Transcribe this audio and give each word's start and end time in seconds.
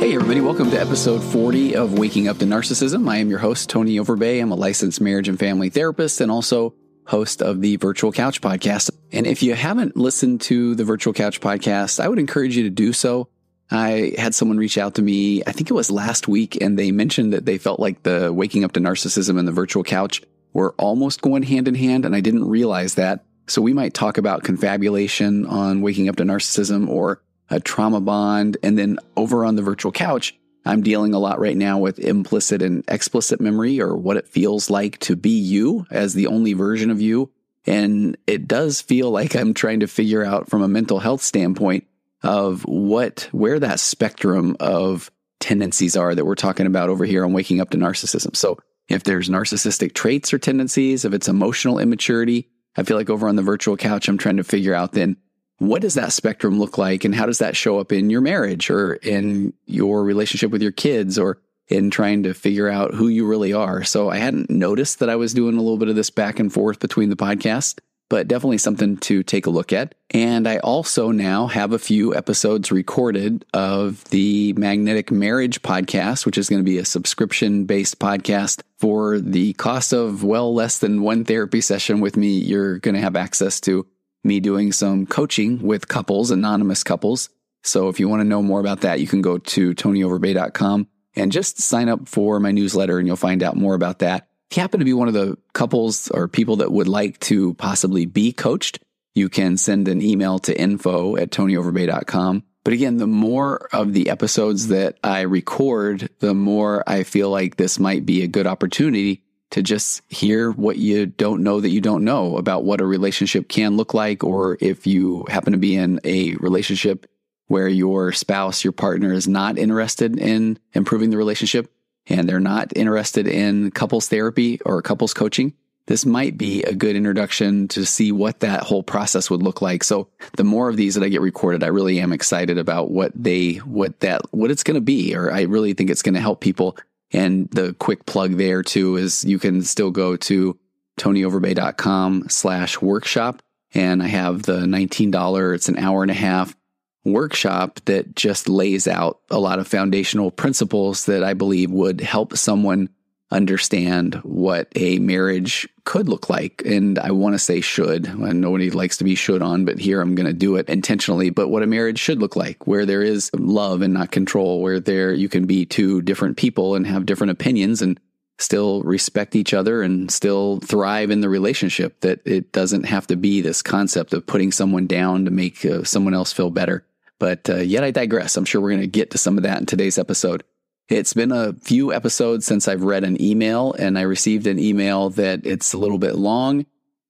Hey, 0.00 0.16
everybody, 0.16 0.40
welcome 0.40 0.70
to 0.70 0.80
episode 0.80 1.22
40 1.22 1.76
of 1.76 1.98
Waking 1.98 2.28
Up 2.28 2.38
to 2.38 2.44
Narcissism. 2.44 3.08
I 3.08 3.18
am 3.18 3.30
your 3.30 3.38
host, 3.38 3.70
Tony 3.70 3.96
Overbay. 3.96 4.42
I'm 4.42 4.50
a 4.50 4.56
licensed 4.56 5.00
marriage 5.00 5.28
and 5.28 5.38
family 5.38 5.70
therapist 5.70 6.20
and 6.20 6.30
also 6.30 6.74
host 7.06 7.42
of 7.42 7.60
the 7.60 7.76
Virtual 7.76 8.12
Couch 8.12 8.40
podcast. 8.40 8.90
And 9.12 9.26
if 9.26 9.42
you 9.42 9.54
haven't 9.54 9.96
listened 9.96 10.40
to 10.42 10.74
the 10.74 10.84
Virtual 10.84 11.12
Couch 11.12 11.40
podcast, 11.40 12.00
I 12.00 12.08
would 12.08 12.18
encourage 12.18 12.56
you 12.56 12.64
to 12.64 12.70
do 12.70 12.92
so. 12.92 13.28
I 13.70 14.14
had 14.18 14.34
someone 14.34 14.58
reach 14.58 14.78
out 14.78 14.96
to 14.96 15.02
me, 15.02 15.42
I 15.46 15.52
think 15.52 15.70
it 15.70 15.74
was 15.74 15.90
last 15.90 16.26
week, 16.26 16.60
and 16.60 16.78
they 16.78 16.90
mentioned 16.90 17.32
that 17.32 17.46
they 17.46 17.56
felt 17.56 17.78
like 17.78 18.02
the 18.02 18.32
Waking 18.32 18.64
Up 18.64 18.72
to 18.72 18.80
Narcissism 18.80 19.38
and 19.38 19.46
the 19.46 19.52
Virtual 19.52 19.84
Couch 19.84 20.22
were 20.52 20.74
almost 20.76 21.22
going 21.22 21.44
hand 21.44 21.68
in 21.68 21.76
hand, 21.76 22.04
and 22.04 22.16
I 22.16 22.20
didn't 22.20 22.48
realize 22.48 22.96
that. 22.96 23.24
So 23.50 23.60
we 23.60 23.72
might 23.72 23.94
talk 23.94 24.16
about 24.16 24.44
confabulation 24.44 25.44
on 25.44 25.80
Waking 25.80 26.08
Up 26.08 26.16
to 26.16 26.22
Narcissism 26.22 26.88
or 26.88 27.20
a 27.50 27.58
trauma 27.58 28.00
bond. 28.00 28.56
And 28.62 28.78
then 28.78 28.98
over 29.16 29.44
on 29.44 29.56
the 29.56 29.62
virtual 29.62 29.90
couch, 29.90 30.38
I'm 30.64 30.82
dealing 30.82 31.14
a 31.14 31.18
lot 31.18 31.40
right 31.40 31.56
now 31.56 31.78
with 31.78 31.98
implicit 31.98 32.62
and 32.62 32.84
explicit 32.86 33.40
memory 33.40 33.80
or 33.80 33.96
what 33.96 34.16
it 34.16 34.28
feels 34.28 34.70
like 34.70 34.98
to 35.00 35.16
be 35.16 35.30
you 35.30 35.84
as 35.90 36.14
the 36.14 36.28
only 36.28 36.52
version 36.52 36.90
of 36.90 37.00
you. 37.00 37.32
And 37.66 38.16
it 38.26 38.46
does 38.46 38.80
feel 38.80 39.10
like 39.10 39.34
I'm 39.34 39.52
trying 39.52 39.80
to 39.80 39.88
figure 39.88 40.24
out 40.24 40.48
from 40.48 40.62
a 40.62 40.68
mental 40.68 41.00
health 41.00 41.22
standpoint 41.22 41.88
of 42.22 42.62
what, 42.62 43.28
where 43.32 43.58
that 43.58 43.80
spectrum 43.80 44.56
of 44.60 45.10
tendencies 45.40 45.96
are 45.96 46.14
that 46.14 46.24
we're 46.24 46.34
talking 46.36 46.66
about 46.66 46.88
over 46.88 47.04
here 47.04 47.24
on 47.24 47.32
waking 47.32 47.60
up 47.60 47.70
to 47.70 47.78
narcissism. 47.78 48.36
So 48.36 48.58
if 48.88 49.02
there's 49.02 49.28
narcissistic 49.28 49.94
traits 49.94 50.32
or 50.32 50.38
tendencies, 50.38 51.04
if 51.04 51.14
it's 51.14 51.28
emotional 51.28 51.78
immaturity, 51.78 52.49
I 52.76 52.82
feel 52.82 52.96
like 52.96 53.10
over 53.10 53.28
on 53.28 53.36
the 53.36 53.42
virtual 53.42 53.76
couch, 53.76 54.08
I'm 54.08 54.18
trying 54.18 54.36
to 54.36 54.44
figure 54.44 54.74
out 54.74 54.92
then 54.92 55.16
what 55.58 55.82
does 55.82 55.94
that 55.94 56.12
spectrum 56.12 56.58
look 56.58 56.78
like 56.78 57.04
and 57.04 57.14
how 57.14 57.26
does 57.26 57.38
that 57.38 57.56
show 57.56 57.78
up 57.78 57.92
in 57.92 58.10
your 58.10 58.22
marriage 58.22 58.70
or 58.70 58.94
in 58.94 59.52
your 59.66 60.02
relationship 60.04 60.50
with 60.50 60.62
your 60.62 60.72
kids 60.72 61.18
or 61.18 61.38
in 61.68 61.90
trying 61.90 62.24
to 62.24 62.34
figure 62.34 62.68
out 62.68 62.94
who 62.94 63.08
you 63.08 63.26
really 63.26 63.52
are. 63.52 63.84
So 63.84 64.10
I 64.10 64.16
hadn't 64.16 64.50
noticed 64.50 64.98
that 64.98 65.08
I 65.08 65.16
was 65.16 65.32
doing 65.32 65.56
a 65.56 65.60
little 65.60 65.78
bit 65.78 65.88
of 65.88 65.94
this 65.94 66.10
back 66.10 66.40
and 66.40 66.52
forth 66.52 66.80
between 66.80 67.10
the 67.10 67.16
podcasts, 67.16 67.78
but 68.10 68.28
definitely 68.28 68.58
something 68.58 68.98
to 68.98 69.22
take 69.22 69.46
a 69.46 69.50
look 69.50 69.72
at. 69.72 69.94
And 70.10 70.46
I 70.46 70.58
also 70.58 71.12
now 71.12 71.46
have 71.46 71.72
a 71.72 71.78
few 71.78 72.14
episodes 72.14 72.70
recorded 72.70 73.46
of 73.54 74.04
the 74.10 74.52
Magnetic 74.54 75.10
Marriage 75.10 75.62
podcast, 75.62 76.26
which 76.26 76.36
is 76.36 76.50
going 76.50 76.60
to 76.60 76.70
be 76.70 76.76
a 76.76 76.84
subscription 76.84 77.64
based 77.64 77.98
podcast 78.00 78.62
for 78.78 79.20
the 79.20 79.54
cost 79.54 79.92
of 79.92 80.24
well 80.24 80.52
less 80.52 80.80
than 80.80 81.02
one 81.02 81.24
therapy 81.24 81.60
session 81.62 82.00
with 82.00 82.16
me. 82.16 82.36
You're 82.36 82.80
going 82.80 82.96
to 82.96 83.00
have 83.00 83.16
access 83.16 83.60
to 83.60 83.86
me 84.24 84.40
doing 84.40 84.72
some 84.72 85.06
coaching 85.06 85.62
with 85.62 85.88
couples, 85.88 86.32
anonymous 86.32 86.82
couples. 86.82 87.30
So 87.62 87.88
if 87.88 88.00
you 88.00 88.08
want 88.08 88.20
to 88.20 88.28
know 88.28 88.42
more 88.42 88.60
about 88.60 88.80
that, 88.80 89.00
you 89.00 89.06
can 89.06 89.22
go 89.22 89.38
to 89.38 89.74
tonyoverbay.com 89.74 90.88
and 91.14 91.32
just 91.32 91.60
sign 91.60 91.88
up 91.88 92.08
for 92.08 92.40
my 92.40 92.50
newsletter 92.50 92.98
and 92.98 93.06
you'll 93.06 93.16
find 93.16 93.42
out 93.42 93.56
more 93.56 93.74
about 93.74 94.00
that. 94.00 94.29
If 94.50 94.56
you 94.56 94.62
happen 94.62 94.80
to 94.80 94.84
be 94.84 94.92
one 94.92 95.06
of 95.06 95.14
the 95.14 95.38
couples 95.52 96.10
or 96.10 96.26
people 96.26 96.56
that 96.56 96.72
would 96.72 96.88
like 96.88 97.20
to 97.20 97.54
possibly 97.54 98.04
be 98.04 98.32
coached, 98.32 98.80
you 99.14 99.28
can 99.28 99.56
send 99.56 99.86
an 99.86 100.02
email 100.02 100.40
to 100.40 100.60
info 100.60 101.16
at 101.16 101.30
tonyoverbay.com. 101.30 102.42
But 102.64 102.74
again, 102.74 102.96
the 102.96 103.06
more 103.06 103.68
of 103.72 103.92
the 103.92 104.10
episodes 104.10 104.66
that 104.68 104.98
I 105.04 105.20
record, 105.20 106.10
the 106.18 106.34
more 106.34 106.82
I 106.84 107.04
feel 107.04 107.30
like 107.30 107.56
this 107.56 107.78
might 107.78 108.04
be 108.04 108.22
a 108.22 108.28
good 108.28 108.48
opportunity 108.48 109.22
to 109.50 109.62
just 109.62 110.02
hear 110.08 110.50
what 110.50 110.78
you 110.78 111.06
don't 111.06 111.44
know 111.44 111.60
that 111.60 111.70
you 111.70 111.80
don't 111.80 112.02
know 112.02 112.36
about 112.36 112.64
what 112.64 112.80
a 112.80 112.86
relationship 112.86 113.48
can 113.48 113.76
look 113.76 113.94
like, 113.94 114.24
or 114.24 114.58
if 114.60 114.84
you 114.84 115.26
happen 115.28 115.52
to 115.52 115.60
be 115.60 115.76
in 115.76 116.00
a 116.02 116.34
relationship 116.36 117.06
where 117.46 117.68
your 117.68 118.10
spouse, 118.10 118.64
your 118.64 118.72
partner 118.72 119.12
is 119.12 119.28
not 119.28 119.58
interested 119.58 120.18
in 120.18 120.58
improving 120.72 121.10
the 121.10 121.16
relationship 121.16 121.72
and 122.10 122.28
they're 122.28 122.40
not 122.40 122.76
interested 122.76 123.26
in 123.26 123.70
couples 123.70 124.08
therapy 124.08 124.60
or 124.66 124.82
couples 124.82 125.14
coaching. 125.14 125.54
This 125.86 126.04
might 126.04 126.36
be 126.36 126.62
a 126.62 126.74
good 126.74 126.94
introduction 126.94 127.66
to 127.68 127.84
see 127.84 128.12
what 128.12 128.40
that 128.40 128.62
whole 128.62 128.82
process 128.82 129.30
would 129.30 129.42
look 129.42 129.62
like. 129.62 129.82
So 129.82 130.08
the 130.36 130.44
more 130.44 130.68
of 130.68 130.76
these 130.76 130.94
that 130.94 131.02
I 131.02 131.08
get 131.08 131.20
recorded, 131.20 131.64
I 131.64 131.68
really 131.68 132.00
am 132.00 132.12
excited 132.12 132.58
about 132.58 132.90
what 132.90 133.12
they, 133.14 133.54
what 133.54 133.98
that, 134.00 134.22
what 134.32 134.50
it's 134.50 134.62
going 134.62 134.76
to 134.76 134.80
be, 134.80 135.16
or 135.16 135.32
I 135.32 135.42
really 135.42 135.72
think 135.72 135.90
it's 135.90 136.02
going 136.02 136.14
to 136.14 136.20
help 136.20 136.40
people 136.40 136.76
and 137.12 137.48
the 137.50 137.74
quick 137.74 138.06
plug 138.06 138.36
there 138.36 138.62
too 138.62 138.96
is 138.96 139.24
you 139.24 139.38
can 139.38 139.62
still 139.62 139.90
go 139.90 140.16
to 140.16 140.58
tonyoverbay.com 140.98 142.28
slash 142.28 142.80
workshop. 142.80 143.42
And 143.72 144.02
I 144.02 144.08
have 144.08 144.42
the 144.42 144.60
$19, 144.60 145.54
it's 145.54 145.68
an 145.68 145.78
hour 145.78 146.02
and 146.02 146.10
a 146.10 146.14
half 146.14 146.56
workshop 147.04 147.80
that 147.86 148.14
just 148.14 148.48
lays 148.48 148.86
out 148.86 149.20
a 149.30 149.38
lot 149.38 149.58
of 149.58 149.66
foundational 149.66 150.30
principles 150.30 151.06
that 151.06 151.24
I 151.24 151.34
believe 151.34 151.70
would 151.70 152.00
help 152.00 152.36
someone 152.36 152.90
understand 153.30 154.16
what 154.16 154.68
a 154.74 154.98
marriage 154.98 155.68
could 155.84 156.08
look 156.08 156.28
like. 156.28 156.62
And 156.66 156.98
I 156.98 157.12
want 157.12 157.34
to 157.34 157.38
say 157.38 157.60
should, 157.60 158.06
and 158.06 158.40
nobody 158.40 158.70
likes 158.70 158.96
to 158.98 159.04
be 159.04 159.14
should 159.14 159.40
on, 159.42 159.64
but 159.64 159.78
here 159.78 160.00
I'm 160.00 160.14
going 160.14 160.26
to 160.26 160.32
do 160.32 160.56
it 160.56 160.68
intentionally. 160.68 161.30
But 161.30 161.48
what 161.48 161.62
a 161.62 161.66
marriage 161.66 161.98
should 161.98 162.18
look 162.18 162.36
like, 162.36 162.66
where 162.66 162.84
there 162.84 163.02
is 163.02 163.30
love 163.34 163.82
and 163.82 163.94
not 163.94 164.10
control, 164.10 164.60
where 164.60 164.80
there 164.80 165.12
you 165.12 165.28
can 165.28 165.46
be 165.46 165.64
two 165.64 166.02
different 166.02 166.36
people 166.36 166.74
and 166.74 166.86
have 166.86 167.06
different 167.06 167.30
opinions 167.30 167.82
and 167.82 168.00
still 168.38 168.82
respect 168.82 169.36
each 169.36 169.52
other 169.52 169.82
and 169.82 170.10
still 170.10 170.58
thrive 170.60 171.10
in 171.10 171.20
the 171.20 171.28
relationship. 171.28 172.00
That 172.00 172.20
it 172.24 172.52
doesn't 172.52 172.84
have 172.84 173.06
to 173.08 173.16
be 173.16 173.40
this 173.40 173.62
concept 173.62 174.12
of 174.12 174.26
putting 174.26 174.50
someone 174.50 174.86
down 174.86 175.24
to 175.26 175.30
make 175.30 175.64
uh, 175.64 175.84
someone 175.84 176.14
else 176.14 176.32
feel 176.32 176.50
better. 176.50 176.84
But 177.20 177.48
uh, 177.48 177.58
yet 177.58 177.84
I 177.84 177.92
digress. 177.92 178.36
I'm 178.36 178.44
sure 178.44 178.60
we're 178.60 178.70
going 178.70 178.80
to 178.80 178.88
get 178.88 179.12
to 179.12 179.18
some 179.18 179.36
of 179.36 179.44
that 179.44 179.60
in 179.60 179.66
today's 179.66 179.98
episode. 179.98 180.42
It's 180.88 181.14
been 181.14 181.30
a 181.30 181.52
few 181.52 181.92
episodes 181.92 182.46
since 182.46 182.66
I've 182.66 182.82
read 182.82 183.04
an 183.04 183.22
email, 183.22 183.74
and 183.74 183.96
I 183.96 184.02
received 184.02 184.48
an 184.48 184.58
email 184.58 185.10
that 185.10 185.46
it's 185.46 185.72
a 185.72 185.78
little 185.78 185.98
bit 185.98 186.16
long. 186.16 186.66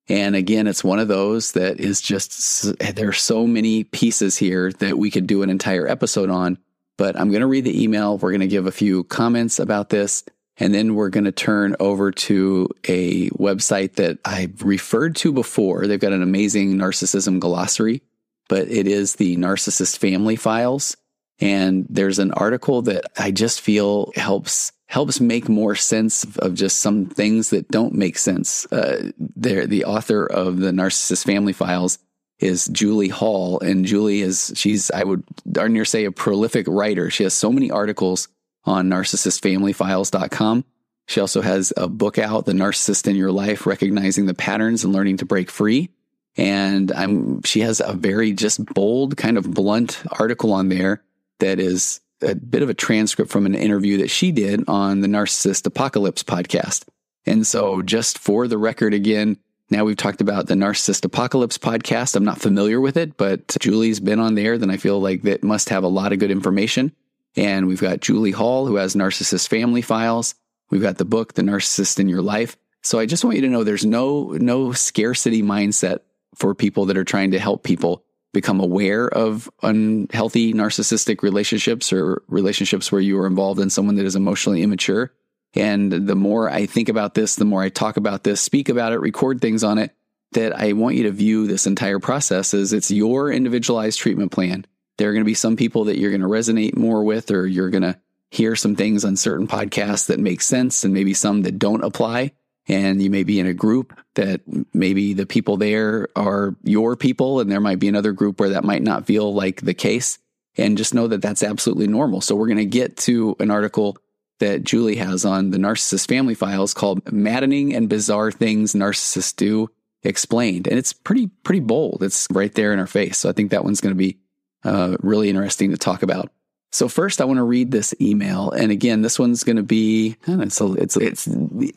And 0.09 0.37
again, 0.37 0.67
it's 0.67 0.85
one 0.85 0.99
of 0.99 1.09
those 1.09 1.53
that 1.53 1.81
is 1.81 2.03
just, 2.03 2.77
there 2.79 3.09
are 3.09 3.13
so 3.13 3.47
many 3.47 3.85
pieces 3.85 4.37
here 4.37 4.73
that 4.73 4.99
we 4.99 5.11
could 5.11 5.27
do 5.27 5.43
an 5.43 5.49
entire 5.49 5.89
episode 5.89 6.29
on. 6.29 6.59
But 6.99 7.19
I'm 7.19 7.31
going 7.31 7.41
to 7.41 7.47
read 7.47 7.65
the 7.65 7.83
email. 7.83 8.19
We're 8.19 8.33
going 8.33 8.41
to 8.41 8.47
give 8.47 8.67
a 8.67 8.73
few 8.73 9.05
comments 9.05 9.59
about 9.59 9.89
this. 9.89 10.25
And 10.59 10.75
then 10.75 10.95
we're 10.95 11.09
going 11.09 11.25
to 11.25 11.33
turn 11.33 11.77
over 11.81 12.11
to 12.11 12.69
a 12.87 13.31
website 13.31 13.95
that 13.95 14.19
I've 14.25 14.63
referred 14.63 15.17
to 15.17 15.33
before. 15.33 15.87
They've 15.87 15.99
got 15.99 16.13
an 16.13 16.23
amazing 16.23 16.75
narcissism 16.75 17.41
glossary, 17.41 18.03
but 18.51 18.69
it 18.69 18.89
is 18.89 19.15
the 19.15 19.37
Narcissist 19.37 19.99
Family 19.99 20.35
Files. 20.35 20.97
And 21.39 21.87
there's 21.89 22.19
an 22.19 22.33
article 22.33 22.83
that 22.83 23.05
I 23.17 23.31
just 23.31 23.61
feel 23.61 24.11
helps 24.17 24.73
helps 24.89 25.21
make 25.21 25.49
more 25.49 25.77
sense 25.77 26.27
of 26.39 26.55
just 26.55 26.81
some 26.81 27.07
things 27.07 27.51
that 27.51 27.69
don't 27.69 27.95
make 27.95 28.19
sense. 28.19 28.67
Uh, 28.73 29.13
there, 29.37 29.69
the 29.69 29.85
author 29.85 30.27
of 30.27 30.59
the 30.59 30.73
Narcissist 30.73 31.25
Family 31.25 31.53
Files 31.53 32.01
is 32.41 32.67
Julie 32.67 33.09
Hall, 33.09 33.61
and 33.61 33.87
Julie 33.87 34.21
is 34.21 34.53
she's 34.57 34.91
I 34.91 35.05
would 35.05 35.23
darn 35.51 35.73
near 35.73 35.85
say 35.85 36.05
a 36.05 36.13
prolific 36.13 36.67
writer. 36.69 37.09
She 37.09 37.23
has 37.23 37.33
so 37.33 37.53
many 37.53 37.71
articles 37.71 38.27
on 38.65 38.91
narcissistfamilyfiles.com. 38.91 40.65
She 41.07 41.21
also 41.21 41.41
has 41.41 41.73
a 41.77 41.89
book 41.89 42.19
out, 42.19 42.47
The 42.47 42.53
Narcissist 42.53 43.07
in 43.07 43.17
Your 43.17 43.33
Life, 43.33 43.65
Recognizing 43.65 44.27
the 44.27 44.35
Patterns 44.35 44.85
and 44.85 44.93
Learning 44.93 45.17
to 45.19 45.25
Break 45.25 45.51
Free. 45.51 45.91
And 46.37 46.93
I'm 46.93 47.43
she 47.43 47.61
has 47.61 47.81
a 47.81 47.93
very 47.93 48.33
just 48.33 48.65
bold, 48.67 49.17
kind 49.17 49.37
of 49.37 49.53
blunt 49.53 50.03
article 50.11 50.53
on 50.53 50.69
there 50.69 51.03
that 51.41 51.59
is 51.59 52.01
a 52.23 52.35
bit 52.35 52.63
of 52.63 52.69
a 52.69 52.75
transcript 52.75 53.31
from 53.31 53.47
an 53.47 53.55
interview 53.55 53.99
that 53.99 54.11
she 54.11 54.33
did 54.33 54.65
on 54.69 55.01
the 55.01 55.09
Narcissist 55.09 55.67
Apocalypse 55.67 56.23
podcast. 56.23 56.85
And 57.27 57.47
so, 57.47 57.83
just 57.83 58.19
for 58.19 58.47
the 58.49 58.59
record 58.59 58.95
again, 58.95 59.39
now 59.71 59.85
we've 59.85 59.97
talked 59.97 60.21
about 60.21 60.47
the 60.47 60.55
Narcissist 60.55 61.05
Apocalypse 61.05 61.59
podcast. 61.59 62.17
I'm 62.17 62.25
not 62.25 62.41
familiar 62.41 62.81
with 62.81 62.97
it, 62.97 63.17
but 63.17 63.57
Julie's 63.61 64.01
been 64.01 64.21
on 64.21 64.35
there, 64.35 64.59
then 64.59 64.71
I 64.71 64.77
feel 64.77 65.01
like 65.01 65.23
that 65.23 65.45
must 65.45 65.69
have 65.69 65.85
a 65.85 65.89
lot 65.89 66.13
of 66.13 66.19
good 66.19 66.31
information. 66.31 66.93
And 67.37 67.69
we've 67.69 67.81
got 67.81 68.01
Julie 68.01 68.33
Hall, 68.33 68.67
who 68.67 68.77
has 68.77 68.97
Narcissist 68.97 69.49
Family 69.49 69.83
Files. 69.83 70.35
We've 70.71 70.83
got 70.83 70.99
the 70.99 71.05
book, 71.05 71.35
The 71.35 71.43
Narcissist 71.43 72.01
in 72.01 72.09
Your 72.09 72.23
Life. 72.23 72.57
So 72.83 72.99
I 72.99 73.07
just 73.07 73.25
want 73.25 73.37
you 73.37 73.43
to 73.43 73.49
know 73.49 73.63
there's 73.63 73.85
no 73.85 74.31
no 74.33 74.73
scarcity 74.73 75.43
mindset 75.43 76.01
for 76.35 76.55
people 76.55 76.87
that 76.87 76.97
are 76.97 77.05
trying 77.05 77.33
to 77.33 77.39
help 77.39 77.63
people 77.63 78.05
become 78.33 78.61
aware 78.61 79.09
of 79.09 79.51
unhealthy 79.63 80.53
narcissistic 80.53 81.23
relationships 81.23 81.93
or 81.93 82.23
relationships 82.29 82.93
where 82.93 83.01
you 83.01 83.19
are 83.19 83.27
involved 83.27 83.61
in 83.61 83.71
someone 83.71 83.97
that 83.97 84.07
is 84.07 84.17
emotionally 84.17 84.63
immature. 84.63 85.13
And 85.55 85.91
the 85.91 86.15
more 86.15 86.49
I 86.49 86.67
think 86.67 86.89
about 86.89 87.15
this, 87.15 87.35
the 87.35 87.45
more 87.45 87.63
I 87.63 87.71
talk 87.71 87.97
about 87.97 88.23
this, 88.23 88.41
speak 88.41 88.69
about 88.69 88.93
it, 88.93 89.01
record 89.01 89.41
things 89.41 89.65
on 89.65 89.79
it, 89.79 89.93
that 90.33 90.57
I 90.57 90.75
want 90.75 90.95
you 90.95 91.05
to 91.05 91.11
view 91.11 91.47
this 91.47 91.67
entire 91.67 91.99
process 91.99 92.55
as 92.55 92.73
it's 92.73 92.91
your 92.91 93.33
individualized 93.33 93.99
treatment 93.99 94.31
plan. 94.31 94.65
There 94.97 95.09
are 95.09 95.13
going 95.13 95.25
to 95.25 95.29
be 95.29 95.35
some 95.35 95.57
people 95.57 95.85
that 95.85 95.99
you're 95.99 96.11
going 96.11 96.21
to 96.21 96.29
resonate 96.29 96.77
more 96.77 97.03
with, 97.03 97.33
or 97.33 97.49
you're 97.49 97.71
going 97.71 97.83
to 97.83 97.99
hear 98.31 98.55
some 98.55 98.77
things 98.77 99.05
on 99.05 99.17
certain 99.17 99.49
podcasts 99.49 100.07
that 100.07 100.21
make 100.21 100.41
sense 100.41 100.85
and 100.85 100.95
maybe 100.95 101.15
some 101.15 101.43
that 101.43 101.59
don't 101.59 101.83
apply. 101.83 102.31
And 102.69 103.03
you 103.03 103.11
may 103.11 103.25
be 103.25 103.41
in 103.41 103.47
a 103.47 103.55
group 103.55 103.99
that 104.15 104.43
maybe 104.75 105.13
the 105.13 105.27
people 105.27 105.57
there 105.57 106.09
are 106.17 106.55
your 106.63 106.97
people 106.97 107.41
and 107.41 107.51
there 107.51 107.61
might 107.61 107.79
be 107.79 107.89
another 107.89 108.13
group 108.13 108.39
where 108.39 108.51
that 108.51 108.65
might 108.65 108.83
not 108.83 109.07
feel 109.07 109.33
like 109.35 109.61
the 109.61 109.75
case. 109.75 110.19
And 110.57 110.77
just 110.77 110.95
know 110.95 111.07
that 111.07 111.23
that's 111.23 111.43
absolutely 111.43 111.87
normal. 111.87 112.21
So 112.21 112.35
we're 112.35 112.49
going 112.49 112.59
to 112.59 112.65
get 112.65 112.97
to 112.99 113.37
an 113.41 113.51
article 113.51 113.97
that 114.41 114.65
julie 114.65 114.97
has 114.97 115.25
on 115.25 115.51
the 115.51 115.59
narcissist 115.59 116.09
family 116.09 116.35
files 116.35 116.75
called 116.75 117.13
maddening 117.13 117.75
and 117.75 117.89
bizarre 117.89 118.33
things 118.33 118.73
narcissists 118.73 119.37
do 119.37 119.69
explained. 120.03 120.67
And 120.67 120.79
it's 120.79 120.93
pretty 120.93 121.29
pretty 121.45 121.61
bold. 121.61 122.03
It's 122.03 122.27
right 122.31 122.55
there 122.55 122.73
in 122.73 122.79
our 122.79 122.87
face. 122.87 123.19
So 123.19 123.29
i 123.29 123.33
think 123.33 123.51
that 123.51 123.65
one's 123.65 123.81
going 123.81 123.95
to 123.95 123.99
be 123.99 124.19
uh, 124.65 124.97
really 125.01 125.29
interesting 125.29 125.71
to 125.71 125.79
talk 125.79 126.03
about 126.03 126.33
so 126.73 126.89
first, 126.89 127.21
I 127.21 127.25
want 127.25 127.39
to 127.39 127.45
read 127.45 127.73
this 127.73 127.93
email, 128.01 128.53
and 128.53 128.71
again, 128.71 129.03
this 129.03 129.19
one's 129.19 129.43
going 129.43 129.57
to 129.57 129.63
be 129.63 130.17
it's 130.27 130.61
it's 130.61 130.97
it's 130.97 131.29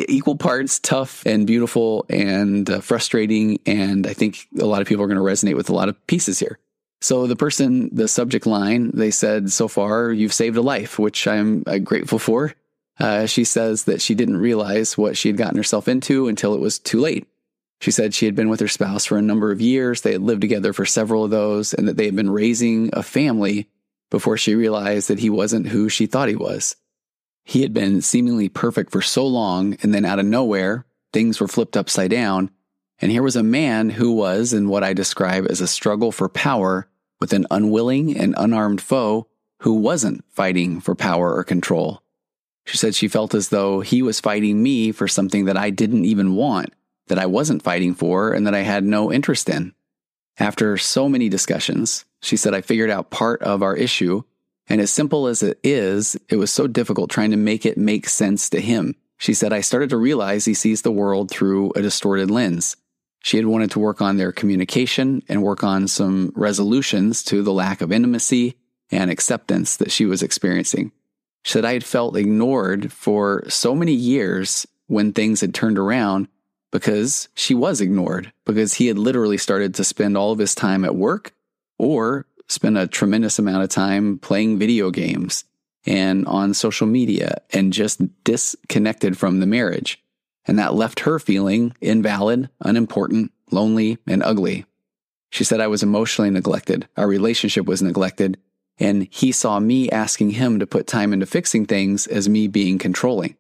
equal 0.07 0.37
parts 0.37 0.79
tough 0.79 1.25
and 1.25 1.47
beautiful 1.47 2.05
and 2.09 2.69
uh, 2.69 2.79
frustrating, 2.79 3.59
and 3.65 4.05
I 4.05 4.13
think 4.13 4.47
a 4.59 4.65
lot 4.65 4.81
of 4.81 4.87
people 4.87 5.03
are 5.03 5.07
going 5.07 5.17
to 5.17 5.23
resonate 5.23 5.55
with 5.55 5.69
a 5.69 5.73
lot 5.73 5.89
of 5.89 6.07
pieces 6.07 6.37
here. 6.37 6.59
So 7.01 7.25
the 7.25 7.35
person, 7.35 7.89
the 7.93 8.07
subject 8.07 8.45
line, 8.45 8.91
they 8.93 9.09
said, 9.09 9.51
"So 9.51 9.67
far, 9.67 10.11
you've 10.11 10.31
saved 10.31 10.57
a 10.57 10.61
life," 10.61 10.99
which 10.99 11.27
I'm 11.27 11.63
uh, 11.65 11.79
grateful 11.79 12.19
for. 12.19 12.53
Uh, 12.99 13.25
she 13.25 13.45
says 13.45 13.85
that 13.85 13.99
she 13.99 14.13
didn't 14.13 14.37
realize 14.37 14.95
what 14.95 15.17
she 15.17 15.27
had 15.27 15.37
gotten 15.37 15.57
herself 15.57 15.87
into 15.87 16.27
until 16.27 16.53
it 16.53 16.61
was 16.61 16.77
too 16.77 16.99
late. 16.99 17.27
She 17.81 17.89
said 17.89 18.13
she 18.13 18.27
had 18.27 18.35
been 18.35 18.47
with 18.47 18.59
her 18.59 18.67
spouse 18.67 19.05
for 19.05 19.17
a 19.17 19.23
number 19.23 19.51
of 19.51 19.59
years. 19.59 20.01
They 20.01 20.11
had 20.11 20.21
lived 20.21 20.41
together 20.41 20.71
for 20.71 20.85
several 20.85 21.23
of 21.23 21.31
those, 21.31 21.73
and 21.73 21.87
that 21.87 21.97
they 21.97 22.05
had 22.05 22.15
been 22.15 22.29
raising 22.29 22.91
a 22.93 23.01
family 23.01 23.67
before 24.13 24.37
she 24.37 24.53
realized 24.53 25.07
that 25.07 25.17
he 25.17 25.29
wasn't 25.31 25.69
who 25.69 25.89
she 25.89 26.05
thought 26.05 26.29
he 26.29 26.35
was. 26.35 26.75
He 27.43 27.63
had 27.63 27.73
been 27.73 27.99
seemingly 27.99 28.47
perfect 28.47 28.91
for 28.91 29.01
so 29.01 29.25
long, 29.25 29.75
and 29.81 29.91
then 29.91 30.05
out 30.05 30.19
of 30.19 30.25
nowhere, 30.27 30.85
things 31.11 31.39
were 31.39 31.47
flipped 31.47 31.75
upside 31.75 32.11
down. 32.11 32.51
And 32.99 33.11
here 33.11 33.23
was 33.23 33.35
a 33.35 33.41
man 33.41 33.89
who 33.89 34.11
was 34.11 34.53
in 34.53 34.69
what 34.69 34.83
I 34.83 34.93
describe 34.93 35.47
as 35.49 35.61
a 35.61 35.67
struggle 35.67 36.11
for 36.11 36.29
power 36.29 36.87
with 37.19 37.33
an 37.33 37.47
unwilling 37.49 38.15
and 38.15 38.35
unarmed 38.37 38.81
foe 38.81 39.25
who 39.61 39.73
wasn't 39.73 40.23
fighting 40.29 40.79
for 40.79 40.93
power 40.93 41.33
or 41.33 41.43
control. 41.43 42.03
She 42.67 42.77
said 42.77 42.93
she 42.93 43.07
felt 43.07 43.33
as 43.33 43.49
though 43.49 43.79
he 43.79 44.03
was 44.03 44.19
fighting 44.19 44.61
me 44.61 44.91
for 44.91 45.07
something 45.07 45.45
that 45.45 45.57
I 45.57 45.71
didn't 45.71 46.05
even 46.05 46.35
want, 46.35 46.71
that 47.07 47.17
I 47.17 47.25
wasn't 47.25 47.63
fighting 47.63 47.95
for, 47.95 48.31
and 48.31 48.45
that 48.45 48.53
I 48.53 48.61
had 48.61 48.83
no 48.83 49.11
interest 49.11 49.49
in. 49.49 49.73
After 50.37 50.77
so 50.77 51.09
many 51.09 51.29
discussions, 51.29 52.05
she 52.23 52.37
said, 52.37 52.53
I 52.53 52.61
figured 52.61 52.89
out 52.89 53.09
part 53.09 53.41
of 53.41 53.61
our 53.61 53.75
issue. 53.75 54.23
And 54.67 54.79
as 54.79 54.91
simple 54.91 55.27
as 55.27 55.43
it 55.43 55.59
is, 55.61 56.15
it 56.29 56.37
was 56.37 56.51
so 56.51 56.67
difficult 56.67 57.09
trying 57.09 57.31
to 57.31 57.37
make 57.37 57.65
it 57.65 57.77
make 57.77 58.07
sense 58.07 58.49
to 58.51 58.61
him. 58.61 58.95
She 59.17 59.33
said, 59.33 59.51
I 59.51 59.59
started 59.59 59.89
to 59.89 59.97
realize 59.97 60.45
he 60.45 60.53
sees 60.53 60.81
the 60.81 60.91
world 60.91 61.29
through 61.29 61.71
a 61.71 61.81
distorted 61.81 62.31
lens. 62.31 62.77
She 63.21 63.35
had 63.35 63.45
wanted 63.45 63.71
to 63.71 63.79
work 63.79 64.01
on 64.01 64.15
their 64.15 64.31
communication 64.31 65.21
and 65.27 65.43
work 65.43 65.65
on 65.65 65.89
some 65.89 66.31
resolutions 66.35 67.23
to 67.23 67.43
the 67.43 67.53
lack 67.53 67.81
of 67.81 67.91
intimacy 67.91 68.55
and 68.89 69.11
acceptance 69.11 69.75
that 69.77 69.91
she 69.91 70.05
was 70.05 70.23
experiencing. 70.23 70.93
She 71.43 71.51
said, 71.51 71.65
I 71.65 71.73
had 71.73 71.83
felt 71.83 72.15
ignored 72.15 72.91
for 72.91 73.43
so 73.49 73.75
many 73.75 73.93
years 73.93 74.65
when 74.87 75.11
things 75.11 75.41
had 75.41 75.53
turned 75.53 75.77
around 75.77 76.29
because 76.71 77.27
she 77.35 77.53
was 77.53 77.81
ignored 77.81 78.31
because 78.45 78.75
he 78.75 78.87
had 78.87 78.97
literally 78.97 79.37
started 79.37 79.75
to 79.75 79.83
spend 79.83 80.15
all 80.15 80.31
of 80.31 80.39
his 80.39 80.55
time 80.55 80.85
at 80.85 80.95
work 80.95 81.33
or 81.77 82.25
spend 82.47 82.77
a 82.77 82.87
tremendous 82.87 83.39
amount 83.39 83.63
of 83.63 83.69
time 83.69 84.19
playing 84.19 84.59
video 84.59 84.91
games 84.91 85.45
and 85.85 86.25
on 86.27 86.53
social 86.53 86.87
media 86.87 87.41
and 87.51 87.73
just 87.73 88.01
disconnected 88.23 89.17
from 89.17 89.39
the 89.39 89.45
marriage. 89.45 90.01
And 90.45 90.59
that 90.59 90.73
left 90.73 91.01
her 91.01 91.19
feeling 91.19 91.75
invalid, 91.81 92.49
unimportant, 92.59 93.31
lonely, 93.51 93.97
and 94.07 94.23
ugly. 94.23 94.65
She 95.29 95.43
said 95.43 95.59
I 95.59 95.67
was 95.67 95.83
emotionally 95.83 96.29
neglected. 96.29 96.87
Our 96.97 97.07
relationship 97.07 97.65
was 97.65 97.81
neglected. 97.81 98.37
And 98.79 99.07
he 99.09 99.31
saw 99.31 99.59
me 99.59 99.89
asking 99.89 100.31
him 100.31 100.59
to 100.59 100.67
put 100.67 100.87
time 100.87 101.13
into 101.13 101.25
fixing 101.25 101.65
things 101.65 102.07
as 102.07 102.27
me 102.27 102.47
being 102.47 102.77
controlling. 102.77 103.35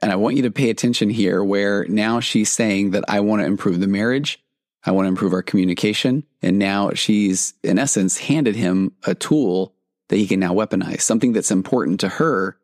And 0.00 0.10
I 0.10 0.16
want 0.16 0.36
you 0.36 0.42
to 0.42 0.50
pay 0.50 0.70
attention 0.70 1.10
here 1.10 1.44
where 1.44 1.84
now 1.86 2.20
she's 2.20 2.50
saying 2.50 2.92
that 2.92 3.04
I 3.08 3.20
want 3.20 3.40
to 3.42 3.46
improve 3.46 3.80
the 3.80 3.86
marriage. 3.86 4.42
I 4.84 4.90
want 4.90 5.04
to 5.06 5.10
improve 5.10 5.32
our 5.32 5.42
communication. 5.42 6.24
And 6.42 6.58
now 6.58 6.92
she's, 6.94 7.54
in 7.62 7.78
essence, 7.78 8.18
handed 8.18 8.56
him 8.56 8.92
a 9.04 9.14
tool 9.14 9.74
that 10.08 10.16
he 10.16 10.26
can 10.26 10.40
now 10.40 10.54
weaponize, 10.54 11.00
something 11.00 11.32
that's 11.32 11.50
important 11.50 12.00
to 12.00 12.08
her 12.08 12.58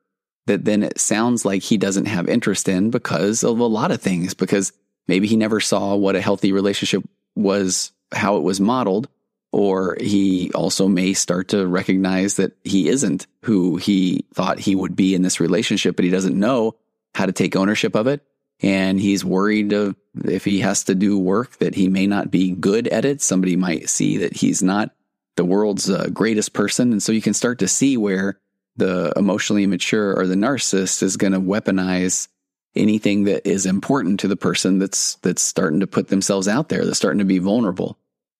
that 0.47 0.65
then 0.65 0.82
it 0.82 0.99
sounds 0.99 1.44
like 1.44 1.62
he 1.62 1.76
doesn't 1.76 2.06
have 2.06 2.29
interest 2.29 2.69
in 2.69 2.91
because 2.91 3.44
of 3.44 3.59
a 3.59 3.65
lot 3.65 3.91
of 3.91 4.00
things, 4.00 4.35
because 4.35 4.73
maybe 5.06 5.26
he 5.26 5.37
never 5.37 5.61
saw 5.61 5.94
what 5.94 6.17
a 6.17 6.20
healthy 6.20 6.53
relationship 6.53 7.03
was, 7.37 7.93
how 8.12 8.37
it 8.37 8.43
was 8.43 8.61
modeled. 8.61 9.09
Or 9.50 9.97
he 10.00 10.50
also 10.55 10.88
may 10.88 11.14
start 11.14 11.49
to 11.49 11.67
recognize 11.67 12.37
that 12.37 12.53
he 12.64 12.88
isn't 12.88 13.26
who 13.43 13.76
he 13.76 14.26
thought 14.35 14.59
he 14.59 14.75
would 14.75 14.94
be 14.94 15.14
in 15.14 15.23
this 15.23 15.41
relationship, 15.41 15.97
but 15.97 16.05
he 16.05 16.11
doesn't 16.11 16.38
know 16.38 16.75
how 17.14 17.25
to 17.25 17.32
take 17.32 17.56
ownership 17.56 17.94
of 17.94 18.06
it. 18.06 18.23
And 18.60 19.00
he's 19.00 19.25
worried 19.25 19.72
of 19.72 19.94
if 20.25 20.44
he 20.44 20.60
has 20.60 20.84
to 20.84 20.94
do 20.94 21.19
work 21.19 21.58
that 21.58 21.75
he 21.75 21.88
may 21.88 22.06
not 22.06 22.31
be 22.31 22.50
good 22.50 22.88
at 22.88 23.05
it. 23.05 23.20
Somebody 23.22 23.56
might 23.56 23.88
see 23.88 24.19
that 24.19 24.37
he's 24.37 24.62
not 24.62 24.90
the 25.37 25.44
world's 25.44 25.88
uh, 25.88 26.08
greatest 26.12 26.52
person. 26.52 26.90
And 26.90 27.02
so 27.02 27.12
you 27.12 27.22
can 27.22 27.34
start 27.34 27.60
to 27.60 27.69
see 27.69 27.96
where 27.96 28.40
the 28.76 29.12
emotionally 29.16 29.64
immature 29.64 30.19
or 30.19 30.26
the 30.26 30.34
narcissist 30.34 31.02
is 31.02 31.16
going 31.16 31.32
to 31.32 31.40
weaponize 31.40 32.28
anything 32.75 33.25
that 33.25 33.49
is 33.49 33.66
important 33.66 34.20
to 34.20 34.28
the 34.28 34.37
person 34.37 34.78
that's 34.78 35.16
that's 35.16 35.43
starting 35.43 35.81
to 35.81 35.87
put 35.87 36.08
themselves 36.08 36.49
out 36.49 36.69
there, 36.69 36.84
that's 36.84 36.99
starting 36.99 37.19
to 37.19 37.25
be 37.25 37.38
vulnerable. 37.38 37.99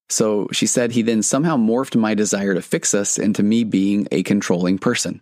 So 0.09 0.47
she 0.51 0.65
said 0.65 0.91
he 0.91 1.01
then 1.01 1.21
somehow 1.23 1.55
morphed 1.55 1.95
my 1.95 2.15
desire 2.15 2.53
to 2.55 2.61
fix 2.61 2.93
us 2.93 3.17
into 3.17 3.43
me 3.43 3.63
being 3.63 4.07
a 4.11 4.23
controlling 4.23 4.79
person. 4.79 5.21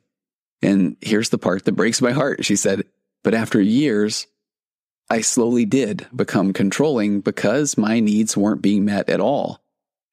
And 0.61 0.95
here's 1.01 1.29
the 1.29 1.37
part 1.37 1.65
that 1.65 1.73
breaks 1.73 2.01
my 2.01 2.11
heart. 2.11 2.45
She 2.45 2.55
said, 2.55 2.85
but 3.23 3.33
after 3.33 3.61
years, 3.61 4.27
I 5.09 5.21
slowly 5.21 5.65
did 5.65 6.05
become 6.13 6.51
controlling 6.51 7.21
because 7.21 7.77
my 7.77 7.99
needs 7.99 8.35
weren't 8.35 8.61
being 8.61 8.83
met 8.83 9.09
at 9.09 9.21
all. 9.21 9.61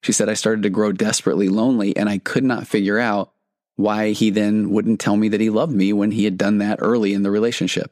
She 0.01 0.13
said 0.13 0.29
I 0.29 0.35
started 0.35 0.63
to 0.63 0.69
grow 0.69 0.91
desperately 0.91 1.49
lonely 1.49 1.95
and 1.97 2.07
I 2.07 2.19
could 2.19 2.43
not 2.43 2.67
figure 2.67 2.97
out 2.99 3.31
why 3.75 4.11
he 4.11 4.29
then 4.29 4.69
wouldn't 4.69 5.01
tell 5.01 5.17
me 5.17 5.27
that 5.29 5.41
he 5.41 5.49
loved 5.49 5.73
me 5.73 5.91
when 5.91 6.11
he 6.11 6.23
had 6.23 6.37
done 6.37 6.59
that 6.59 6.79
early 6.81 7.13
in 7.13 7.23
the 7.23 7.31
relationship. 7.31 7.91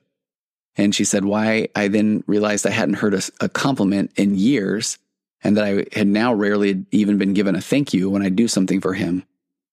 And 0.77 0.95
she 0.95 1.03
said 1.03 1.25
why 1.25 1.67
I 1.75 1.89
then 1.89 2.23
realized 2.25 2.65
I 2.65 2.71
hadn't 2.71 2.95
heard 2.95 3.13
a, 3.13 3.21
a 3.41 3.49
compliment 3.49 4.11
in 4.15 4.35
years 4.35 4.97
and 5.43 5.57
that 5.57 5.65
I 5.65 5.97
had 5.97 6.07
now 6.07 6.33
rarely 6.33 6.85
even 6.91 7.17
been 7.17 7.33
given 7.33 7.55
a 7.55 7.61
thank 7.61 7.93
you 7.93 8.09
when 8.09 8.21
I 8.21 8.29
do 8.29 8.47
something 8.47 8.79
for 8.79 8.93
him. 8.93 9.25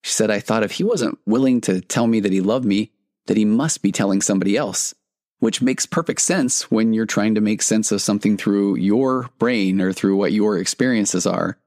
She 0.02 0.12
said 0.12 0.30
I 0.30 0.40
thought 0.40 0.64
if 0.64 0.72
he 0.72 0.84
wasn't 0.84 1.18
willing 1.26 1.60
to 1.62 1.80
tell 1.80 2.08
me 2.08 2.18
that 2.20 2.32
he 2.32 2.40
loved 2.40 2.64
me, 2.64 2.90
that 3.26 3.36
he 3.36 3.44
must 3.44 3.82
be 3.82 3.92
telling 3.92 4.20
somebody 4.20 4.56
else 4.56 4.94
which 5.40 5.62
makes 5.62 5.86
perfect 5.86 6.20
sense 6.20 6.70
when 6.70 6.92
you're 6.92 7.06
trying 7.06 7.34
to 7.34 7.40
make 7.40 7.62
sense 7.62 7.90
of 7.90 8.02
something 8.02 8.36
through 8.36 8.76
your 8.76 9.28
brain 9.38 9.80
or 9.80 9.92
through 9.92 10.16
what 10.16 10.32
your 10.32 10.58
experiences 10.58 11.26
are. 11.26 11.58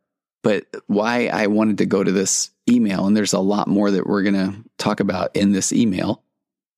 But 0.44 0.65
why 0.88 1.27
I 1.27 1.48
wanted 1.48 1.80
to 1.80 1.86
go 1.86 2.03
to 2.03 2.12
this 2.12 2.51
email, 2.70 3.08
and 3.08 3.18
there's 3.18 3.34
a 3.34 3.39
lot 3.39 3.68
more 3.68 3.92
that 3.92 4.06
we're 4.06 4.24
going 4.24 4.34
to 4.36 4.56
talk 4.77 5.00
about 5.00 5.36
in 5.36 5.51
this 5.51 5.74
email, 5.74 6.24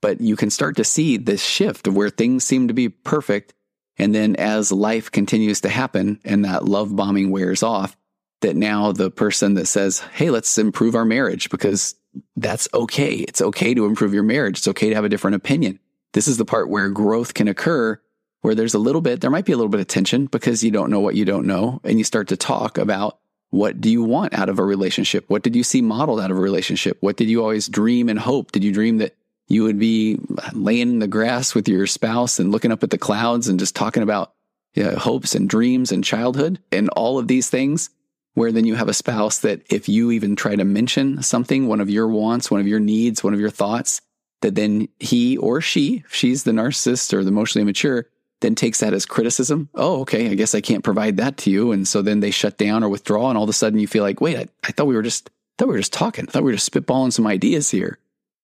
but 0.01 0.21
you 0.21 0.35
can 0.35 0.49
start 0.49 0.77
to 0.77 0.83
see 0.83 1.17
this 1.17 1.43
shift 1.43 1.87
of 1.87 1.95
where 1.95 2.09
things 2.09 2.43
seem 2.43 2.67
to 2.69 2.73
be 2.73 2.89
perfect. 2.89 3.53
And 3.97 4.13
then 4.13 4.35
as 4.37 4.71
life 4.71 5.11
continues 5.11 5.61
to 5.61 5.69
happen 5.69 6.19
and 6.23 6.45
that 6.45 6.65
love 6.65 6.95
bombing 6.95 7.31
wears 7.31 7.63
off, 7.63 7.97
that 8.41 8.55
now 8.55 8.91
the 8.91 9.09
person 9.09 9.55
that 9.55 9.65
says, 9.65 9.99
Hey, 9.99 10.29
let's 10.29 10.57
improve 10.57 10.95
our 10.95 11.05
marriage 11.05 11.49
because 11.49 11.95
that's 12.35 12.69
okay. 12.73 13.15
It's 13.15 13.41
okay 13.41 13.73
to 13.73 13.85
improve 13.85 14.13
your 14.13 14.23
marriage. 14.23 14.59
It's 14.59 14.67
okay 14.69 14.89
to 14.89 14.95
have 14.95 15.05
a 15.05 15.09
different 15.09 15.35
opinion. 15.35 15.79
This 16.15 16.29
is 16.29 16.37
the 16.37 16.45
part 16.45 16.69
where 16.69 16.87
growth 16.87 17.33
can 17.33 17.49
occur, 17.49 17.99
where 18.39 18.55
there's 18.55 18.73
a 18.73 18.79
little 18.79 19.01
bit, 19.01 19.19
there 19.19 19.29
might 19.29 19.43
be 19.43 19.51
a 19.51 19.57
little 19.57 19.69
bit 19.69 19.81
of 19.81 19.87
tension 19.87 20.27
because 20.27 20.63
you 20.63 20.71
don't 20.71 20.89
know 20.89 21.01
what 21.01 21.15
you 21.15 21.25
don't 21.25 21.45
know. 21.45 21.81
And 21.83 21.97
you 21.97 22.05
start 22.05 22.29
to 22.29 22.37
talk 22.37 22.77
about 22.77 23.19
what 23.49 23.81
do 23.81 23.91
you 23.91 24.01
want 24.01 24.33
out 24.33 24.47
of 24.47 24.57
a 24.57 24.63
relationship? 24.63 25.25
What 25.27 25.43
did 25.43 25.57
you 25.57 25.63
see 25.63 25.81
modeled 25.81 26.21
out 26.21 26.31
of 26.31 26.37
a 26.37 26.41
relationship? 26.41 26.97
What 27.01 27.17
did 27.17 27.29
you 27.29 27.41
always 27.41 27.67
dream 27.67 28.07
and 28.07 28.17
hope? 28.17 28.53
Did 28.53 28.63
you 28.63 28.71
dream 28.71 28.99
that 28.99 29.13
you 29.49 29.63
would 29.63 29.77
be 29.77 30.17
laying 30.53 30.89
in 30.89 30.99
the 30.99 31.07
grass 31.07 31.53
with 31.53 31.67
your 31.67 31.85
spouse 31.85 32.39
and 32.39 32.49
looking 32.49 32.71
up 32.71 32.81
at 32.81 32.91
the 32.91 32.97
clouds 32.97 33.49
and 33.49 33.59
just 33.59 33.75
talking 33.75 34.01
about 34.01 34.31
you 34.73 34.85
know, 34.85 34.95
hopes 34.95 35.35
and 35.35 35.49
dreams 35.49 35.91
and 35.91 36.01
childhood 36.01 36.59
and 36.71 36.87
all 36.91 37.19
of 37.19 37.27
these 37.27 37.49
things? 37.49 37.89
Where 38.35 38.53
then 38.53 38.63
you 38.63 38.75
have 38.75 38.87
a 38.87 38.93
spouse 38.93 39.39
that 39.39 39.63
if 39.69 39.89
you 39.89 40.11
even 40.11 40.37
try 40.37 40.55
to 40.55 40.63
mention 40.63 41.21
something, 41.23 41.67
one 41.67 41.81
of 41.81 41.89
your 41.89 42.07
wants, 42.07 42.49
one 42.49 42.61
of 42.61 42.67
your 42.67 42.79
needs, 42.79 43.21
one 43.21 43.33
of 43.33 43.39
your 43.41 43.49
thoughts, 43.49 43.99
that 44.45 44.53
then 44.53 44.87
he 44.99 45.37
or 45.37 45.59
she, 45.59 46.03
if 46.05 46.13
she's 46.13 46.43
the 46.43 46.51
narcissist 46.51 47.13
or 47.13 47.23
the 47.23 47.29
emotionally 47.29 47.63
immature, 47.63 48.05
then 48.41 48.53
takes 48.53 48.79
that 48.79 48.93
as 48.93 49.03
criticism. 49.03 49.69
Oh, 49.73 50.01
okay, 50.01 50.29
I 50.29 50.35
guess 50.35 50.53
I 50.53 50.61
can't 50.61 50.83
provide 50.83 51.17
that 51.17 51.37
to 51.37 51.49
you. 51.49 51.71
And 51.71 51.87
so 51.87 52.03
then 52.03 52.19
they 52.19 52.29
shut 52.29 52.59
down 52.59 52.83
or 52.83 52.89
withdraw. 52.89 53.29
And 53.29 53.39
all 53.39 53.45
of 53.45 53.49
a 53.49 53.53
sudden 53.53 53.79
you 53.79 53.87
feel 53.87 54.03
like, 54.03 54.21
wait, 54.21 54.37
I, 54.37 54.47
I 54.63 54.71
thought 54.71 54.85
we 54.85 54.93
were 54.93 55.01
just, 55.01 55.29
I 55.29 55.31
thought 55.57 55.69
we 55.69 55.73
were 55.73 55.79
just 55.79 55.93
talking. 55.93 56.25
I 56.27 56.31
thought 56.31 56.43
we 56.43 56.51
were 56.51 56.57
just 56.57 56.71
spitballing 56.71 57.11
some 57.11 57.25
ideas 57.25 57.71
here. 57.71 57.97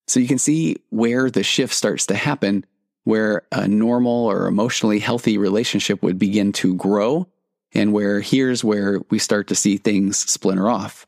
So 0.08 0.20
you 0.20 0.28
can 0.28 0.40
see 0.40 0.78
where 0.90 1.30
the 1.30 1.44
shift 1.44 1.74
starts 1.76 2.08
to 2.08 2.16
happen 2.16 2.66
where 3.04 3.44
a 3.52 3.68
normal 3.68 4.26
or 4.26 4.48
emotionally 4.48 4.98
healthy 4.98 5.38
relationship 5.38 6.02
would 6.02 6.18
begin 6.18 6.52
to 6.54 6.74
grow 6.74 7.28
and 7.74 7.94
where 7.94 8.22
here's 8.22 8.64
where 8.64 9.02
we 9.12 9.20
start 9.20 9.50
to 9.50 9.56
see 9.56 9.78
things 9.78 10.18
splinter 10.18 10.68
off. 10.68 11.06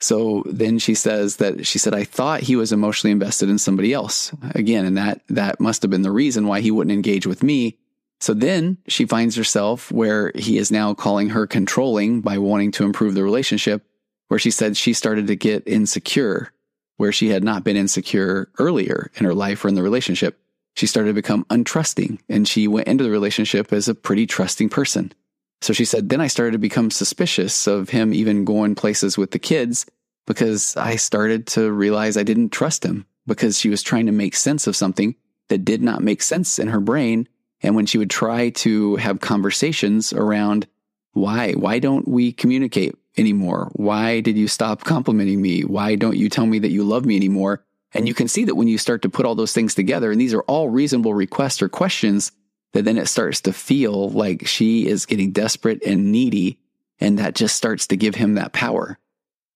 So 0.00 0.42
then 0.46 0.78
she 0.78 0.94
says 0.94 1.36
that 1.36 1.66
she 1.66 1.78
said, 1.78 1.94
I 1.94 2.04
thought 2.04 2.42
he 2.42 2.56
was 2.56 2.72
emotionally 2.72 3.12
invested 3.12 3.48
in 3.48 3.58
somebody 3.58 3.92
else 3.92 4.32
again. 4.54 4.84
And 4.84 4.96
that, 4.98 5.22
that 5.28 5.58
must 5.58 5.82
have 5.82 5.90
been 5.90 6.02
the 6.02 6.12
reason 6.12 6.46
why 6.46 6.60
he 6.60 6.70
wouldn't 6.70 6.94
engage 6.94 7.26
with 7.26 7.42
me. 7.42 7.78
So 8.20 8.34
then 8.34 8.78
she 8.88 9.06
finds 9.06 9.36
herself 9.36 9.90
where 9.90 10.32
he 10.34 10.58
is 10.58 10.70
now 10.70 10.94
calling 10.94 11.30
her 11.30 11.46
controlling 11.46 12.20
by 12.20 12.38
wanting 12.38 12.72
to 12.72 12.84
improve 12.84 13.14
the 13.14 13.24
relationship, 13.24 13.84
where 14.28 14.38
she 14.38 14.50
said 14.50 14.76
she 14.76 14.92
started 14.92 15.26
to 15.28 15.36
get 15.36 15.66
insecure, 15.66 16.52
where 16.96 17.12
she 17.12 17.28
had 17.28 17.44
not 17.44 17.64
been 17.64 17.76
insecure 17.76 18.50
earlier 18.58 19.10
in 19.16 19.24
her 19.24 19.34
life 19.34 19.64
or 19.64 19.68
in 19.68 19.74
the 19.74 19.82
relationship. 19.82 20.38
She 20.74 20.86
started 20.86 21.10
to 21.10 21.14
become 21.14 21.44
untrusting 21.46 22.18
and 22.28 22.46
she 22.46 22.68
went 22.68 22.88
into 22.88 23.04
the 23.04 23.10
relationship 23.10 23.72
as 23.72 23.88
a 23.88 23.94
pretty 23.94 24.26
trusting 24.26 24.68
person. 24.68 25.12
So 25.60 25.72
she 25.72 25.84
said, 25.84 26.08
then 26.08 26.20
I 26.20 26.26
started 26.26 26.52
to 26.52 26.58
become 26.58 26.90
suspicious 26.90 27.66
of 27.66 27.88
him 27.88 28.12
even 28.12 28.44
going 28.44 28.74
places 28.74 29.16
with 29.16 29.30
the 29.30 29.38
kids 29.38 29.86
because 30.26 30.76
I 30.76 30.96
started 30.96 31.46
to 31.48 31.70
realize 31.72 32.16
I 32.16 32.22
didn't 32.22 32.50
trust 32.50 32.84
him 32.84 33.06
because 33.26 33.58
she 33.58 33.68
was 33.68 33.82
trying 33.82 34.06
to 34.06 34.12
make 34.12 34.36
sense 34.36 34.66
of 34.66 34.76
something 34.76 35.14
that 35.48 35.64
did 35.64 35.82
not 35.82 36.02
make 36.02 36.22
sense 36.22 36.58
in 36.58 36.68
her 36.68 36.80
brain. 36.80 37.28
And 37.62 37.74
when 37.74 37.86
she 37.86 37.98
would 37.98 38.10
try 38.10 38.50
to 38.50 38.96
have 38.96 39.20
conversations 39.20 40.12
around 40.12 40.66
why, 41.12 41.52
why 41.52 41.78
don't 41.78 42.06
we 42.06 42.32
communicate 42.32 42.94
anymore? 43.16 43.70
Why 43.72 44.20
did 44.20 44.36
you 44.36 44.48
stop 44.48 44.84
complimenting 44.84 45.40
me? 45.40 45.62
Why 45.62 45.94
don't 45.94 46.16
you 46.16 46.28
tell 46.28 46.46
me 46.46 46.58
that 46.58 46.70
you 46.70 46.84
love 46.84 47.06
me 47.06 47.16
anymore? 47.16 47.64
And 47.94 48.06
you 48.06 48.12
can 48.12 48.28
see 48.28 48.44
that 48.44 48.56
when 48.56 48.68
you 48.68 48.76
start 48.76 49.00
to 49.02 49.08
put 49.08 49.24
all 49.24 49.34
those 49.34 49.54
things 49.54 49.74
together, 49.74 50.12
and 50.12 50.20
these 50.20 50.34
are 50.34 50.42
all 50.42 50.68
reasonable 50.68 51.14
requests 51.14 51.62
or 51.62 51.68
questions 51.70 52.32
that 52.76 52.84
then 52.84 52.98
it 52.98 53.08
starts 53.08 53.40
to 53.40 53.54
feel 53.54 54.10
like 54.10 54.46
she 54.46 54.86
is 54.86 55.06
getting 55.06 55.32
desperate 55.32 55.82
and 55.82 56.12
needy. 56.12 56.58
And 57.00 57.18
that 57.18 57.34
just 57.34 57.56
starts 57.56 57.86
to 57.86 57.96
give 57.96 58.14
him 58.14 58.34
that 58.34 58.52
power. 58.52 58.98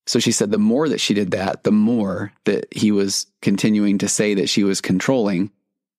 So 0.06 0.18
she 0.18 0.32
said 0.32 0.50
the 0.50 0.56
more 0.56 0.88
that 0.88 1.02
she 1.02 1.12
did 1.12 1.32
that, 1.32 1.62
the 1.62 1.70
more 1.70 2.32
that 2.44 2.72
he 2.72 2.90
was 2.90 3.26
continuing 3.42 3.98
to 3.98 4.08
say 4.08 4.32
that 4.32 4.48
she 4.48 4.64
was 4.64 4.80
controlling. 4.80 5.50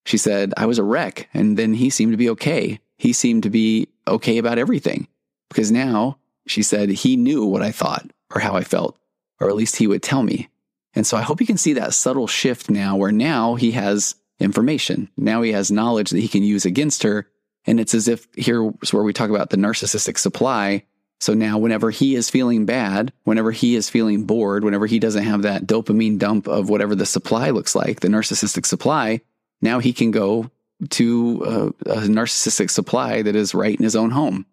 She 0.03 0.17
said, 0.17 0.51
I 0.57 0.65
was 0.65 0.79
a 0.79 0.83
wreck. 0.83 1.29
And 1.31 1.57
then 1.57 1.75
he 1.75 1.91
seemed 1.91 2.11
to 2.13 2.17
be 2.17 2.29
okay. 2.31 2.79
He 2.97 3.13
seemed 3.13 3.43
to 3.43 3.51
be 3.51 3.87
okay 4.07 4.39
about 4.39 4.57
everything 4.57 5.07
because 5.49 5.71
now 5.71 6.17
she 6.47 6.63
said 6.63 6.89
he 6.89 7.17
knew 7.17 7.45
what 7.45 7.61
I 7.61 7.71
thought 7.71 8.09
or 8.33 8.41
how 8.41 8.55
I 8.55 8.63
felt, 8.63 8.97
or 9.39 9.47
at 9.47 9.55
least 9.55 9.75
he 9.75 9.85
would 9.85 10.01
tell 10.01 10.23
me. 10.23 10.49
And 10.95 11.05
so 11.05 11.17
I 11.17 11.21
hope 11.21 11.39
you 11.39 11.45
can 11.45 11.57
see 11.57 11.73
that 11.73 11.93
subtle 11.93 12.25
shift 12.25 12.67
now 12.71 12.95
where 12.95 13.11
now 13.11 13.53
he 13.53 13.73
has 13.73 14.15
information. 14.41 15.09
Now 15.17 15.41
he 15.41 15.51
has 15.51 15.71
knowledge 15.71 16.09
that 16.11 16.19
he 16.19 16.27
can 16.27 16.43
use 16.43 16.65
against 16.65 17.03
her. 17.03 17.27
And 17.65 17.79
it's 17.79 17.93
as 17.93 18.07
if 18.07 18.27
here's 18.35 18.91
where 18.91 19.03
we 19.03 19.13
talk 19.13 19.29
about 19.29 19.49
the 19.49 19.57
narcissistic 19.57 20.17
supply. 20.17 20.83
So 21.19 21.35
now, 21.35 21.59
whenever 21.59 21.91
he 21.91 22.15
is 22.15 22.31
feeling 22.31 22.65
bad, 22.65 23.13
whenever 23.25 23.51
he 23.51 23.75
is 23.75 23.91
feeling 23.91 24.25
bored, 24.25 24.63
whenever 24.63 24.87
he 24.87 24.97
doesn't 24.97 25.23
have 25.23 25.43
that 25.43 25.67
dopamine 25.67 26.17
dump 26.17 26.47
of 26.47 26.67
whatever 26.67 26.95
the 26.95 27.05
supply 27.05 27.51
looks 27.51 27.75
like, 27.75 27.99
the 27.99 28.07
narcissistic 28.07 28.65
supply, 28.65 29.21
now 29.61 29.77
he 29.77 29.93
can 29.93 30.09
go 30.09 30.49
to 30.89 31.43
a, 31.85 31.91
a 31.91 32.01
narcissistic 32.07 32.71
supply 32.71 33.21
that 33.21 33.35
is 33.35 33.53
right 33.53 33.77
in 33.77 33.83
his 33.83 33.95
own 33.95 34.09
home. 34.09 34.47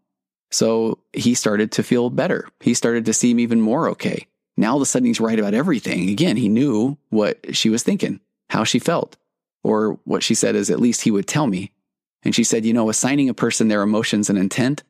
So 0.51 0.99
he 1.15 1.35
started 1.35 1.73
to 1.73 1.83
feel 1.83 2.11
better. 2.11 2.49
He 2.61 2.75
started 2.75 3.07
to 3.07 3.15
seem 3.15 3.41
even 3.41 3.63
more 3.63 3.89
okay. 3.91 4.27
Now 4.59 4.73
all 4.73 4.77
of 4.77 4.83
a 4.83 4.87
sudden 4.87 5.07
he's 5.07 5.21
right 5.21 5.39
about 5.39 5.55
everything. 5.55 6.11
Again, 6.11 6.37
he 6.37 6.49
knew 6.49 6.99
what 7.09 7.57
she 7.57 7.71
was 7.71 7.83
thinking, 7.83 8.21
how 8.51 8.65
she 8.65 8.79
felt. 8.79 9.17
Or 9.63 9.99
what 10.05 10.23
she 10.23 10.35
said 10.35 10.55
is, 10.55 10.71
at 10.71 10.81
least 10.81 11.03
he 11.03 11.11
would 11.11 11.27
tell 11.27 11.47
me. 11.47 11.73
And 12.23 12.35
she 12.35 12.45
said, 12.45 12.65
you 12.65 12.73
know, 12.73 12.89
assigning 12.89 13.29
a 13.29 13.35
person 13.35 13.69
their 13.69 13.83
emotions 13.83 14.29
and 14.29 14.39
intent, 14.39 14.83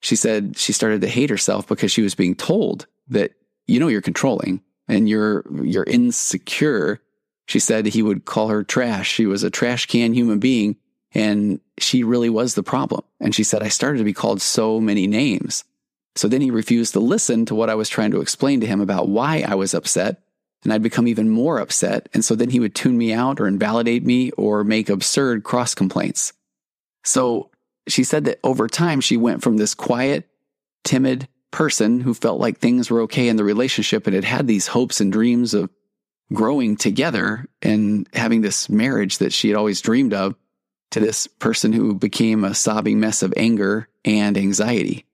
she 0.00 0.16
said 0.16 0.56
she 0.56 0.72
started 0.72 1.00
to 1.00 1.08
hate 1.08 1.30
herself 1.30 1.66
because 1.66 1.90
she 1.90 2.02
was 2.02 2.14
being 2.14 2.34
told 2.34 2.86
that, 3.08 3.32
you 3.66 3.80
know, 3.80 3.88
you're 3.88 4.00
controlling 4.00 4.62
and 4.86 5.08
you're, 5.08 5.44
you're 5.62 5.84
insecure. 5.84 7.00
She 7.46 7.58
said 7.58 7.86
he 7.86 8.02
would 8.02 8.24
call 8.24 8.48
her 8.48 8.62
trash. 8.62 9.10
She 9.10 9.26
was 9.26 9.42
a 9.42 9.50
trash 9.50 9.86
can 9.86 10.14
human 10.14 10.38
being 10.38 10.76
and 11.12 11.60
she 11.78 12.04
really 12.04 12.30
was 12.30 12.54
the 12.54 12.62
problem. 12.62 13.02
And 13.20 13.34
she 13.34 13.42
said, 13.42 13.62
I 13.62 13.68
started 13.68 13.98
to 13.98 14.04
be 14.04 14.12
called 14.12 14.40
so 14.40 14.80
many 14.80 15.06
names. 15.06 15.64
So 16.14 16.28
then 16.28 16.40
he 16.40 16.50
refused 16.50 16.92
to 16.94 17.00
listen 17.00 17.46
to 17.46 17.54
what 17.54 17.70
I 17.70 17.74
was 17.74 17.88
trying 17.88 18.10
to 18.10 18.20
explain 18.20 18.60
to 18.60 18.66
him 18.66 18.80
about 18.80 19.08
why 19.08 19.44
I 19.46 19.54
was 19.54 19.74
upset 19.74 20.22
and 20.64 20.72
I'd 20.72 20.82
become 20.82 21.06
even 21.06 21.30
more 21.30 21.58
upset. 21.58 22.08
And 22.14 22.24
so 22.24 22.34
then 22.34 22.50
he 22.50 22.60
would 22.60 22.74
tune 22.74 22.98
me 22.98 23.12
out 23.12 23.40
or 23.40 23.46
invalidate 23.46 24.04
me 24.04 24.30
or 24.32 24.64
make 24.64 24.88
absurd 24.88 25.44
cross 25.44 25.74
complaints. 25.74 26.32
So 27.04 27.50
she 27.86 28.04
said 28.04 28.24
that 28.24 28.40
over 28.44 28.68
time, 28.68 29.00
she 29.00 29.16
went 29.16 29.42
from 29.42 29.56
this 29.56 29.74
quiet, 29.74 30.28
timid 30.84 31.28
person 31.50 32.00
who 32.00 32.12
felt 32.12 32.40
like 32.40 32.58
things 32.58 32.90
were 32.90 33.02
okay 33.02 33.28
in 33.28 33.36
the 33.36 33.44
relationship 33.44 34.06
and 34.06 34.14
had 34.14 34.24
had 34.24 34.46
these 34.46 34.66
hopes 34.66 35.00
and 35.00 35.12
dreams 35.12 35.54
of 35.54 35.70
growing 36.32 36.76
together 36.76 37.46
and 37.62 38.06
having 38.12 38.42
this 38.42 38.68
marriage 38.68 39.18
that 39.18 39.32
she 39.32 39.48
had 39.48 39.56
always 39.56 39.80
dreamed 39.80 40.12
of 40.12 40.34
to 40.90 41.00
this 41.00 41.26
person 41.26 41.72
who 41.72 41.94
became 41.94 42.44
a 42.44 42.54
sobbing 42.54 43.00
mess 43.00 43.22
of 43.22 43.32
anger 43.36 43.88
and 44.04 44.36
anxiety. 44.36 45.06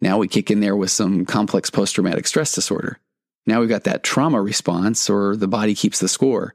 Now 0.00 0.18
we 0.18 0.28
kick 0.28 0.50
in 0.50 0.60
there 0.60 0.76
with 0.76 0.90
some 0.90 1.24
complex 1.24 1.70
post 1.70 1.94
traumatic 1.94 2.26
stress 2.26 2.52
disorder. 2.52 2.98
Now 3.46 3.60
we've 3.60 3.68
got 3.68 3.84
that 3.84 4.02
trauma 4.02 4.40
response 4.40 5.08
or 5.08 5.36
the 5.36 5.48
body 5.48 5.74
keeps 5.74 6.00
the 6.00 6.08
score. 6.08 6.54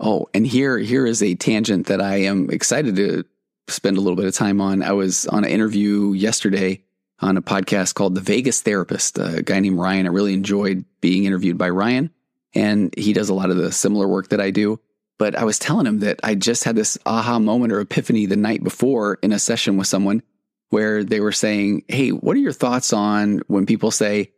Oh, 0.00 0.28
and 0.34 0.46
here, 0.46 0.78
here 0.78 1.06
is 1.06 1.22
a 1.22 1.34
tangent 1.34 1.86
that 1.86 2.00
I 2.00 2.16
am 2.22 2.50
excited 2.50 2.96
to 2.96 3.24
spend 3.68 3.96
a 3.96 4.00
little 4.00 4.16
bit 4.16 4.26
of 4.26 4.34
time 4.34 4.60
on. 4.60 4.82
I 4.82 4.92
was 4.92 5.26
on 5.26 5.44
an 5.44 5.50
interview 5.50 6.12
yesterday 6.12 6.82
on 7.20 7.36
a 7.36 7.42
podcast 7.42 7.94
called 7.94 8.14
The 8.14 8.20
Vegas 8.20 8.60
Therapist, 8.60 9.18
a 9.18 9.42
guy 9.42 9.60
named 9.60 9.78
Ryan. 9.78 10.06
I 10.06 10.10
really 10.10 10.34
enjoyed 10.34 10.84
being 11.00 11.24
interviewed 11.24 11.56
by 11.56 11.70
Ryan, 11.70 12.10
and 12.54 12.92
he 12.96 13.12
does 13.12 13.28
a 13.28 13.34
lot 13.34 13.50
of 13.50 13.56
the 13.56 13.72
similar 13.72 14.06
work 14.06 14.28
that 14.28 14.40
I 14.40 14.50
do. 14.50 14.80
But 15.16 15.36
I 15.36 15.44
was 15.44 15.58
telling 15.58 15.86
him 15.86 16.00
that 16.00 16.20
I 16.24 16.34
just 16.34 16.64
had 16.64 16.76
this 16.76 16.98
aha 17.06 17.38
moment 17.38 17.72
or 17.72 17.80
epiphany 17.80 18.26
the 18.26 18.36
night 18.36 18.64
before 18.64 19.18
in 19.22 19.32
a 19.32 19.38
session 19.38 19.76
with 19.76 19.86
someone 19.86 20.22
where 20.70 21.04
they 21.04 21.20
were 21.20 21.32
saying, 21.32 21.84
Hey, 21.88 22.10
what 22.10 22.36
are 22.36 22.40
your 22.40 22.52
thoughts 22.52 22.92
on 22.92 23.42
when 23.46 23.64
people 23.64 23.92
say, 23.92 24.32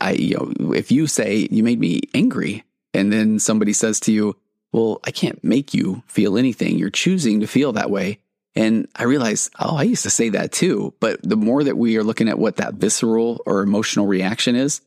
I, 0.00 0.12
you 0.12 0.36
know, 0.58 0.72
if 0.72 0.90
you 0.90 1.06
say 1.06 1.48
you 1.50 1.62
made 1.62 1.80
me 1.80 2.02
angry 2.14 2.64
and 2.94 3.12
then 3.12 3.38
somebody 3.38 3.72
says 3.72 4.00
to 4.00 4.12
you, 4.12 4.36
well, 4.72 5.00
I 5.04 5.10
can't 5.10 5.42
make 5.44 5.74
you 5.74 6.02
feel 6.06 6.38
anything. 6.38 6.78
You're 6.78 6.90
choosing 6.90 7.40
to 7.40 7.46
feel 7.46 7.72
that 7.72 7.90
way. 7.90 8.18
And 8.54 8.88
I 8.96 9.04
realized, 9.04 9.52
oh, 9.58 9.76
I 9.76 9.82
used 9.82 10.02
to 10.02 10.10
say 10.10 10.30
that 10.30 10.52
too. 10.52 10.94
But 11.00 11.20
the 11.22 11.36
more 11.36 11.64
that 11.64 11.76
we 11.76 11.96
are 11.96 12.04
looking 12.04 12.28
at 12.28 12.38
what 12.38 12.56
that 12.56 12.74
visceral 12.74 13.42
or 13.46 13.62
emotional 13.62 14.06
reaction 14.06 14.56
is, 14.56 14.80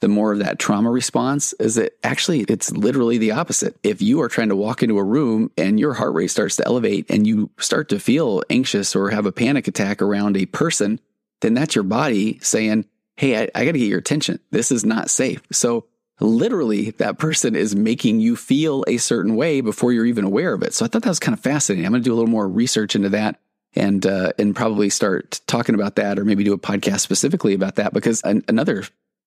the 0.00 0.08
more 0.08 0.32
of 0.32 0.40
that 0.40 0.58
trauma 0.58 0.90
response 0.90 1.52
is 1.54 1.76
that 1.76 1.96
actually 2.02 2.40
it's 2.40 2.72
literally 2.72 3.18
the 3.18 3.30
opposite. 3.30 3.76
If 3.82 4.02
you 4.02 4.20
are 4.22 4.28
trying 4.28 4.48
to 4.48 4.56
walk 4.56 4.82
into 4.82 4.98
a 4.98 5.04
room 5.04 5.50
and 5.56 5.78
your 5.78 5.94
heart 5.94 6.14
rate 6.14 6.28
starts 6.28 6.56
to 6.56 6.66
elevate 6.66 7.06
and 7.08 7.26
you 7.26 7.50
start 7.58 7.88
to 7.90 8.00
feel 8.00 8.42
anxious 8.50 8.96
or 8.96 9.10
have 9.10 9.26
a 9.26 9.32
panic 9.32 9.68
attack 9.68 10.02
around 10.02 10.36
a 10.36 10.46
person, 10.46 10.98
then 11.40 11.54
that's 11.54 11.76
your 11.76 11.84
body 11.84 12.38
saying, 12.42 12.84
Hey, 13.22 13.40
I, 13.40 13.42
I 13.54 13.64
got 13.64 13.70
to 13.70 13.78
get 13.78 13.86
your 13.86 14.00
attention. 14.00 14.40
This 14.50 14.72
is 14.72 14.84
not 14.84 15.08
safe. 15.08 15.42
So 15.52 15.86
literally 16.18 16.90
that 16.90 17.18
person 17.18 17.54
is 17.54 17.76
making 17.76 18.18
you 18.18 18.34
feel 18.34 18.84
a 18.88 18.96
certain 18.96 19.36
way 19.36 19.60
before 19.60 19.92
you're 19.92 20.06
even 20.06 20.24
aware 20.24 20.52
of 20.52 20.64
it. 20.64 20.74
So 20.74 20.84
I 20.84 20.88
thought 20.88 21.02
that 21.02 21.08
was 21.08 21.20
kind 21.20 21.32
of 21.32 21.38
fascinating. 21.38 21.86
I'm 21.86 21.92
going 21.92 22.02
to 22.02 22.04
do 22.04 22.12
a 22.12 22.16
little 22.16 22.28
more 22.28 22.48
research 22.48 22.96
into 22.96 23.10
that 23.10 23.38
and 23.76 24.04
uh, 24.04 24.32
and 24.40 24.56
probably 24.56 24.90
start 24.90 25.40
talking 25.46 25.76
about 25.76 25.94
that 25.94 26.18
or 26.18 26.24
maybe 26.24 26.42
do 26.42 26.52
a 26.52 26.58
podcast 26.58 26.98
specifically 26.98 27.54
about 27.54 27.76
that 27.76 27.94
because 27.94 28.22
an, 28.22 28.42
another 28.48 28.82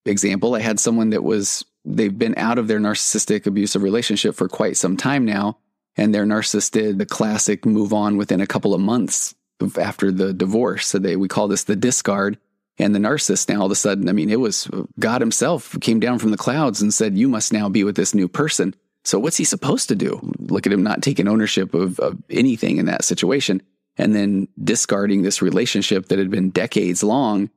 example 0.06 0.56
I 0.56 0.60
had 0.60 0.78
someone 0.78 1.12
that 1.12 1.24
was 1.24 1.64
they've 1.86 2.20
been 2.20 2.38
out 2.38 2.60
of 2.60 2.68
their 2.68 2.82
narcissistic 2.82 3.46
abusive 3.46 3.82
relationship 3.82 4.36
for 4.36 4.50
quite 4.50 4.76
some 4.76 4.98
time 4.98 5.24
now 5.24 5.58
and 5.96 6.14
their 6.14 6.26
narcissist 6.26 6.72
did 6.72 7.00
the 7.00 7.06
classic 7.06 7.66
move 7.66 7.94
on 7.94 8.18
within 8.18 8.42
a 8.42 8.46
couple 8.46 8.74
of 8.74 8.82
months 8.82 9.36
after 9.80 10.12
the 10.12 10.34
divorce 10.34 10.86
so 10.86 11.00
they 11.00 11.16
we 11.16 11.30
call 11.30 11.48
this 11.48 11.64
the 11.64 11.78
discard 11.78 12.38
and 12.78 12.94
the 12.94 13.00
narcissist 13.00 13.50
now 13.50 13.62
all 13.62 13.66
of 13.66 13.72
a 13.72 13.76
sudden, 13.76 14.10
I 14.10 14.12
mean, 14.12 14.30
it 14.30 14.40
was 14.40 14.70
God 15.00 15.22
himself 15.22 15.78
came 15.82 16.00
down 16.00 16.20
from 16.20 16.32
the 16.32 16.38
clouds 16.38 16.82
and 16.82 16.94
said, 16.94 17.18
You 17.18 17.30
must 17.30 17.54
now 17.54 17.70
be 17.70 17.84
with 17.84 17.96
this 17.96 18.14
new 18.14 18.28
person. 18.28 18.76
So 19.04 19.20
what's 19.20 19.38
he 19.38 19.44
supposed 19.44 19.88
to 19.90 19.96
do? 19.96 20.20
Look 20.40 20.66
at 20.66 20.74
him 20.74 20.84
not 20.84 21.04
taking 21.04 21.28
ownership 21.28 21.74
of, 21.74 22.00
of 22.00 22.18
anything 22.30 22.78
in 22.78 22.88
that 22.88 23.06
situation 23.06 23.62
and 23.98 24.16
then 24.16 24.48
discarding 24.62 25.22
this 25.22 25.42
relationship 25.42 26.08
that 26.08 26.20
had 26.20 26.32
been 26.32 26.50
decades 26.50 27.04
long 27.04 27.50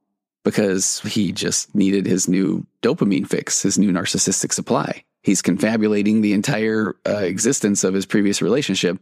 because 0.44 1.00
he 1.00 1.32
just 1.32 1.75
needed 1.75 2.06
his 2.06 2.28
new 2.28 2.66
dopamine 2.82 3.26
fix, 3.26 3.62
his 3.62 3.78
new 3.78 3.90
narcissistic 3.90 4.52
supply. 4.52 5.02
He's 5.22 5.42
confabulating 5.42 6.20
the 6.20 6.32
entire 6.32 6.96
uh, 7.06 7.16
existence 7.16 7.82
of 7.82 7.94
his 7.94 8.06
previous 8.06 8.40
relationship. 8.40 8.98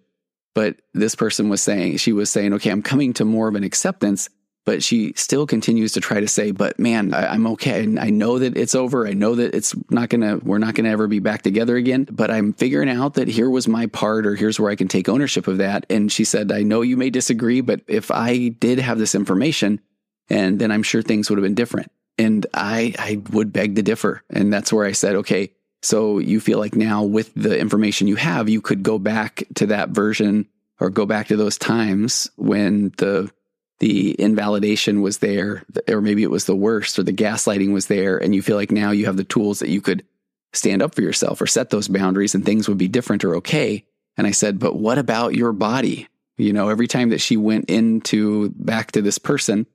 But 0.54 0.76
this 0.94 1.14
person 1.14 1.50
was 1.50 1.60
saying, 1.60 1.98
she 1.98 2.12
was 2.12 2.30
saying, 2.30 2.54
okay, 2.54 2.70
I'm 2.70 2.82
coming 2.82 3.12
to 3.14 3.24
more 3.26 3.48
of 3.48 3.54
an 3.56 3.64
acceptance 3.64 4.30
but 4.66 4.82
she 4.82 5.12
still 5.14 5.46
continues 5.46 5.92
to 5.92 6.00
try 6.00 6.18
to 6.18 6.26
say, 6.26 6.50
but 6.50 6.76
man, 6.78 7.14
I, 7.14 7.34
am 7.34 7.46
okay. 7.46 7.84
And 7.84 8.00
I 8.00 8.10
know 8.10 8.40
that 8.40 8.56
it's 8.56 8.74
over. 8.74 9.06
I 9.06 9.12
know 9.12 9.36
that 9.36 9.54
it's 9.54 9.74
not 9.90 10.08
going 10.08 10.22
to, 10.22 10.44
we're 10.44 10.58
not 10.58 10.74
going 10.74 10.84
to 10.84 10.90
ever 10.90 11.06
be 11.06 11.20
back 11.20 11.42
together 11.42 11.76
again, 11.76 12.06
but 12.10 12.32
I'm 12.32 12.52
figuring 12.52 12.90
out 12.90 13.14
that 13.14 13.28
here 13.28 13.48
was 13.48 13.68
my 13.68 13.86
part 13.86 14.26
or 14.26 14.34
here's 14.34 14.58
where 14.58 14.70
I 14.70 14.74
can 14.74 14.88
take 14.88 15.08
ownership 15.08 15.46
of 15.46 15.58
that. 15.58 15.86
And 15.88 16.10
she 16.10 16.24
said, 16.24 16.50
I 16.50 16.64
know 16.64 16.82
you 16.82 16.96
may 16.96 17.10
disagree, 17.10 17.60
but 17.60 17.80
if 17.86 18.10
I 18.10 18.48
did 18.48 18.80
have 18.80 18.98
this 18.98 19.14
information, 19.14 19.80
and 20.28 20.58
then 20.58 20.72
I'm 20.72 20.82
sure 20.82 21.00
things 21.00 21.30
would 21.30 21.38
have 21.38 21.44
been 21.44 21.54
different. 21.54 21.92
And 22.18 22.44
I, 22.52 22.92
I 22.98 23.22
would 23.30 23.52
beg 23.52 23.76
to 23.76 23.82
differ. 23.82 24.24
And 24.30 24.52
that's 24.52 24.72
where 24.72 24.84
I 24.84 24.92
said, 24.92 25.14
okay, 25.16 25.52
so 25.80 26.18
you 26.18 26.40
feel 26.40 26.58
like 26.58 26.74
now 26.74 27.04
with 27.04 27.32
the 27.36 27.56
information 27.56 28.08
you 28.08 28.16
have, 28.16 28.48
you 28.48 28.60
could 28.60 28.82
go 28.82 28.98
back 28.98 29.44
to 29.54 29.66
that 29.66 29.90
version 29.90 30.48
or 30.80 30.90
go 30.90 31.06
back 31.06 31.28
to 31.28 31.36
those 31.36 31.56
times 31.56 32.28
when 32.36 32.92
the 32.96 33.30
the 33.78 34.18
invalidation 34.20 35.02
was 35.02 35.18
there, 35.18 35.64
or 35.88 36.00
maybe 36.00 36.22
it 36.22 36.30
was 36.30 36.46
the 36.46 36.56
worst, 36.56 36.98
or 36.98 37.02
the 37.02 37.12
gaslighting 37.12 37.72
was 37.72 37.86
there, 37.86 38.16
and 38.16 38.34
you 38.34 38.42
feel 38.42 38.56
like 38.56 38.70
now 38.70 38.90
you 38.90 39.06
have 39.06 39.16
the 39.16 39.24
tools 39.24 39.58
that 39.58 39.68
you 39.68 39.80
could 39.80 40.04
stand 40.52 40.82
up 40.82 40.94
for 40.94 41.02
yourself 41.02 41.40
or 41.40 41.46
set 41.46 41.70
those 41.70 41.88
boundaries 41.88 42.34
and 42.34 42.44
things 42.44 42.68
would 42.68 42.78
be 42.78 42.88
different 42.88 43.24
or 43.24 43.36
okay. 43.36 43.84
And 44.16 44.26
I 44.26 44.30
said, 44.30 44.58
but 44.58 44.76
what 44.76 44.98
about 44.98 45.34
your 45.34 45.52
body? 45.52 46.08
You 46.38 46.52
know, 46.52 46.68
every 46.68 46.86
time 46.86 47.10
that 47.10 47.20
she 47.20 47.36
went 47.36 47.70
into 47.70 48.50
back 48.50 48.92
to 48.92 49.02
this 49.02 49.18
person, 49.18 49.66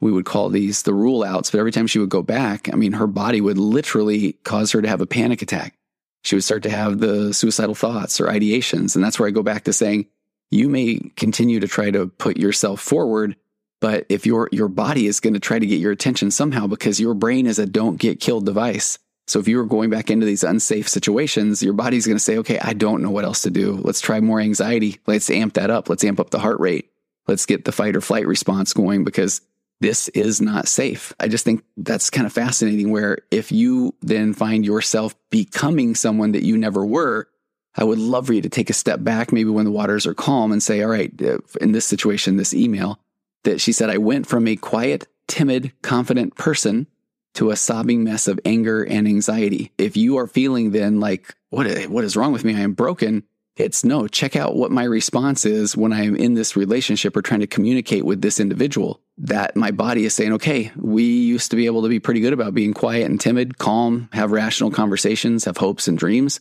we 0.00 0.10
would 0.10 0.24
call 0.24 0.48
these 0.48 0.82
the 0.82 0.94
rule 0.94 1.22
outs, 1.22 1.50
but 1.50 1.58
every 1.58 1.72
time 1.72 1.86
she 1.86 1.98
would 1.98 2.08
go 2.08 2.22
back, 2.22 2.72
I 2.72 2.76
mean, 2.76 2.92
her 2.92 3.06
body 3.06 3.40
would 3.40 3.58
literally 3.58 4.32
cause 4.44 4.72
her 4.72 4.80
to 4.80 4.88
have 4.88 5.02
a 5.02 5.06
panic 5.06 5.42
attack. 5.42 5.76
She 6.22 6.36
would 6.36 6.44
start 6.44 6.62
to 6.64 6.70
have 6.70 6.98
the 6.98 7.34
suicidal 7.34 7.74
thoughts 7.74 8.20
or 8.20 8.26
ideations. 8.26 8.94
And 8.94 9.04
that's 9.04 9.18
where 9.18 9.28
I 9.28 9.32
go 9.32 9.42
back 9.42 9.64
to 9.64 9.72
saying, 9.72 10.06
you 10.50 10.68
may 10.68 11.00
continue 11.16 11.60
to 11.60 11.68
try 11.68 11.90
to 11.90 12.08
put 12.08 12.36
yourself 12.36 12.80
forward 12.80 13.36
but 13.80 14.06
if 14.08 14.26
your 14.26 14.48
your 14.52 14.68
body 14.68 15.06
is 15.06 15.20
going 15.20 15.34
to 15.34 15.40
try 15.40 15.58
to 15.58 15.66
get 15.66 15.80
your 15.80 15.92
attention 15.92 16.30
somehow 16.30 16.66
because 16.66 17.00
your 17.00 17.14
brain 17.14 17.46
is 17.46 17.58
a 17.58 17.66
don't 17.66 17.96
get 17.98 18.20
killed 18.20 18.46
device. 18.46 18.98
So 19.26 19.38
if 19.38 19.48
you 19.48 19.58
were 19.58 19.64
going 19.64 19.90
back 19.90 20.10
into 20.10 20.26
these 20.26 20.42
unsafe 20.42 20.88
situations, 20.88 21.62
your 21.62 21.72
body's 21.72 22.06
going 22.06 22.16
to 22.16 22.22
say, 22.22 22.38
"Okay, 22.38 22.58
I 22.58 22.72
don't 22.72 23.02
know 23.02 23.10
what 23.10 23.24
else 23.24 23.42
to 23.42 23.50
do. 23.50 23.80
Let's 23.82 24.00
try 24.00 24.20
more 24.20 24.40
anxiety. 24.40 24.98
Let's 25.06 25.30
amp 25.30 25.54
that 25.54 25.70
up. 25.70 25.88
Let's 25.88 26.04
amp 26.04 26.20
up 26.20 26.30
the 26.30 26.40
heart 26.40 26.60
rate. 26.60 26.90
Let's 27.26 27.46
get 27.46 27.64
the 27.64 27.72
fight 27.72 27.96
or 27.96 28.00
flight 28.00 28.26
response 28.26 28.72
going 28.72 29.04
because 29.04 29.40
this 29.80 30.08
is 30.08 30.40
not 30.40 30.68
safe." 30.68 31.14
I 31.20 31.28
just 31.28 31.44
think 31.44 31.62
that's 31.76 32.10
kind 32.10 32.26
of 32.26 32.32
fascinating 32.32 32.90
where 32.90 33.18
if 33.30 33.52
you 33.52 33.94
then 34.02 34.34
find 34.34 34.64
yourself 34.64 35.14
becoming 35.30 35.94
someone 35.94 36.32
that 36.32 36.42
you 36.42 36.58
never 36.58 36.84
were, 36.84 37.28
I 37.76 37.84
would 37.84 37.98
love 37.98 38.26
for 38.26 38.32
you 38.32 38.42
to 38.42 38.48
take 38.48 38.68
a 38.68 38.74
step 38.74 39.02
back, 39.04 39.32
maybe 39.32 39.50
when 39.50 39.64
the 39.64 39.70
waters 39.70 40.06
are 40.06 40.14
calm, 40.14 40.50
and 40.50 40.62
say, 40.62 40.82
all 40.82 40.90
right, 40.90 41.12
uh, 41.22 41.38
in 41.60 41.72
this 41.72 41.84
situation, 41.84 42.36
this 42.36 42.52
email, 42.52 42.98
that 43.44 43.60
she 43.60 43.72
said, 43.72 43.90
I 43.90 43.98
went 43.98 44.26
from 44.26 44.46
a 44.46 44.56
quiet, 44.56 45.06
timid, 45.28 45.72
confident 45.82 46.36
person 46.36 46.86
to 47.34 47.50
a 47.50 47.56
sobbing 47.56 48.04
mess 48.04 48.26
of 48.28 48.40
anger 48.44 48.82
and 48.82 49.06
anxiety. 49.06 49.72
If 49.78 49.96
you 49.96 50.18
are 50.18 50.26
feeling 50.26 50.72
then 50.72 51.00
like, 51.00 51.34
what, 51.50 51.66
what 51.88 52.04
is 52.04 52.16
wrong 52.16 52.32
with 52.32 52.44
me? 52.44 52.54
I 52.54 52.60
am 52.60 52.72
broken. 52.72 53.24
It's 53.56 53.84
no, 53.84 54.08
check 54.08 54.36
out 54.36 54.56
what 54.56 54.70
my 54.70 54.84
response 54.84 55.44
is 55.44 55.76
when 55.76 55.92
I 55.92 56.04
am 56.04 56.16
in 56.16 56.34
this 56.34 56.56
relationship 56.56 57.16
or 57.16 57.22
trying 57.22 57.40
to 57.40 57.46
communicate 57.46 58.04
with 58.04 58.22
this 58.22 58.40
individual. 58.40 59.00
That 59.18 59.54
my 59.54 59.70
body 59.70 60.04
is 60.06 60.14
saying, 60.14 60.32
okay, 60.34 60.72
we 60.76 61.02
used 61.04 61.50
to 61.50 61.56
be 61.56 61.66
able 61.66 61.82
to 61.82 61.88
be 61.88 62.00
pretty 62.00 62.20
good 62.20 62.32
about 62.32 62.54
being 62.54 62.72
quiet 62.72 63.10
and 63.10 63.20
timid, 63.20 63.58
calm, 63.58 64.08
have 64.12 64.32
rational 64.32 64.70
conversations, 64.70 65.44
have 65.44 65.58
hopes 65.58 65.88
and 65.88 65.98
dreams. 65.98 66.40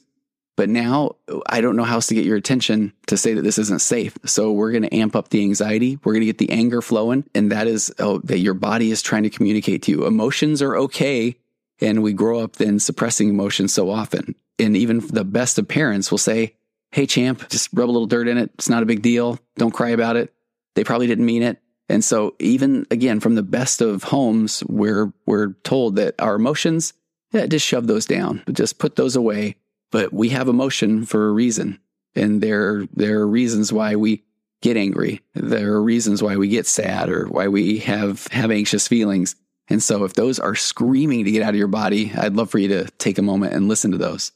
But 0.60 0.68
now 0.68 1.16
I 1.48 1.62
don't 1.62 1.78
know 1.78 1.86
how 1.86 1.94
else 1.94 2.08
to 2.08 2.16
get 2.16 2.26
your 2.26 2.36
attention 2.36 2.92
to 3.08 3.16
say 3.16 3.34
that 3.34 3.44
this 3.44 3.58
isn't 3.58 3.80
safe. 3.80 4.18
So 4.26 4.52
we're 4.52 4.74
going 4.74 4.84
to 4.84 4.94
amp 4.94 5.16
up 5.16 5.30
the 5.30 5.40
anxiety. 5.42 5.98
We're 6.04 6.12
going 6.12 6.20
to 6.20 6.26
get 6.26 6.38
the 6.38 6.50
anger 6.50 6.82
flowing. 6.82 7.24
And 7.34 7.54
that 7.54 7.66
is 7.66 7.94
oh, 7.98 8.18
that 8.26 8.40
your 8.40 8.56
body 8.56 8.92
is 8.92 9.02
trying 9.02 9.24
to 9.24 9.30
communicate 9.30 9.84
to 9.84 9.92
you. 9.92 10.06
Emotions 10.06 10.62
are 10.62 10.76
okay. 10.76 11.38
And 11.80 12.04
we 12.04 12.12
grow 12.12 12.42
up 12.42 12.58
then 12.58 12.82
suppressing 12.82 13.30
emotions 13.30 13.74
so 13.74 13.90
often. 13.90 14.36
And 14.60 14.76
even 14.76 15.00
the 15.00 15.24
best 15.24 15.58
of 15.60 15.66
parents 15.70 16.12
will 16.12 16.18
say, 16.18 16.58
Hey, 16.92 17.06
champ, 17.06 17.48
just 17.48 17.70
rub 17.72 17.90
a 17.90 17.94
little 17.94 18.06
dirt 18.06 18.28
in 18.28 18.38
it. 18.38 18.52
It's 18.56 18.68
not 18.68 18.84
a 18.84 18.86
big 18.86 19.02
deal. 19.02 19.40
Don't 19.56 19.74
cry 19.74 19.92
about 19.92 20.18
it. 20.18 20.34
They 20.76 20.84
probably 20.84 21.08
didn't 21.08 21.26
mean 21.26 21.42
it. 21.42 21.62
And 21.88 22.04
so 22.04 22.36
even 22.40 22.86
again, 22.92 23.22
from 23.22 23.36
the 23.36 23.44
best 23.44 23.80
of 23.80 24.04
homes, 24.04 24.62
we're, 24.68 25.14
we're 25.26 25.54
told 25.64 25.96
that 25.96 26.16
our 26.20 26.36
emotions, 26.36 26.92
yeah, 27.32 27.46
just 27.46 27.66
shove 27.66 27.88
those 27.88 28.06
down, 28.06 28.44
just 28.52 28.78
put 28.78 28.98
those 28.98 29.16
away 29.16 29.56
but 29.92 30.14
we 30.14 30.30
have 30.30 30.48
emotion 30.48 31.06
for 31.06 31.28
a 31.28 31.32
reason. 31.32 31.80
And 32.16 32.42
there, 32.42 32.86
there 32.94 33.20
are 33.20 33.28
reasons 33.28 33.72
why 33.72 33.96
we 33.96 34.24
get 34.62 34.78
angry. 34.78 35.22
There 35.36 35.74
are 35.74 35.82
reasons 35.82 36.22
why 36.22 36.36
we 36.36 36.48
get 36.50 36.68
sad 36.68 37.10
or 37.10 37.28
why 37.28 37.48
we 37.48 37.80
have, 37.80 38.28
have 38.28 38.52
anxious 38.52 38.88
feelings. 38.88 39.36
And 39.70 39.82
so 39.82 40.04
if 40.04 40.14
those 40.14 40.40
are 40.40 40.56
screaming 40.56 41.26
to 41.26 41.32
get 41.32 41.44
out 41.44 41.52
of 41.52 41.56
your 41.56 41.68
body, 41.68 42.12
I'd 42.16 42.36
love 42.36 42.50
for 42.50 42.58
you 42.58 42.68
to 42.70 42.86
take 42.98 43.18
a 43.18 43.24
moment 43.24 43.54
and 43.54 43.68
listen 43.68 43.92
to 43.92 43.98
those. 43.98 44.32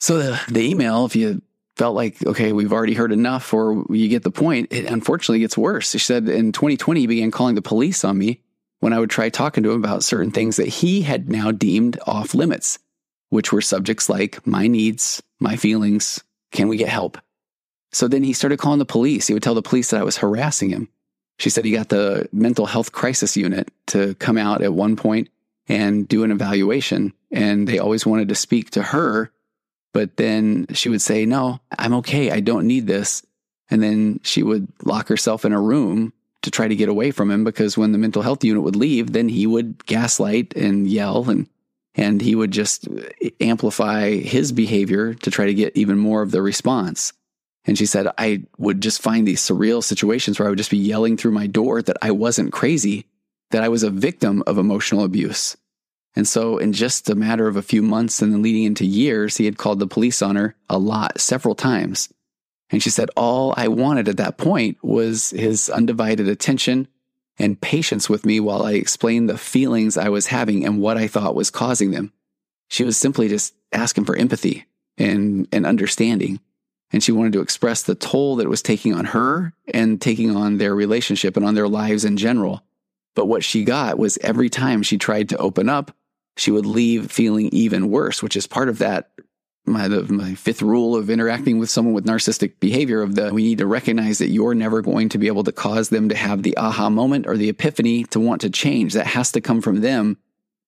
So 0.00 0.18
the, 0.18 0.40
the 0.48 0.68
email, 0.68 1.04
if 1.04 1.14
you 1.14 1.42
felt 1.76 1.94
like, 1.94 2.24
okay, 2.26 2.52
we've 2.52 2.72
already 2.72 2.94
heard 2.94 3.12
enough 3.12 3.52
or 3.54 3.84
you 3.90 4.08
get 4.08 4.24
the 4.24 4.30
point, 4.30 4.72
it 4.72 4.86
unfortunately 4.86 5.40
gets 5.40 5.56
worse. 5.56 5.90
She 5.90 5.98
said 5.98 6.28
in 6.28 6.52
2020, 6.52 7.00
he 7.00 7.06
began 7.06 7.30
calling 7.30 7.54
the 7.54 7.62
police 7.62 8.04
on 8.04 8.18
me 8.18 8.42
when 8.80 8.92
I 8.92 8.98
would 8.98 9.10
try 9.10 9.28
talking 9.28 9.62
to 9.62 9.70
him 9.70 9.84
about 9.84 10.02
certain 10.02 10.32
things 10.32 10.56
that 10.56 10.66
he 10.66 11.02
had 11.02 11.28
now 11.28 11.52
deemed 11.52 12.00
off 12.06 12.34
limits 12.34 12.78
which 13.32 13.50
were 13.50 13.62
subjects 13.62 14.10
like 14.10 14.46
my 14.46 14.66
needs, 14.66 15.22
my 15.40 15.56
feelings, 15.56 16.22
can 16.50 16.68
we 16.68 16.76
get 16.76 16.90
help? 16.90 17.16
So 17.90 18.06
then 18.06 18.22
he 18.22 18.34
started 18.34 18.58
calling 18.58 18.78
the 18.78 18.84
police. 18.84 19.26
He 19.26 19.32
would 19.32 19.42
tell 19.42 19.54
the 19.54 19.62
police 19.62 19.88
that 19.88 20.00
I 20.00 20.04
was 20.04 20.18
harassing 20.18 20.68
him. 20.68 20.90
She 21.38 21.48
said 21.48 21.64
he 21.64 21.72
got 21.72 21.88
the 21.88 22.28
mental 22.30 22.66
health 22.66 22.92
crisis 22.92 23.34
unit 23.34 23.72
to 23.86 24.14
come 24.16 24.36
out 24.36 24.60
at 24.60 24.74
one 24.74 24.96
point 24.96 25.30
and 25.66 26.06
do 26.06 26.24
an 26.24 26.30
evaluation. 26.30 27.14
And 27.30 27.66
they 27.66 27.78
always 27.78 28.04
wanted 28.04 28.28
to 28.28 28.34
speak 28.34 28.68
to 28.72 28.82
her. 28.82 29.32
But 29.94 30.18
then 30.18 30.66
she 30.74 30.90
would 30.90 31.00
say, 31.00 31.24
No, 31.24 31.58
I'm 31.78 31.94
okay. 31.94 32.30
I 32.30 32.40
don't 32.40 32.66
need 32.66 32.86
this. 32.86 33.24
And 33.70 33.82
then 33.82 34.20
she 34.22 34.42
would 34.42 34.68
lock 34.84 35.08
herself 35.08 35.46
in 35.46 35.54
a 35.54 35.60
room 35.60 36.12
to 36.42 36.50
try 36.50 36.68
to 36.68 36.76
get 36.76 36.90
away 36.90 37.12
from 37.12 37.30
him 37.30 37.44
because 37.44 37.78
when 37.78 37.92
the 37.92 37.98
mental 37.98 38.20
health 38.20 38.44
unit 38.44 38.62
would 38.62 38.76
leave, 38.76 39.14
then 39.14 39.30
he 39.30 39.46
would 39.46 39.86
gaslight 39.86 40.54
and 40.54 40.86
yell 40.86 41.30
and 41.30 41.46
and 41.94 42.20
he 42.20 42.34
would 42.34 42.50
just 42.50 42.88
uh, 42.88 43.02
amplify 43.40 44.10
his 44.10 44.52
behavior 44.52 45.14
to 45.14 45.30
try 45.30 45.46
to 45.46 45.54
get 45.54 45.76
even 45.76 45.98
more 45.98 46.22
of 46.22 46.30
the 46.30 46.42
response. 46.42 47.12
And 47.64 47.78
she 47.78 47.86
said, 47.86 48.08
I 48.18 48.42
would 48.58 48.80
just 48.80 49.02
find 49.02 49.26
these 49.26 49.40
surreal 49.40 49.84
situations 49.84 50.38
where 50.38 50.46
I 50.46 50.50
would 50.50 50.58
just 50.58 50.70
be 50.70 50.78
yelling 50.78 51.16
through 51.16 51.32
my 51.32 51.46
door 51.46 51.80
that 51.82 51.96
I 52.02 52.10
wasn't 52.10 52.52
crazy, 52.52 53.06
that 53.50 53.62
I 53.62 53.68
was 53.68 53.82
a 53.82 53.90
victim 53.90 54.42
of 54.46 54.58
emotional 54.58 55.04
abuse. 55.04 55.56
And 56.14 56.28
so, 56.28 56.58
in 56.58 56.72
just 56.72 57.08
a 57.08 57.14
matter 57.14 57.46
of 57.46 57.56
a 57.56 57.62
few 57.62 57.80
months 57.80 58.20
and 58.20 58.32
then 58.32 58.42
leading 58.42 58.64
into 58.64 58.84
years, 58.84 59.38
he 59.38 59.46
had 59.46 59.56
called 59.56 59.78
the 59.78 59.86
police 59.86 60.20
on 60.20 60.36
her 60.36 60.54
a 60.68 60.78
lot, 60.78 61.20
several 61.20 61.54
times. 61.54 62.12
And 62.68 62.82
she 62.82 62.90
said, 62.90 63.10
All 63.16 63.54
I 63.56 63.68
wanted 63.68 64.08
at 64.08 64.18
that 64.18 64.36
point 64.36 64.76
was 64.82 65.30
his 65.30 65.70
undivided 65.70 66.28
attention 66.28 66.88
and 67.38 67.60
patience 67.60 68.08
with 68.08 68.26
me 68.26 68.40
while 68.40 68.62
I 68.62 68.72
explained 68.72 69.28
the 69.28 69.38
feelings 69.38 69.96
I 69.96 70.08
was 70.08 70.26
having 70.26 70.64
and 70.64 70.80
what 70.80 70.96
I 70.96 71.08
thought 71.08 71.34
was 71.34 71.50
causing 71.50 71.90
them. 71.90 72.12
She 72.68 72.84
was 72.84 72.96
simply 72.96 73.28
just 73.28 73.54
asking 73.72 74.04
for 74.04 74.16
empathy 74.16 74.66
and, 74.98 75.48
and 75.52 75.66
understanding. 75.66 76.40
And 76.92 77.02
she 77.02 77.12
wanted 77.12 77.32
to 77.34 77.40
express 77.40 77.82
the 77.82 77.94
toll 77.94 78.36
that 78.36 78.44
it 78.44 78.50
was 78.50 78.62
taking 78.62 78.94
on 78.94 79.06
her 79.06 79.54
and 79.72 80.00
taking 80.00 80.36
on 80.36 80.58
their 80.58 80.74
relationship 80.74 81.36
and 81.36 81.46
on 81.46 81.54
their 81.54 81.68
lives 81.68 82.04
in 82.04 82.16
general. 82.16 82.62
But 83.14 83.26
what 83.26 83.44
she 83.44 83.64
got 83.64 83.98
was 83.98 84.18
every 84.18 84.50
time 84.50 84.82
she 84.82 84.98
tried 84.98 85.30
to 85.30 85.38
open 85.38 85.68
up, 85.68 85.94
she 86.36 86.50
would 86.50 86.66
leave 86.66 87.10
feeling 87.10 87.48
even 87.52 87.90
worse, 87.90 88.22
which 88.22 88.36
is 88.36 88.46
part 88.46 88.68
of 88.68 88.78
that 88.78 89.10
my 89.64 89.88
the, 89.88 90.02
my 90.12 90.34
fifth 90.34 90.62
rule 90.62 90.96
of 90.96 91.08
interacting 91.08 91.58
with 91.58 91.70
someone 91.70 91.94
with 91.94 92.04
narcissistic 92.04 92.58
behavior 92.58 93.02
of 93.02 93.14
the 93.14 93.32
we 93.32 93.44
need 93.44 93.58
to 93.58 93.66
recognize 93.66 94.18
that 94.18 94.30
you're 94.30 94.54
never 94.54 94.82
going 94.82 95.08
to 95.10 95.18
be 95.18 95.28
able 95.28 95.44
to 95.44 95.52
cause 95.52 95.88
them 95.88 96.08
to 96.08 96.16
have 96.16 96.42
the 96.42 96.56
aha 96.56 96.90
moment 96.90 97.26
or 97.26 97.36
the 97.36 97.48
epiphany 97.48 98.04
to 98.04 98.18
want 98.18 98.40
to 98.40 98.50
change. 98.50 98.94
That 98.94 99.06
has 99.06 99.32
to 99.32 99.40
come 99.40 99.60
from 99.60 99.80
them. 99.80 100.18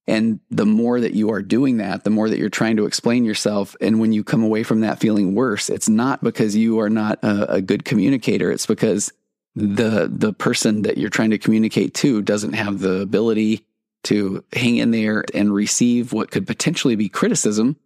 And 0.07 0.40
the 0.50 0.66
more 0.66 1.00
that 1.00 1.14
you 1.14 1.30
are 1.33 1.42
doing 1.42 1.78
that 1.78 2.04
the 2.04 2.11
more 2.11 2.28
that 2.28 2.38
you're 2.38 2.50
trying 2.50 2.76
to 2.76 2.87
explain 2.87 3.24
yourself. 3.24 3.74
And 3.80 3.98
when 3.98 4.12
you 4.12 4.22
come 4.22 4.44
away 4.44 4.62
from 4.62 4.80
that 4.80 5.00
feeling 5.00 5.35
worse 5.35 5.68
it's 5.68 5.88
not 5.88 6.22
because 6.22 6.54
you 6.54 6.78
are 6.78 6.90
not 6.90 7.18
a, 7.22 7.54
a 7.54 7.61
good 7.61 7.85
communicator. 7.85 8.52
It's 8.52 8.66
because 8.66 9.12
the 9.57 10.09
the 10.11 10.33
person 10.33 10.83
that 10.83 10.98
you're 10.98 11.11
trying 11.11 11.30
to 11.30 11.38
communicate 11.38 11.94
to 11.94 12.22
doesn't 12.22 12.52
have 12.52 12.78
the 12.78 13.00
ability 13.00 13.66
to 14.04 14.44
hang 14.52 14.76
in 14.76 14.90
there 14.90 15.24
and 15.33 15.52
receive 15.52 16.12
what 16.12 16.30
could 16.30 16.46
potentially 16.46 16.94
be 16.94 17.09
criticism 17.09 17.76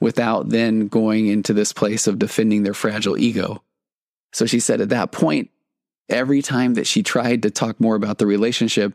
without 0.00 0.48
then 0.48 0.88
going 0.88 1.26
into 1.26 1.52
this 1.52 1.72
place 1.72 2.06
of 2.06 2.18
defending 2.18 2.62
their 2.62 2.74
fragile 2.74 3.18
ego. 3.18 3.62
So 4.32 4.46
she 4.46 4.60
said 4.60 4.80
at 4.80 4.90
that 4.90 5.12
point, 5.12 5.50
every 6.08 6.42
time 6.42 6.74
that 6.74 6.86
she 6.86 7.02
tried 7.02 7.42
to 7.42 7.50
talk 7.50 7.80
more 7.80 7.96
about 7.96 8.18
the 8.18 8.26
relationship, 8.26 8.94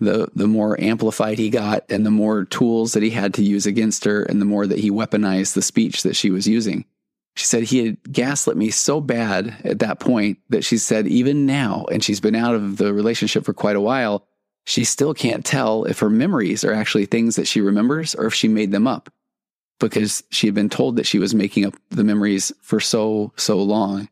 the, 0.00 0.28
the 0.34 0.46
more 0.46 0.80
amplified 0.80 1.38
he 1.38 1.50
got 1.50 1.84
and 1.90 2.06
the 2.06 2.10
more 2.10 2.44
tools 2.44 2.92
that 2.92 3.02
he 3.02 3.10
had 3.10 3.34
to 3.34 3.42
use 3.42 3.66
against 3.66 4.04
her 4.04 4.22
and 4.22 4.40
the 4.40 4.46
more 4.46 4.66
that 4.66 4.78
he 4.78 4.90
weaponized 4.90 5.54
the 5.54 5.62
speech 5.62 6.02
that 6.02 6.14
she 6.14 6.30
was 6.30 6.46
using. 6.46 6.84
She 7.34 7.44
said 7.44 7.64
he 7.64 7.84
had 7.84 8.12
gaslit 8.12 8.56
me 8.56 8.70
so 8.70 9.00
bad 9.00 9.56
at 9.64 9.80
that 9.80 10.00
point 10.00 10.38
that 10.50 10.64
she 10.64 10.78
said, 10.78 11.06
even 11.06 11.46
now, 11.46 11.84
and 11.90 12.02
she's 12.02 12.20
been 12.20 12.34
out 12.34 12.54
of 12.54 12.76
the 12.76 12.92
relationship 12.92 13.44
for 13.44 13.52
quite 13.52 13.76
a 13.76 13.80
while, 13.80 14.24
she 14.64 14.84
still 14.84 15.14
can't 15.14 15.44
tell 15.44 15.84
if 15.84 16.00
her 16.00 16.10
memories 16.10 16.64
are 16.64 16.72
actually 16.72 17.06
things 17.06 17.36
that 17.36 17.46
she 17.46 17.60
remembers 17.60 18.14
or 18.14 18.26
if 18.26 18.34
she 18.34 18.48
made 18.48 18.70
them 18.70 18.86
up 18.86 19.08
because 19.78 20.22
she 20.30 20.46
had 20.46 20.54
been 20.54 20.68
told 20.68 20.96
that 20.96 21.06
she 21.06 21.18
was 21.18 21.34
making 21.34 21.64
up 21.64 21.74
the 21.90 22.04
memories 22.04 22.52
for 22.60 22.80
so, 22.80 23.32
so 23.36 23.58
long. 23.58 24.08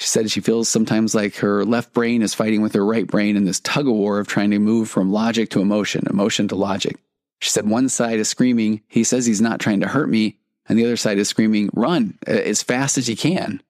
She 0.00 0.06
said 0.08 0.30
she 0.30 0.40
feels 0.40 0.68
sometimes 0.68 1.14
like 1.14 1.36
her 1.36 1.64
left 1.64 1.92
brain 1.92 2.22
is 2.22 2.34
fighting 2.34 2.62
with 2.62 2.74
her 2.74 2.84
right 2.84 3.06
brain 3.06 3.36
in 3.36 3.44
this 3.44 3.60
tug 3.60 3.88
of 3.88 3.94
war 3.94 4.20
of 4.20 4.28
trying 4.28 4.52
to 4.52 4.58
move 4.58 4.88
from 4.88 5.12
logic 5.12 5.50
to 5.50 5.60
emotion, 5.60 6.04
emotion 6.08 6.46
to 6.48 6.54
logic. 6.54 6.96
She 7.40 7.50
said 7.50 7.68
one 7.68 7.88
side 7.88 8.18
is 8.18 8.28
screaming, 8.28 8.82
he 8.88 9.04
says 9.04 9.26
he's 9.26 9.40
not 9.40 9.60
trying 9.60 9.80
to 9.80 9.88
hurt 9.88 10.08
me, 10.08 10.38
and 10.68 10.78
the 10.78 10.84
other 10.84 10.96
side 10.96 11.18
is 11.18 11.28
screaming, 11.28 11.70
run 11.72 12.18
uh, 12.28 12.32
as 12.32 12.62
fast 12.62 12.98
as 12.98 13.08
you 13.08 13.16
can. 13.16 13.62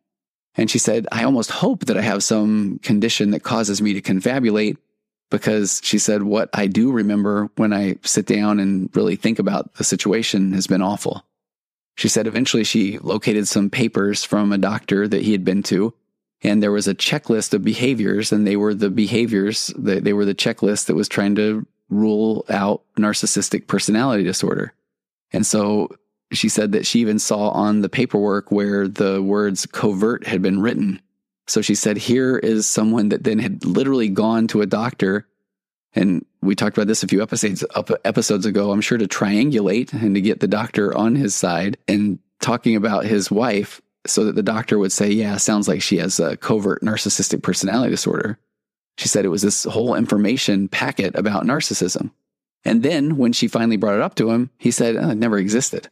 And 0.55 0.71
she 0.71 0.79
said, 0.79 1.07
I 1.13 1.25
almost 1.25 1.51
hope 1.51 1.87
that 1.87 1.97
I 1.97 2.03
have 2.03 2.25
some 2.25 2.81
condition 2.83 3.31
that 3.31 3.45
causes 3.45 3.81
me 3.81 3.95
to 3.95 4.03
confabulate 4.03 4.77
because 5.31 5.81
she 5.85 5.99
said, 5.99 6.23
what 6.23 6.51
I 6.53 6.67
do 6.67 6.91
remember 6.91 7.49
when 7.57 7.73
I 7.73 7.97
sit 8.03 8.27
down 8.27 8.59
and 8.59 8.91
really 8.95 9.17
think 9.17 9.39
about 9.39 9.75
the 9.75 9.85
situation 9.85 10.53
has 10.55 10.67
been 10.67 10.83
awful. 10.83 11.25
She 11.99 12.07
said 12.07 12.29
eventually 12.29 12.63
she 12.63 12.97
located 12.99 13.49
some 13.49 13.71
papers 13.71 14.23
from 14.23 14.53
a 14.53 14.59
doctor 14.59 15.09
that 15.09 15.23
he 15.23 15.33
had 15.33 15.45
been 15.45 15.65
to, 15.65 15.93
and 16.43 16.63
there 16.63 16.71
was 16.71 16.87
a 16.87 16.95
checklist 16.95 17.53
of 17.55 17.65
behaviors, 17.65 18.31
and 18.31 18.47
they 18.47 18.55
were 18.55 18.73
the 18.73 18.89
behaviors, 18.89 19.73
that 19.77 20.05
they 20.05 20.13
were 20.13 20.25
the 20.25 20.33
checklist 20.33 20.87
that 20.87 20.95
was 20.95 21.09
trying 21.09 21.35
to 21.35 21.67
rule 21.91 22.45
out 22.51 22.83
narcissistic 22.97 23.67
personality 23.67 24.23
disorder. 24.23 24.73
And 25.33 25.45
so 25.45 25.89
she 26.31 26.49
said 26.49 26.71
that 26.71 26.87
she 26.87 27.01
even 27.01 27.19
saw 27.19 27.49
on 27.49 27.81
the 27.81 27.89
paperwork 27.89 28.53
where 28.53 28.87
the 28.87 29.21
words 29.21 29.67
covert 29.67 30.25
had 30.25 30.41
been 30.41 30.61
written. 30.63 31.03
So 31.49 31.63
she 31.63 31.75
said, 31.75 31.97
here 31.97 32.39
is 32.39 32.69
someone 32.69 33.09
that 33.09 33.25
then 33.25 33.41
had 33.41 33.65
literally 33.65 34.09
gone 34.09 34.47
to 34.49 34.61
a 34.61 34.67
doctor. 34.67 35.27
And 35.95 36.25
we 36.43 36.55
talked 36.55 36.77
about 36.77 36.87
this 36.87 37.03
a 37.03 37.09
few 37.09 37.23
episodes, 37.23 37.65
episodes 38.05 38.47
ago, 38.47 38.71
I'm 38.71 38.81
sure 38.81 38.99
to 38.99 39.09
triangulate 39.09 39.93
and 39.93 40.15
to 40.15 40.21
get 40.21 40.41
the 40.41 40.49
doctor 40.49 40.97
on 40.97 41.15
his 41.17 41.35
side 41.35 41.79
and 41.89 42.19
talking 42.41 42.77
about 42.77 43.05
his 43.05 43.31
wife 43.31 43.81
so 44.07 44.25
that 44.25 44.35
the 44.35 44.43
doctor 44.43 44.79
would 44.79 44.93
say, 44.93 45.11
yeah, 45.11 45.37
sounds 45.37 45.67
like 45.67 45.83
she 45.83 45.97
has 45.99 46.21
a 46.21 46.37
covert 46.37 46.83
narcissistic 46.83 47.43
personality 47.43 47.91
disorder. 47.91 48.39
She 48.97 49.09
said 49.09 49.25
it 49.25 49.29
was 49.29 49.43
this 49.43 49.65
whole 49.65 49.95
information 49.95 50.69
packet 50.69 51.15
about 51.17 51.45
narcissism. 51.45 52.11
And 52.65 52.83
then 52.83 53.17
when 53.17 53.33
she 53.33 53.49
finally 53.49 53.77
brought 53.77 53.95
it 53.95 54.01
up 54.01 54.15
to 54.17 54.31
him, 54.31 54.51
he 54.59 54.71
said, 54.71 54.97
oh, 54.97 55.11
it 55.11 55.15
never 55.17 55.39
existed. 55.39 55.89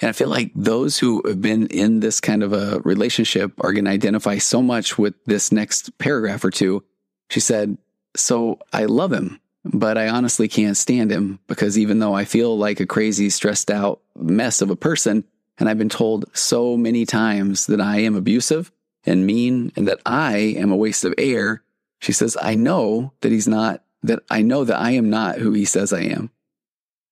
And 0.00 0.08
I 0.08 0.12
feel 0.12 0.28
like 0.28 0.52
those 0.54 0.98
who 0.98 1.22
have 1.26 1.42
been 1.42 1.66
in 1.68 2.00
this 2.00 2.20
kind 2.20 2.42
of 2.42 2.52
a 2.52 2.80
relationship 2.80 3.52
are 3.60 3.72
going 3.72 3.84
to 3.84 3.90
identify 3.90 4.38
so 4.38 4.62
much 4.62 4.96
with 4.96 5.14
this 5.24 5.50
next 5.50 5.96
paragraph 5.98 6.44
or 6.44 6.50
two. 6.50 6.84
She 7.30 7.40
said, 7.40 7.76
So 8.18 8.58
I 8.72 8.84
love 8.86 9.12
him, 9.12 9.40
but 9.64 9.96
I 9.96 10.08
honestly 10.08 10.48
can't 10.48 10.76
stand 10.76 11.10
him 11.10 11.38
because 11.46 11.78
even 11.78 11.98
though 11.98 12.14
I 12.14 12.24
feel 12.24 12.56
like 12.56 12.80
a 12.80 12.86
crazy, 12.86 13.30
stressed 13.30 13.70
out 13.70 14.00
mess 14.16 14.60
of 14.60 14.70
a 14.70 14.76
person, 14.76 15.24
and 15.58 15.68
I've 15.68 15.78
been 15.78 15.88
told 15.88 16.24
so 16.36 16.76
many 16.76 17.06
times 17.06 17.66
that 17.66 17.80
I 17.80 17.98
am 18.00 18.14
abusive 18.14 18.70
and 19.04 19.26
mean 19.26 19.72
and 19.76 19.88
that 19.88 20.00
I 20.04 20.36
am 20.36 20.70
a 20.70 20.76
waste 20.76 21.04
of 21.04 21.14
air, 21.18 21.62
she 22.00 22.12
says, 22.12 22.36
I 22.40 22.54
know 22.54 23.12
that 23.20 23.32
he's 23.32 23.48
not, 23.48 23.82
that 24.02 24.20
I 24.30 24.42
know 24.42 24.64
that 24.64 24.78
I 24.78 24.92
am 24.92 25.10
not 25.10 25.38
who 25.38 25.52
he 25.52 25.64
says 25.64 25.92
I 25.92 26.02
am. 26.02 26.30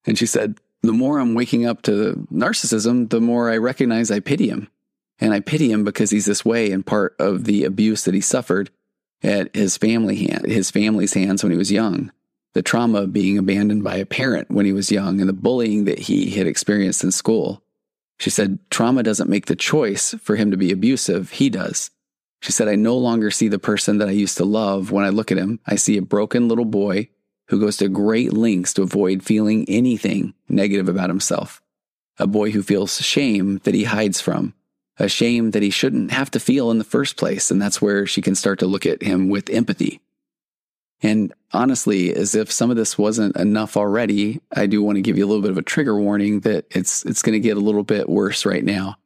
And 0.05 0.17
she 0.17 0.27
said, 0.27 0.59
the 0.83 0.93
more 0.93 1.19
I'm 1.19 1.35
waking 1.35 1.67
up 1.67 1.83
to 1.83 2.27
narcissism, 2.33 3.11
the 3.11 3.21
more 3.21 3.51
I 3.51 3.57
recognize 3.57 4.11
I 4.11 4.21
pity 4.21 4.49
him. 4.49 4.69
And 5.19 5.33
I 5.33 5.41
pity 5.41 5.73
him 5.73 5.83
because 5.83 6.11
he's 6.11 6.27
this 6.27 6.45
way 6.45 6.71
and 6.71 6.87
part 6.87 7.17
of 7.19 7.45
the 7.45 7.65
abuse 7.65 8.05
that 8.05 8.15
he 8.15 8.21
suffered 8.21 8.71
at 9.23 9.55
his 9.55 9.77
family 9.77 10.17
hand, 10.17 10.47
his 10.47 10.71
family's 10.71 11.15
hands 11.15 11.43
when 11.43 11.53
he 11.53 11.59
was 11.59 11.73
young. 11.73 12.13
The 12.55 12.63
trauma 12.63 13.03
of 13.03 13.13
being 13.13 13.37
abandoned 13.37 13.85
by 13.85 13.97
a 13.97 14.07
parent 14.07 14.51
when 14.51 14.65
he 14.65 14.73
was 14.73 14.91
young 14.91 15.21
and 15.21 15.29
the 15.29 15.35
bullying 15.35 15.85
that 15.85 15.99
he 15.99 16.31
had 16.31 16.47
experienced 16.47 17.05
in 17.05 17.13
school. 17.13 17.63
She 18.19 18.31
said, 18.31 18.59
trauma 18.71 19.03
doesn't 19.03 19.29
make 19.29 19.47
the 19.47 19.57
choice 19.57 20.15
for 20.23 20.37
him 20.37 20.51
to 20.51 20.57
be 20.57 20.73
abusive. 20.73 21.33
He 21.33 21.51
does. 21.51 21.91
She 22.41 22.53
said, 22.53 22.69
I 22.69 22.75
no 22.75 22.97
longer 22.97 23.31
see 23.31 23.49
the 23.49 23.59
person 23.59 23.99
that 23.99 24.09
I 24.09 24.13
used 24.13 24.37
to 24.39 24.45
love 24.45 24.91
when 24.91 25.05
I 25.05 25.11
look 25.11 25.31
at 25.31 25.39
him. 25.39 25.61
I 25.67 25.77
see 25.77 25.99
a 25.99 26.03
broken 26.03 26.49
little 26.49 26.65
boy 26.65 27.11
who 27.49 27.61
goes 27.61 27.77
to 27.79 27.89
great 27.89 28.33
lengths 28.33 28.73
to 28.75 28.83
avoid 28.83 29.23
feeling 29.23 29.65
anything 29.69 30.35
negative 30.49 30.89
about 30.89 31.11
himself. 31.11 31.63
A 32.19 32.27
boy 32.27 32.51
who 32.51 32.63
feels 32.63 33.01
shame 33.01 33.59
that 33.65 33.75
he 33.75 33.85
hides 33.85 34.21
from, 34.21 34.55
a 34.99 35.09
shame 35.09 35.51
that 35.51 35.63
he 35.63 35.71
shouldn't 35.71 36.11
have 36.11 36.31
to 36.31 36.41
feel 36.41 36.71
in 36.71 36.79
the 36.79 36.85
first 36.85 37.17
place. 37.17 37.51
And 37.51 37.61
that's 37.61 37.83
where 37.83 38.07
she 38.07 38.23
can 38.23 38.35
start 38.35 38.59
to 38.61 38.67
look 38.67 38.87
at 38.87 39.03
him 39.03 39.29
with 39.29 39.51
empathy. 39.51 40.01
And 41.03 41.35
honestly, 41.53 42.15
as 42.15 42.35
if 42.35 42.51
some 42.51 42.71
of 42.71 42.77
this 42.77 42.97
wasn't 42.97 43.37
enough 43.37 43.77
already, 43.77 44.41
I 44.55 44.67
do 44.67 44.83
want 44.83 44.97
to 44.97 45.03
give 45.03 45.19
you 45.19 45.27
a 45.27 45.29
little 45.29 45.43
bit 45.43 45.51
of 45.51 45.59
a 45.59 45.63
trigger 45.63 45.99
warning 46.01 46.41
that 46.41 46.67
it's, 46.71 47.05
it's 47.05 47.21
going 47.21 47.35
to 47.35 47.41
get 47.41 47.59
a 47.59 47.61
little 47.61 47.83
bit 47.83 48.09
worse 48.09 48.47
right 48.47 48.65
now. 48.65 48.97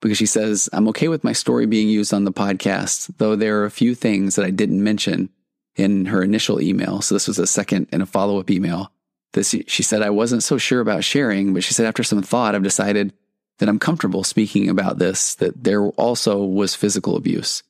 Because 0.00 0.16
she 0.16 0.26
says, 0.26 0.68
I'm 0.72 0.88
okay 0.88 1.08
with 1.08 1.24
my 1.24 1.32
story 1.32 1.66
being 1.66 1.88
used 1.88 2.14
on 2.14 2.24
the 2.24 2.32
podcast, 2.32 3.10
though 3.18 3.36
there 3.36 3.60
are 3.60 3.66
a 3.66 3.70
few 3.70 3.94
things 3.94 4.36
that 4.36 4.46
I 4.46 4.50
didn't 4.50 4.82
mention 4.82 5.28
in 5.76 6.06
her 6.06 6.22
initial 6.22 6.60
email. 6.60 7.02
So 7.02 7.14
this 7.14 7.28
was 7.28 7.38
a 7.38 7.46
second 7.46 7.88
and 7.92 8.00
a 8.00 8.06
follow 8.06 8.38
up 8.38 8.50
email. 8.50 8.92
This, 9.32 9.54
she 9.66 9.82
said, 9.82 10.02
I 10.02 10.10
wasn't 10.10 10.42
so 10.42 10.56
sure 10.56 10.80
about 10.80 11.04
sharing, 11.04 11.52
but 11.52 11.62
she 11.62 11.74
said, 11.74 11.86
after 11.86 12.02
some 12.02 12.22
thought, 12.22 12.54
I've 12.54 12.62
decided 12.62 13.12
that 13.60 13.68
I'm 13.68 13.78
comfortable 13.78 14.24
speaking 14.24 14.68
about 14.68 14.98
this, 14.98 15.34
that 15.36 15.64
there 15.64 15.86
also 15.90 16.42
was 16.42 16.74
physical 16.74 17.14
abuse 17.14 17.62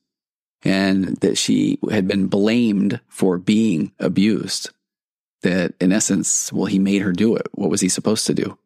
and 0.62 1.16
that 1.16 1.37
she 1.37 1.79
had 1.90 2.07
been 2.07 2.29
blamed 2.29 3.00
for 3.09 3.38
being 3.38 3.92
abused. 3.98 4.70
That 5.42 5.74
in 5.81 5.90
essence, 5.90 6.53
well, 6.53 6.66
he 6.66 6.79
made 6.79 7.03
her 7.03 7.12
do 7.12 7.35
it. 7.35 7.48
What 7.53 7.70
was 7.70 7.81
he 7.81 7.88
supposed 7.88 8.26
to 8.26 8.35
do? 8.35 8.57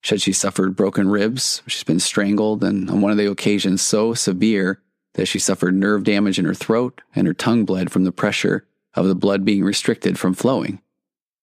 She 0.00 0.10
said 0.10 0.22
she 0.22 0.32
suffered 0.32 0.74
broken 0.74 1.08
ribs. 1.08 1.62
She's 1.66 1.84
been 1.84 2.00
strangled. 2.00 2.64
And 2.64 2.88
on 2.88 3.02
one 3.02 3.12
of 3.12 3.18
the 3.18 3.30
occasions 3.30 3.82
so 3.82 4.14
severe 4.14 4.80
that 5.14 5.26
she 5.26 5.38
suffered 5.38 5.74
nerve 5.74 6.04
damage 6.04 6.38
in 6.38 6.44
her 6.46 6.54
throat 6.54 7.02
and 7.14 7.26
her 7.26 7.34
tongue 7.34 7.64
bled 7.64 7.92
from 7.92 8.04
the 8.04 8.12
pressure 8.12 8.66
of 8.94 9.06
the 9.06 9.14
blood 9.14 9.44
being 9.44 9.64
restricted 9.64 10.18
from 10.18 10.34
flowing. 10.34 10.80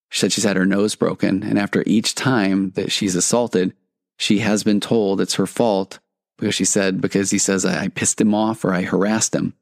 She 0.10 0.19
said 0.19 0.31
she's 0.31 0.45
had 0.45 0.57
her 0.57 0.65
nose 0.65 0.95
broken, 0.95 1.43
and 1.43 1.57
after 1.57 1.84
each 1.86 2.15
time 2.15 2.71
that 2.71 2.91
she's 2.91 3.15
assaulted, 3.15 3.73
she 4.21 4.38
has 4.38 4.63
been 4.63 4.79
told 4.79 5.19
it's 5.19 5.34
her 5.34 5.47
fault 5.47 5.97
because 6.38 6.53
she 6.53 6.63
said, 6.63 7.01
because 7.01 7.31
he 7.31 7.39
says 7.39 7.65
I 7.65 7.88
pissed 7.88 8.21
him 8.21 8.36
off 8.36 8.63
or 8.63 8.71
I 8.71 8.84
harassed 8.84 9.34
him. 9.34 9.55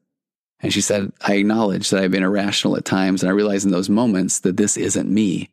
And 0.60 0.70
she 0.70 0.82
said, 0.82 1.14
I 1.22 1.36
acknowledge 1.36 1.88
that 1.88 2.02
I've 2.02 2.10
been 2.10 2.22
irrational 2.22 2.76
at 2.76 2.84
times, 2.84 3.22
and 3.22 3.30
I 3.30 3.34
realize 3.34 3.64
in 3.64 3.70
those 3.70 3.88
moments 3.88 4.40
that 4.40 4.58
this 4.58 4.76
isn't 4.76 5.08
me. 5.08 5.48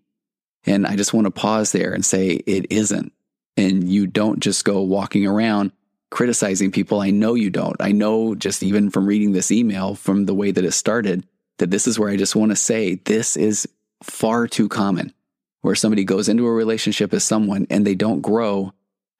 And 0.65 0.85
I 0.85 0.97
just 0.97 1.13
want 1.13 1.23
to 1.23 1.31
pause 1.31 1.71
there 1.71 1.93
and 1.93 2.03
say, 2.03 2.31
it 2.45 2.69
isn't. 2.69 3.13
And 3.55 3.87
you 3.87 4.07
don't 4.07 4.41
just 4.41 4.65
go 4.65 4.81
walking 4.81 5.25
around 5.25 5.71
criticizing 6.11 6.73
people. 6.73 6.99
I 6.99 7.11
know 7.11 7.33
you 7.33 7.49
don't. 7.49 7.77
I 7.79 7.93
know 7.93 8.35
just 8.35 8.61
even 8.61 8.89
from 8.89 9.05
reading 9.05 9.31
this 9.31 9.51
email, 9.51 9.95
from 9.95 10.25
the 10.25 10.35
way 10.35 10.51
that 10.51 10.65
it 10.65 10.73
started, 10.73 11.25
that 11.59 11.71
this 11.71 11.87
is 11.87 11.97
where 11.97 12.09
I 12.09 12.17
just 12.17 12.35
want 12.35 12.51
to 12.51 12.57
say 12.57 12.95
this 12.95 13.37
is 13.37 13.69
far 14.03 14.47
too 14.47 14.67
common 14.67 15.13
where 15.61 15.75
somebody 15.75 16.03
goes 16.03 16.27
into 16.27 16.45
a 16.45 16.51
relationship 16.51 17.13
as 17.13 17.23
someone 17.23 17.67
and 17.69 17.87
they 17.87 17.95
don't 17.95 18.19
grow. 18.19 18.73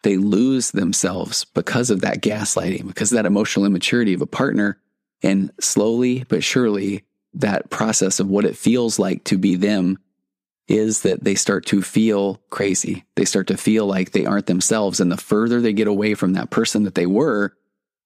They 0.03 0.17
lose 0.17 0.71
themselves 0.71 1.45
because 1.45 1.89
of 1.89 2.01
that 2.01 2.21
gaslighting, 2.21 2.87
because 2.87 3.11
of 3.11 3.15
that 3.17 3.25
emotional 3.25 3.65
immaturity 3.65 4.13
of 4.13 4.21
a 4.21 4.27
partner. 4.27 4.79
And 5.23 5.51
slowly 5.59 6.25
but 6.29 6.43
surely, 6.43 7.03
that 7.33 7.69
process 7.69 8.19
of 8.19 8.29
what 8.29 8.45
it 8.45 8.57
feels 8.57 8.99
like 8.99 9.23
to 9.25 9.37
be 9.37 9.55
them 9.55 9.99
is 10.67 11.01
that 11.01 11.23
they 11.23 11.35
start 11.35 11.65
to 11.67 11.81
feel 11.81 12.41
crazy. 12.49 13.05
They 13.15 13.25
start 13.25 13.47
to 13.47 13.57
feel 13.57 13.85
like 13.85 14.11
they 14.11 14.25
aren't 14.25 14.47
themselves. 14.47 14.99
And 14.99 15.11
the 15.11 15.17
further 15.17 15.61
they 15.61 15.73
get 15.73 15.87
away 15.87 16.13
from 16.13 16.33
that 16.33 16.49
person 16.49 16.83
that 16.83 16.95
they 16.95 17.05
were, 17.05 17.53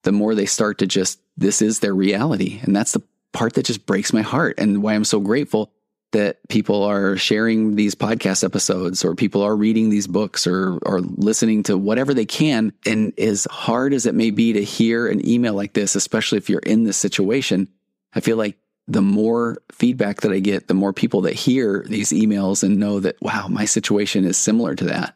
the 0.04 0.12
more 0.12 0.36
they 0.36 0.46
start 0.46 0.78
to 0.80 0.88
just, 0.88 1.20
this 1.38 1.62
is 1.62 1.80
their 1.80 1.96
reality. 1.96 2.60
And 2.64 2.76
that's 2.76 2.92
the 2.92 3.02
part 3.34 3.54
that 3.54 3.66
just 3.66 3.86
breaks 3.86 4.14
my 4.14 4.22
heart 4.22 4.56
and 4.58 4.84
why 4.84 4.94
I'm 4.94 5.06
so 5.06 5.20
grateful 5.20 5.72
that 6.12 6.46
people 6.50 6.84
are 6.84 7.16
sharing 7.16 7.76
these 7.76 7.96
podcast 7.96 8.44
episodes 8.44 9.04
or 9.04 9.16
people 9.16 9.42
are 9.42 9.56
reading 9.56 9.90
these 9.90 10.08
books 10.08 10.46
or, 10.46 10.78
or 10.84 11.00
listening 11.00 11.64
to 11.64 11.78
whatever 11.78 12.14
they 12.14 12.26
can. 12.26 12.74
And 12.86 13.18
as 13.18 13.48
hard 13.50 13.94
as 13.94 14.06
it 14.06 14.16
may 14.16 14.32
be 14.32 14.54
to 14.54 14.64
hear 14.64 15.08
an 15.08 15.28
email 15.28 15.54
like 15.54 15.74
this, 15.74 15.96
especially 15.96 16.38
if 16.38 16.50
you're 16.50 16.60
in 16.60 16.84
this 16.84 16.98
situation, 16.98 17.70
I 18.14 18.20
feel 18.20 18.38
like 18.38 18.58
the 18.88 19.02
more 19.02 19.58
feedback 19.72 20.22
that 20.22 20.32
I 20.32 20.40
get, 20.40 20.68
the 20.68 20.74
more 20.74 20.92
people 20.92 21.22
that 21.22 21.34
hear 21.34 21.86
these 21.88 22.10
emails 22.10 22.64
and 22.64 22.78
know 22.78 23.00
that, 23.00 23.22
wow, 23.22 23.48
my 23.48 23.66
situation 23.66 24.26
is 24.26 24.38
similar 24.38 24.76
to 24.76 24.86
that. 24.86 25.16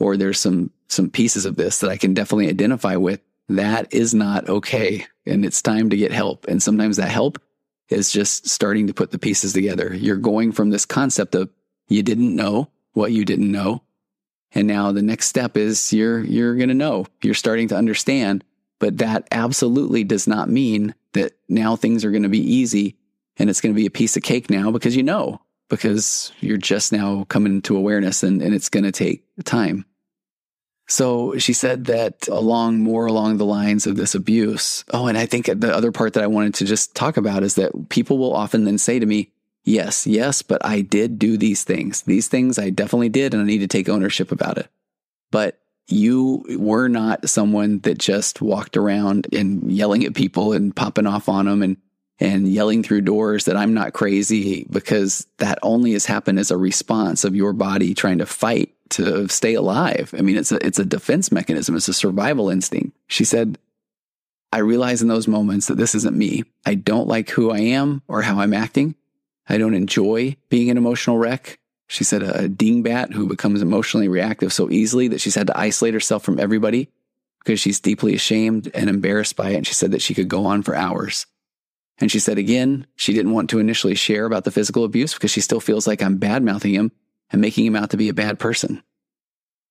Or 0.00 0.16
there's 0.16 0.40
some, 0.40 0.70
some 0.88 1.08
pieces 1.08 1.44
of 1.44 1.54
this 1.54 1.78
that 1.80 1.90
I 1.90 1.96
can 1.96 2.14
definitely 2.14 2.48
identify 2.48 2.96
with. 2.96 3.20
That 3.48 3.92
is 3.94 4.12
not 4.12 4.48
okay. 4.48 5.06
And 5.24 5.44
it's 5.44 5.62
time 5.62 5.90
to 5.90 5.96
get 5.96 6.10
help. 6.10 6.46
And 6.48 6.60
sometimes 6.60 6.96
that 6.96 7.10
help 7.10 7.40
is 7.92 8.10
just 8.10 8.48
starting 8.48 8.86
to 8.88 8.94
put 8.94 9.10
the 9.10 9.18
pieces 9.18 9.52
together. 9.52 9.94
You're 9.94 10.16
going 10.16 10.52
from 10.52 10.70
this 10.70 10.86
concept 10.86 11.34
of 11.34 11.50
you 11.88 12.02
didn't 12.02 12.34
know 12.34 12.70
what 12.92 13.12
you 13.12 13.24
didn't 13.24 13.50
know. 13.50 13.82
And 14.54 14.68
now 14.68 14.92
the 14.92 15.02
next 15.02 15.28
step 15.28 15.56
is 15.56 15.92
you're, 15.92 16.20
you're 16.20 16.56
going 16.56 16.68
to 16.68 16.74
know. 16.74 17.06
You're 17.22 17.34
starting 17.34 17.68
to 17.68 17.76
understand 17.76 18.44
But 18.82 18.98
that 18.98 19.28
absolutely 19.30 20.02
does 20.02 20.26
not 20.26 20.50
mean 20.50 20.96
that 21.12 21.34
now 21.48 21.76
things 21.76 22.04
are 22.04 22.10
going 22.10 22.24
to 22.24 22.28
be 22.28 22.40
easy 22.40 22.96
and 23.36 23.48
it's 23.48 23.60
going 23.60 23.72
to 23.72 23.80
be 23.80 23.86
a 23.86 23.90
piece 23.90 24.16
of 24.16 24.24
cake 24.24 24.50
now 24.50 24.72
because 24.72 24.96
you 24.96 25.04
know, 25.04 25.40
because 25.70 26.32
you're 26.40 26.56
just 26.58 26.90
now 26.90 27.22
coming 27.28 27.62
to 27.62 27.76
awareness 27.76 28.24
and, 28.24 28.42
and 28.42 28.52
it's 28.52 28.68
going 28.68 28.82
to 28.82 28.90
take 28.90 29.22
time. 29.44 29.86
So 30.92 31.38
she 31.38 31.54
said 31.54 31.86
that 31.86 32.28
along 32.28 32.80
more 32.80 33.06
along 33.06 33.38
the 33.38 33.46
lines 33.46 33.86
of 33.86 33.96
this 33.96 34.14
abuse. 34.14 34.84
Oh, 34.92 35.06
and 35.06 35.16
I 35.16 35.24
think 35.24 35.46
the 35.46 35.74
other 35.74 35.90
part 35.90 36.12
that 36.12 36.22
I 36.22 36.26
wanted 36.26 36.52
to 36.56 36.66
just 36.66 36.94
talk 36.94 37.16
about 37.16 37.42
is 37.42 37.54
that 37.54 37.88
people 37.88 38.18
will 38.18 38.36
often 38.36 38.66
then 38.66 38.76
say 38.76 38.98
to 38.98 39.06
me, 39.06 39.32
yes, 39.64 40.06
yes, 40.06 40.42
but 40.42 40.62
I 40.62 40.82
did 40.82 41.18
do 41.18 41.38
these 41.38 41.64
things. 41.64 42.02
These 42.02 42.28
things 42.28 42.58
I 42.58 42.68
definitely 42.68 43.08
did, 43.08 43.32
and 43.32 43.42
I 43.42 43.46
need 43.46 43.60
to 43.60 43.68
take 43.68 43.88
ownership 43.88 44.32
about 44.32 44.58
it. 44.58 44.68
But 45.30 45.58
you 45.88 46.44
were 46.58 46.88
not 46.88 47.26
someone 47.26 47.78
that 47.80 47.96
just 47.96 48.42
walked 48.42 48.76
around 48.76 49.28
and 49.32 49.72
yelling 49.72 50.04
at 50.04 50.14
people 50.14 50.52
and 50.52 50.76
popping 50.76 51.06
off 51.06 51.26
on 51.26 51.46
them 51.46 51.62
and 51.62 51.78
and 52.20 52.46
yelling 52.46 52.82
through 52.82 53.00
doors 53.00 53.46
that 53.46 53.56
I'm 53.56 53.72
not 53.72 53.94
crazy 53.94 54.66
because 54.70 55.26
that 55.38 55.58
only 55.62 55.94
has 55.94 56.04
happened 56.04 56.38
as 56.38 56.50
a 56.50 56.56
response 56.58 57.24
of 57.24 57.34
your 57.34 57.54
body 57.54 57.94
trying 57.94 58.18
to 58.18 58.26
fight 58.26 58.74
to 58.92 59.28
stay 59.28 59.54
alive. 59.54 60.14
I 60.16 60.22
mean, 60.22 60.36
it's 60.36 60.52
a, 60.52 60.64
it's 60.64 60.78
a 60.78 60.84
defense 60.84 61.32
mechanism. 61.32 61.76
It's 61.76 61.88
a 61.88 61.94
survival 61.94 62.50
instinct. 62.50 62.96
She 63.08 63.24
said, 63.24 63.58
I 64.52 64.58
realize 64.58 65.02
in 65.02 65.08
those 65.08 65.26
moments 65.26 65.66
that 65.66 65.76
this 65.76 65.94
isn't 65.94 66.16
me. 66.16 66.44
I 66.66 66.74
don't 66.74 67.08
like 67.08 67.30
who 67.30 67.50
I 67.50 67.58
am 67.58 68.02
or 68.06 68.22
how 68.22 68.40
I'm 68.40 68.52
acting. 68.52 68.94
I 69.48 69.58
don't 69.58 69.74
enjoy 69.74 70.36
being 70.50 70.70
an 70.70 70.76
emotional 70.76 71.18
wreck. 71.18 71.58
She 71.88 72.04
said 72.04 72.22
a 72.22 72.48
dingbat 72.48 73.12
who 73.12 73.26
becomes 73.26 73.60
emotionally 73.62 74.08
reactive 74.08 74.52
so 74.52 74.70
easily 74.70 75.08
that 75.08 75.20
she's 75.20 75.34
had 75.34 75.48
to 75.48 75.58
isolate 75.58 75.94
herself 75.94 76.22
from 76.22 76.38
everybody 76.38 76.88
because 77.44 77.60
she's 77.60 77.80
deeply 77.80 78.14
ashamed 78.14 78.70
and 78.74 78.88
embarrassed 78.88 79.36
by 79.36 79.50
it. 79.50 79.56
And 79.56 79.66
she 79.66 79.74
said 79.74 79.90
that 79.92 80.02
she 80.02 80.14
could 80.14 80.28
go 80.28 80.46
on 80.46 80.62
for 80.62 80.74
hours. 80.74 81.26
And 81.98 82.10
she 82.10 82.18
said 82.18 82.38
again, 82.38 82.86
she 82.96 83.12
didn't 83.12 83.32
want 83.32 83.50
to 83.50 83.58
initially 83.58 83.94
share 83.94 84.24
about 84.24 84.44
the 84.44 84.50
physical 84.50 84.84
abuse 84.84 85.14
because 85.14 85.30
she 85.30 85.40
still 85.40 85.60
feels 85.60 85.86
like 85.86 86.02
I'm 86.02 86.18
bad 86.18 86.42
mouthing 86.42 86.74
him 86.74 86.92
and 87.32 87.40
making 87.40 87.66
him 87.66 87.76
out 87.76 87.90
to 87.90 87.96
be 87.96 88.08
a 88.08 88.14
bad 88.14 88.38
person. 88.38 88.82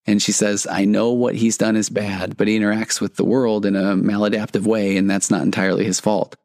And 0.05 0.21
she 0.21 0.31
says, 0.31 0.65
I 0.69 0.85
know 0.85 1.11
what 1.11 1.35
he's 1.35 1.57
done 1.57 1.75
is 1.75 1.89
bad, 1.89 2.35
but 2.35 2.47
he 2.47 2.57
interacts 2.57 2.99
with 2.99 3.15
the 3.15 3.25
world 3.25 3.65
in 3.65 3.75
a 3.75 3.95
maladaptive 3.95 4.65
way, 4.65 4.97
and 4.97 5.09
that's 5.09 5.29
not 5.29 5.43
entirely 5.43 5.85
his 5.85 5.99
fault. 5.99 6.35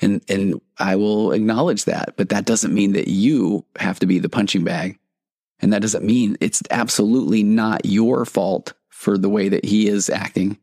And, 0.00 0.20
and 0.28 0.60
I 0.78 0.96
will 0.96 1.32
acknowledge 1.32 1.84
that, 1.84 2.14
but 2.16 2.28
that 2.30 2.44
doesn't 2.44 2.74
mean 2.74 2.92
that 2.92 3.08
you 3.08 3.64
have 3.76 4.00
to 4.00 4.06
be 4.06 4.18
the 4.18 4.28
punching 4.28 4.64
bag. 4.64 4.98
And 5.60 5.72
that 5.72 5.82
doesn't 5.82 6.04
mean 6.04 6.36
it's 6.40 6.62
absolutely 6.70 7.42
not 7.42 7.84
your 7.84 8.24
fault 8.24 8.74
for 8.88 9.18
the 9.18 9.28
way 9.28 9.48
that 9.48 9.64
he 9.64 9.88
is 9.88 10.10
acting. 10.10 10.58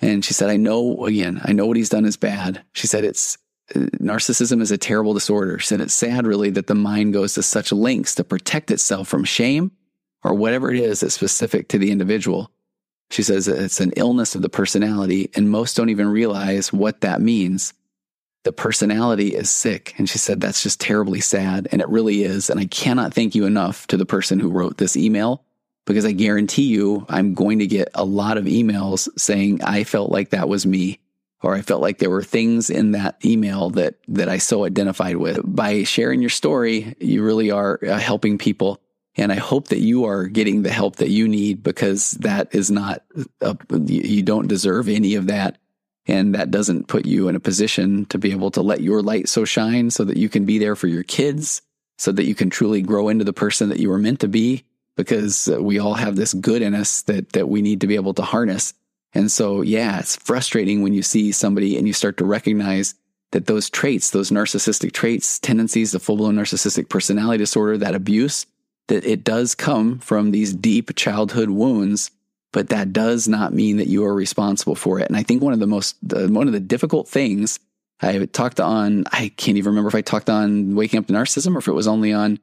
And 0.00 0.24
she 0.24 0.34
said, 0.34 0.50
I 0.50 0.56
know, 0.56 1.04
again, 1.04 1.40
I 1.44 1.52
know 1.52 1.66
what 1.66 1.76
he's 1.76 1.88
done 1.88 2.04
is 2.04 2.16
bad. 2.16 2.62
She 2.72 2.86
said, 2.86 3.04
it's 3.04 3.38
narcissism 3.74 4.60
is 4.60 4.70
a 4.70 4.78
terrible 4.78 5.14
disorder. 5.14 5.58
Said 5.58 5.80
it's 5.80 5.94
sad, 5.94 6.26
really, 6.26 6.50
that 6.50 6.66
the 6.66 6.74
mind 6.74 7.12
goes 7.12 7.34
to 7.34 7.42
such 7.42 7.72
lengths 7.72 8.14
to 8.16 8.24
protect 8.24 8.70
itself 8.70 9.08
from 9.08 9.24
shame 9.24 9.72
or 10.22 10.34
whatever 10.34 10.70
it 10.70 10.80
is 10.80 11.00
that's 11.00 11.14
specific 11.14 11.68
to 11.68 11.78
the 11.78 11.90
individual. 11.90 12.50
She 13.10 13.22
says 13.22 13.48
it's 13.48 13.80
an 13.80 13.92
illness 13.96 14.34
of 14.34 14.42
the 14.42 14.48
personality, 14.48 15.30
and 15.34 15.50
most 15.50 15.76
don't 15.76 15.88
even 15.88 16.08
realize 16.08 16.72
what 16.72 17.00
that 17.00 17.20
means. 17.20 17.74
The 18.44 18.52
personality 18.52 19.34
is 19.34 19.50
sick. 19.50 19.94
And 19.98 20.08
she 20.08 20.18
said 20.18 20.40
that's 20.40 20.62
just 20.62 20.80
terribly 20.80 21.20
sad. 21.20 21.68
And 21.72 21.82
it 21.82 21.88
really 21.88 22.22
is. 22.22 22.48
And 22.48 22.58
I 22.58 22.66
cannot 22.66 23.12
thank 23.12 23.34
you 23.34 23.44
enough 23.44 23.86
to 23.88 23.96
the 23.96 24.06
person 24.06 24.38
who 24.38 24.50
wrote 24.50 24.78
this 24.78 24.96
email 24.96 25.44
because 25.84 26.06
I 26.06 26.12
guarantee 26.12 26.62
you 26.62 27.04
I'm 27.08 27.34
going 27.34 27.58
to 27.58 27.66
get 27.66 27.88
a 27.94 28.04
lot 28.04 28.38
of 28.38 28.44
emails 28.44 29.08
saying 29.18 29.62
I 29.62 29.84
felt 29.84 30.10
like 30.10 30.30
that 30.30 30.48
was 30.48 30.64
me 30.64 31.00
or 31.42 31.54
I 31.54 31.62
felt 31.62 31.80
like 31.80 31.98
there 31.98 32.10
were 32.10 32.22
things 32.22 32.70
in 32.70 32.92
that 32.92 33.24
email 33.24 33.70
that 33.70 33.94
that 34.08 34.28
I 34.28 34.38
so 34.38 34.64
identified 34.64 35.16
with. 35.16 35.40
By 35.44 35.84
sharing 35.84 36.20
your 36.20 36.30
story, 36.30 36.94
you 37.00 37.24
really 37.24 37.50
are 37.50 37.78
uh, 37.82 37.98
helping 37.98 38.38
people. 38.38 38.80
And 39.16 39.32
I 39.32 39.36
hope 39.36 39.68
that 39.68 39.80
you 39.80 40.04
are 40.04 40.26
getting 40.26 40.62
the 40.62 40.70
help 40.70 40.96
that 40.96 41.10
you 41.10 41.26
need 41.26 41.62
because 41.62 42.12
that 42.12 42.54
is 42.54 42.70
not, 42.70 43.02
a, 43.40 43.56
you 43.86 44.22
don't 44.22 44.46
deserve 44.46 44.88
any 44.88 45.16
of 45.16 45.26
that. 45.26 45.58
And 46.06 46.34
that 46.34 46.50
doesn't 46.50 46.88
put 46.88 47.06
you 47.06 47.28
in 47.28 47.36
a 47.36 47.40
position 47.40 48.06
to 48.06 48.18
be 48.18 48.30
able 48.30 48.52
to 48.52 48.62
let 48.62 48.80
your 48.80 49.02
light 49.02 49.28
so 49.28 49.44
shine 49.44 49.90
so 49.90 50.04
that 50.04 50.16
you 50.16 50.28
can 50.28 50.44
be 50.44 50.58
there 50.58 50.76
for 50.76 50.86
your 50.86 51.02
kids, 51.02 51.60
so 51.98 52.12
that 52.12 52.24
you 52.24 52.34
can 52.34 52.50
truly 52.50 52.82
grow 52.82 53.08
into 53.08 53.24
the 53.24 53.32
person 53.32 53.68
that 53.68 53.80
you 53.80 53.90
were 53.90 53.98
meant 53.98 54.20
to 54.20 54.28
be. 54.28 54.64
Because 54.96 55.48
uh, 55.48 55.62
we 55.62 55.78
all 55.78 55.94
have 55.94 56.14
this 56.16 56.32
good 56.32 56.62
in 56.62 56.74
us 56.74 57.02
that, 57.02 57.32
that 57.32 57.48
we 57.48 57.62
need 57.62 57.80
to 57.80 57.86
be 57.86 57.96
able 57.96 58.14
to 58.14 58.22
harness. 58.22 58.74
And 59.12 59.30
so, 59.30 59.62
yeah, 59.62 59.98
it's 59.98 60.16
frustrating 60.16 60.82
when 60.82 60.92
you 60.92 61.02
see 61.02 61.32
somebody 61.32 61.76
and 61.76 61.86
you 61.86 61.92
start 61.92 62.16
to 62.18 62.24
recognize 62.24 62.94
that 63.32 63.46
those 63.46 63.70
traits, 63.70 64.10
those 64.10 64.30
narcissistic 64.30 64.92
traits, 64.92 65.38
tendencies, 65.38 65.92
the 65.92 66.00
full 66.00 66.16
blown 66.16 66.36
narcissistic 66.36 66.88
personality 66.88 67.38
disorder, 67.38 67.78
that 67.78 67.94
abuse, 67.94 68.46
that 68.88 69.04
it 69.04 69.24
does 69.24 69.54
come 69.54 69.98
from 69.98 70.30
these 70.30 70.52
deep 70.52 70.94
childhood 70.96 71.50
wounds, 71.50 72.10
but 72.52 72.68
that 72.70 72.92
does 72.92 73.28
not 73.28 73.52
mean 73.52 73.76
that 73.76 73.86
you 73.86 74.04
are 74.04 74.14
responsible 74.14 74.74
for 74.74 74.98
it. 74.98 75.06
And 75.06 75.16
I 75.16 75.22
think 75.22 75.42
one 75.42 75.52
of 75.52 75.60
the 75.60 75.66
most, 75.66 75.96
one 76.02 76.46
of 76.46 76.52
the 76.52 76.60
difficult 76.60 77.08
things 77.08 77.60
I 78.00 78.24
talked 78.26 78.60
on, 78.60 79.04
I 79.12 79.32
can't 79.36 79.58
even 79.58 79.70
remember 79.70 79.88
if 79.88 79.94
I 79.94 80.00
talked 80.00 80.30
on 80.30 80.74
waking 80.74 80.98
up 80.98 81.06
to 81.06 81.12
narcissism 81.12 81.54
or 81.54 81.58
if 81.58 81.68
it 81.68 81.72
was 81.72 81.86
only 81.86 82.12
on 82.12 82.40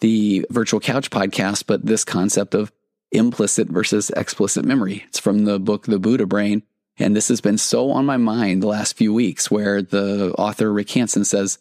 the 0.00 0.46
virtual 0.50 0.80
couch 0.80 1.10
podcast, 1.10 1.64
but 1.66 1.84
this 1.84 2.04
concept 2.04 2.54
of 2.54 2.72
implicit 3.12 3.68
versus 3.68 4.10
explicit 4.10 4.64
memory. 4.64 5.04
It's 5.08 5.18
from 5.18 5.44
the 5.44 5.58
book, 5.58 5.86
The 5.86 5.98
Buddha 5.98 6.26
Brain. 6.26 6.62
And 6.98 7.16
this 7.16 7.28
has 7.28 7.40
been 7.40 7.58
so 7.58 7.90
on 7.90 8.04
my 8.04 8.16
mind 8.18 8.62
the 8.62 8.68
last 8.68 8.96
few 8.96 9.14
weeks 9.14 9.50
where 9.50 9.80
the 9.82 10.34
author 10.36 10.72
Rick 10.72 10.90
Hanson 10.90 11.24
says, 11.24 11.58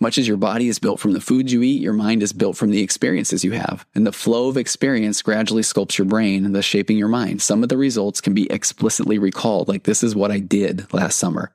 much 0.00 0.16
as 0.16 0.28
your 0.28 0.36
body 0.36 0.68
is 0.68 0.78
built 0.78 1.00
from 1.00 1.12
the 1.12 1.20
foods 1.20 1.52
you 1.52 1.62
eat, 1.62 1.80
your 1.80 1.92
mind 1.92 2.22
is 2.22 2.32
built 2.32 2.56
from 2.56 2.70
the 2.70 2.82
experiences 2.82 3.42
you 3.42 3.52
have. 3.52 3.84
And 3.96 4.06
the 4.06 4.12
flow 4.12 4.48
of 4.48 4.56
experience 4.56 5.22
gradually 5.22 5.62
sculpts 5.62 5.98
your 5.98 6.04
brain, 6.04 6.44
and 6.44 6.54
thus 6.54 6.64
shaping 6.64 6.96
your 6.96 7.08
mind. 7.08 7.42
Some 7.42 7.64
of 7.64 7.68
the 7.68 7.76
results 7.76 8.20
can 8.20 8.32
be 8.32 8.50
explicitly 8.50 9.18
recalled, 9.18 9.66
like 9.66 9.82
this 9.82 10.04
is 10.04 10.14
what 10.14 10.30
I 10.30 10.38
did 10.38 10.92
last 10.94 11.18
summer, 11.18 11.52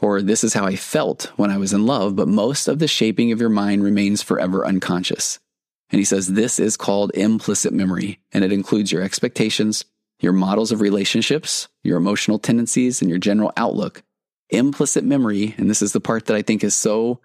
or 0.00 0.20
this 0.20 0.42
is 0.42 0.54
how 0.54 0.64
I 0.64 0.74
felt 0.74 1.30
when 1.36 1.52
I 1.52 1.58
was 1.58 1.72
in 1.72 1.86
love, 1.86 2.16
but 2.16 2.26
most 2.26 2.66
of 2.66 2.80
the 2.80 2.88
shaping 2.88 3.30
of 3.30 3.40
your 3.40 3.50
mind 3.50 3.84
remains 3.84 4.20
forever 4.20 4.66
unconscious. 4.66 5.38
And 5.90 5.98
he 5.98 6.04
says 6.04 6.26
this 6.26 6.58
is 6.58 6.76
called 6.76 7.12
implicit 7.14 7.72
memory, 7.72 8.20
and 8.32 8.44
it 8.44 8.52
includes 8.52 8.90
your 8.90 9.02
expectations, 9.02 9.84
your 10.20 10.32
models 10.32 10.72
of 10.72 10.80
relationships, 10.80 11.68
your 11.84 11.96
emotional 11.96 12.38
tendencies, 12.38 13.00
and 13.00 13.08
your 13.08 13.18
general 13.18 13.52
outlook. 13.56 14.02
Implicit 14.50 15.04
memory, 15.04 15.54
and 15.58 15.68
this 15.70 15.82
is 15.82 15.92
the 15.92 16.00
part 16.00 16.26
that 16.26 16.36
I 16.36 16.42
think 16.42 16.64
is 16.64 16.74
so 16.74 17.20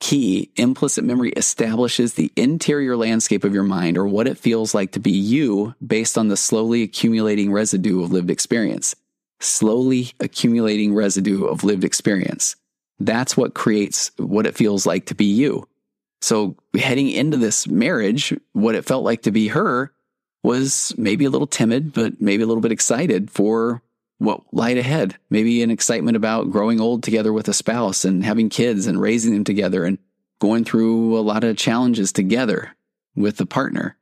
key, 0.00 0.50
implicit 0.56 1.04
memory 1.04 1.30
establishes 1.30 2.14
the 2.14 2.32
interior 2.36 2.96
landscape 2.96 3.44
of 3.44 3.54
your 3.54 3.62
mind 3.62 3.96
or 3.96 4.06
what 4.06 4.26
it 4.26 4.38
feels 4.38 4.74
like 4.74 4.92
to 4.92 5.00
be 5.00 5.10
you 5.10 5.74
based 5.84 6.18
on 6.18 6.28
the 6.28 6.36
slowly 6.36 6.82
accumulating 6.82 7.52
residue 7.52 8.02
of 8.02 8.12
lived 8.12 8.30
experience. 8.30 8.94
Slowly 9.40 10.12
accumulating 10.20 10.94
residue 10.94 11.46
of 11.46 11.64
lived 11.64 11.84
experience. 11.84 12.56
That's 12.98 13.36
what 13.36 13.54
creates 13.54 14.10
what 14.16 14.46
it 14.46 14.56
feels 14.56 14.86
like 14.86 15.06
to 15.06 15.14
be 15.14 15.24
you. 15.24 15.66
So 16.20 16.56
heading 16.76 17.10
into 17.10 17.36
this 17.36 17.66
marriage, 17.68 18.32
what 18.52 18.74
it 18.74 18.84
felt 18.86 19.04
like 19.04 19.22
to 19.22 19.30
be 19.30 19.48
her 19.48 19.92
was 20.42 20.94
maybe 20.96 21.24
a 21.24 21.30
little 21.30 21.46
timid, 21.46 21.92
but 21.92 22.20
maybe 22.20 22.42
a 22.42 22.46
little 22.46 22.60
bit 22.60 22.72
excited 22.72 23.30
for 23.30 23.82
what 24.18 24.42
lied 24.52 24.78
ahead. 24.78 25.16
Maybe 25.30 25.62
an 25.62 25.70
excitement 25.70 26.16
about 26.16 26.50
growing 26.50 26.80
old 26.80 27.02
together 27.02 27.32
with 27.32 27.48
a 27.48 27.54
spouse 27.54 28.04
and 28.04 28.24
having 28.24 28.48
kids 28.48 28.86
and 28.86 29.00
raising 29.00 29.32
them 29.32 29.44
together 29.44 29.84
and 29.84 29.98
going 30.40 30.64
through 30.64 31.18
a 31.18 31.20
lot 31.20 31.44
of 31.44 31.56
challenges 31.56 32.12
together 32.12 32.74
with 33.16 33.36
the 33.36 33.46
partner. 33.46 33.96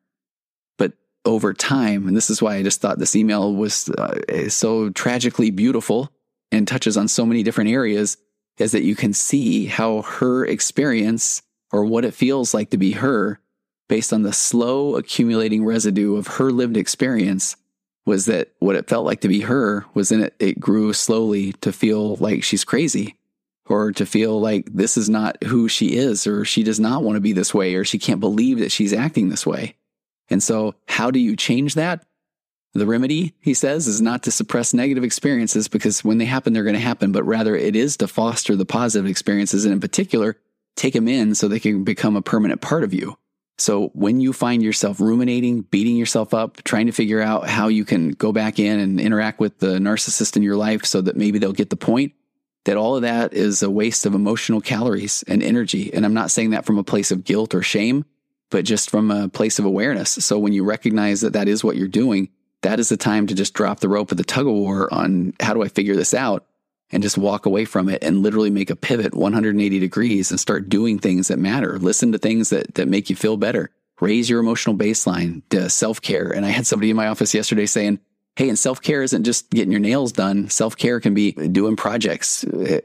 But 0.78 0.92
over 1.24 1.54
time, 1.54 2.08
and 2.08 2.16
this 2.16 2.30
is 2.30 2.42
why 2.42 2.56
I 2.56 2.62
just 2.62 2.80
thought 2.80 2.98
this 2.98 3.16
email 3.16 3.54
was 3.54 3.88
uh, 3.90 4.48
so 4.48 4.90
tragically 4.90 5.50
beautiful 5.50 6.10
and 6.50 6.66
touches 6.66 6.96
on 6.96 7.08
so 7.08 7.24
many 7.24 7.42
different 7.42 7.70
areas, 7.70 8.16
is 8.58 8.72
that 8.72 8.82
you 8.82 8.94
can 8.94 9.12
see 9.12 9.66
how 9.66 10.02
her 10.02 10.44
experience 10.44 11.42
or 11.72 11.84
what 11.84 12.04
it 12.04 12.14
feels 12.14 12.54
like 12.54 12.70
to 12.70 12.76
be 12.76 12.92
her 12.92 13.40
based 13.88 14.12
on 14.12 14.22
the 14.22 14.32
slow 14.32 14.96
accumulating 14.96 15.64
residue 15.64 16.16
of 16.16 16.26
her 16.26 16.50
lived 16.50 16.76
experience 16.76 17.56
was 18.04 18.26
that 18.26 18.50
what 18.58 18.76
it 18.76 18.88
felt 18.88 19.04
like 19.04 19.20
to 19.20 19.28
be 19.28 19.40
her 19.40 19.84
was 19.94 20.10
in 20.10 20.22
it, 20.22 20.34
it 20.38 20.60
grew 20.60 20.92
slowly 20.92 21.52
to 21.54 21.72
feel 21.72 22.16
like 22.16 22.42
she's 22.42 22.64
crazy 22.64 23.16
or 23.66 23.92
to 23.92 24.04
feel 24.04 24.40
like 24.40 24.66
this 24.72 24.96
is 24.96 25.08
not 25.08 25.42
who 25.44 25.68
she 25.68 25.96
is 25.96 26.26
or 26.26 26.44
she 26.44 26.62
does 26.62 26.80
not 26.80 27.02
want 27.02 27.16
to 27.16 27.20
be 27.20 27.32
this 27.32 27.54
way 27.54 27.74
or 27.74 27.84
she 27.84 27.98
can't 27.98 28.20
believe 28.20 28.58
that 28.58 28.72
she's 28.72 28.92
acting 28.92 29.28
this 29.28 29.46
way. 29.46 29.74
And 30.28 30.42
so 30.42 30.74
how 30.88 31.10
do 31.10 31.18
you 31.18 31.36
change 31.36 31.74
that? 31.74 32.04
The 32.74 32.86
remedy, 32.86 33.34
he 33.38 33.52
says, 33.52 33.86
is 33.86 34.00
not 34.00 34.22
to 34.22 34.30
suppress 34.30 34.72
negative 34.72 35.04
experiences 35.04 35.68
because 35.68 36.02
when 36.02 36.16
they 36.16 36.24
happen, 36.24 36.54
they're 36.54 36.64
going 36.64 36.74
to 36.74 36.80
happen, 36.80 37.12
but 37.12 37.24
rather 37.24 37.54
it 37.54 37.76
is 37.76 37.98
to 37.98 38.08
foster 38.08 38.56
the 38.56 38.64
positive 38.64 39.08
experiences. 39.08 39.66
And 39.66 39.74
in 39.74 39.80
particular, 39.80 40.38
take 40.76 40.94
them 40.94 41.08
in 41.08 41.34
so 41.34 41.48
they 41.48 41.60
can 41.60 41.84
become 41.84 42.16
a 42.16 42.22
permanent 42.22 42.60
part 42.60 42.84
of 42.84 42.94
you. 42.94 43.16
So 43.58 43.90
when 43.94 44.20
you 44.20 44.32
find 44.32 44.62
yourself 44.62 45.00
ruminating, 45.00 45.62
beating 45.62 45.96
yourself 45.96 46.34
up, 46.34 46.62
trying 46.64 46.86
to 46.86 46.92
figure 46.92 47.20
out 47.20 47.48
how 47.48 47.68
you 47.68 47.84
can 47.84 48.10
go 48.10 48.32
back 48.32 48.58
in 48.58 48.80
and 48.80 48.98
interact 48.98 49.38
with 49.38 49.58
the 49.58 49.78
narcissist 49.78 50.36
in 50.36 50.42
your 50.42 50.56
life 50.56 50.84
so 50.84 51.00
that 51.00 51.16
maybe 51.16 51.38
they'll 51.38 51.52
get 51.52 51.70
the 51.70 51.76
point, 51.76 52.12
that 52.64 52.76
all 52.76 52.96
of 52.96 53.02
that 53.02 53.34
is 53.34 53.62
a 53.62 53.70
waste 53.70 54.06
of 54.06 54.14
emotional 54.14 54.60
calories 54.60 55.22
and 55.28 55.42
energy. 55.42 55.92
And 55.92 56.04
I'm 56.04 56.14
not 56.14 56.30
saying 56.30 56.50
that 56.50 56.64
from 56.64 56.78
a 56.78 56.84
place 56.84 57.10
of 57.10 57.24
guilt 57.24 57.54
or 57.54 57.62
shame, 57.62 58.04
but 58.50 58.64
just 58.64 58.90
from 58.90 59.10
a 59.10 59.28
place 59.28 59.58
of 59.58 59.64
awareness. 59.64 60.10
So 60.10 60.38
when 60.38 60.52
you 60.52 60.64
recognize 60.64 61.20
that 61.20 61.34
that 61.34 61.48
is 61.48 61.62
what 61.62 61.76
you're 61.76 61.88
doing, 61.88 62.30
that 62.62 62.80
is 62.80 62.88
the 62.88 62.96
time 62.96 63.26
to 63.26 63.34
just 63.34 63.54
drop 63.54 63.80
the 63.80 63.88
rope 63.88 64.10
of 64.10 64.16
the 64.16 64.24
tug 64.24 64.46
of 64.46 64.52
war 64.52 64.92
on 64.92 65.34
how 65.40 65.54
do 65.54 65.62
I 65.62 65.68
figure 65.68 65.96
this 65.96 66.14
out 66.14 66.46
and 66.92 67.02
just 67.02 67.18
walk 67.18 67.46
away 67.46 67.64
from 67.64 67.88
it 67.88 68.04
and 68.04 68.22
literally 68.22 68.50
make 68.50 68.70
a 68.70 68.76
pivot 68.76 69.14
180 69.14 69.78
degrees 69.78 70.30
and 70.30 70.38
start 70.38 70.68
doing 70.68 70.98
things 70.98 71.28
that 71.28 71.38
matter. 71.38 71.78
Listen 71.78 72.12
to 72.12 72.18
things 72.18 72.50
that, 72.50 72.74
that 72.74 72.88
make 72.88 73.10
you 73.10 73.16
feel 73.16 73.36
better. 73.36 73.70
Raise 74.00 74.28
your 74.28 74.40
emotional 74.40 74.76
baseline 74.76 75.42
to 75.50 75.70
self 75.70 76.02
care. 76.02 76.28
And 76.28 76.44
I 76.44 76.50
had 76.50 76.66
somebody 76.66 76.90
in 76.90 76.96
my 76.96 77.06
office 77.08 77.34
yesterday 77.34 77.66
saying, 77.66 78.00
Hey, 78.36 78.48
and 78.48 78.58
self 78.58 78.80
care 78.80 79.02
isn't 79.02 79.24
just 79.24 79.50
getting 79.50 79.72
your 79.72 79.80
nails 79.80 80.12
done. 80.12 80.48
Self 80.48 80.76
care 80.76 81.00
can 81.00 81.14
be 81.14 81.32
doing 81.32 81.76
projects, 81.76 82.44
eh, 82.44 82.80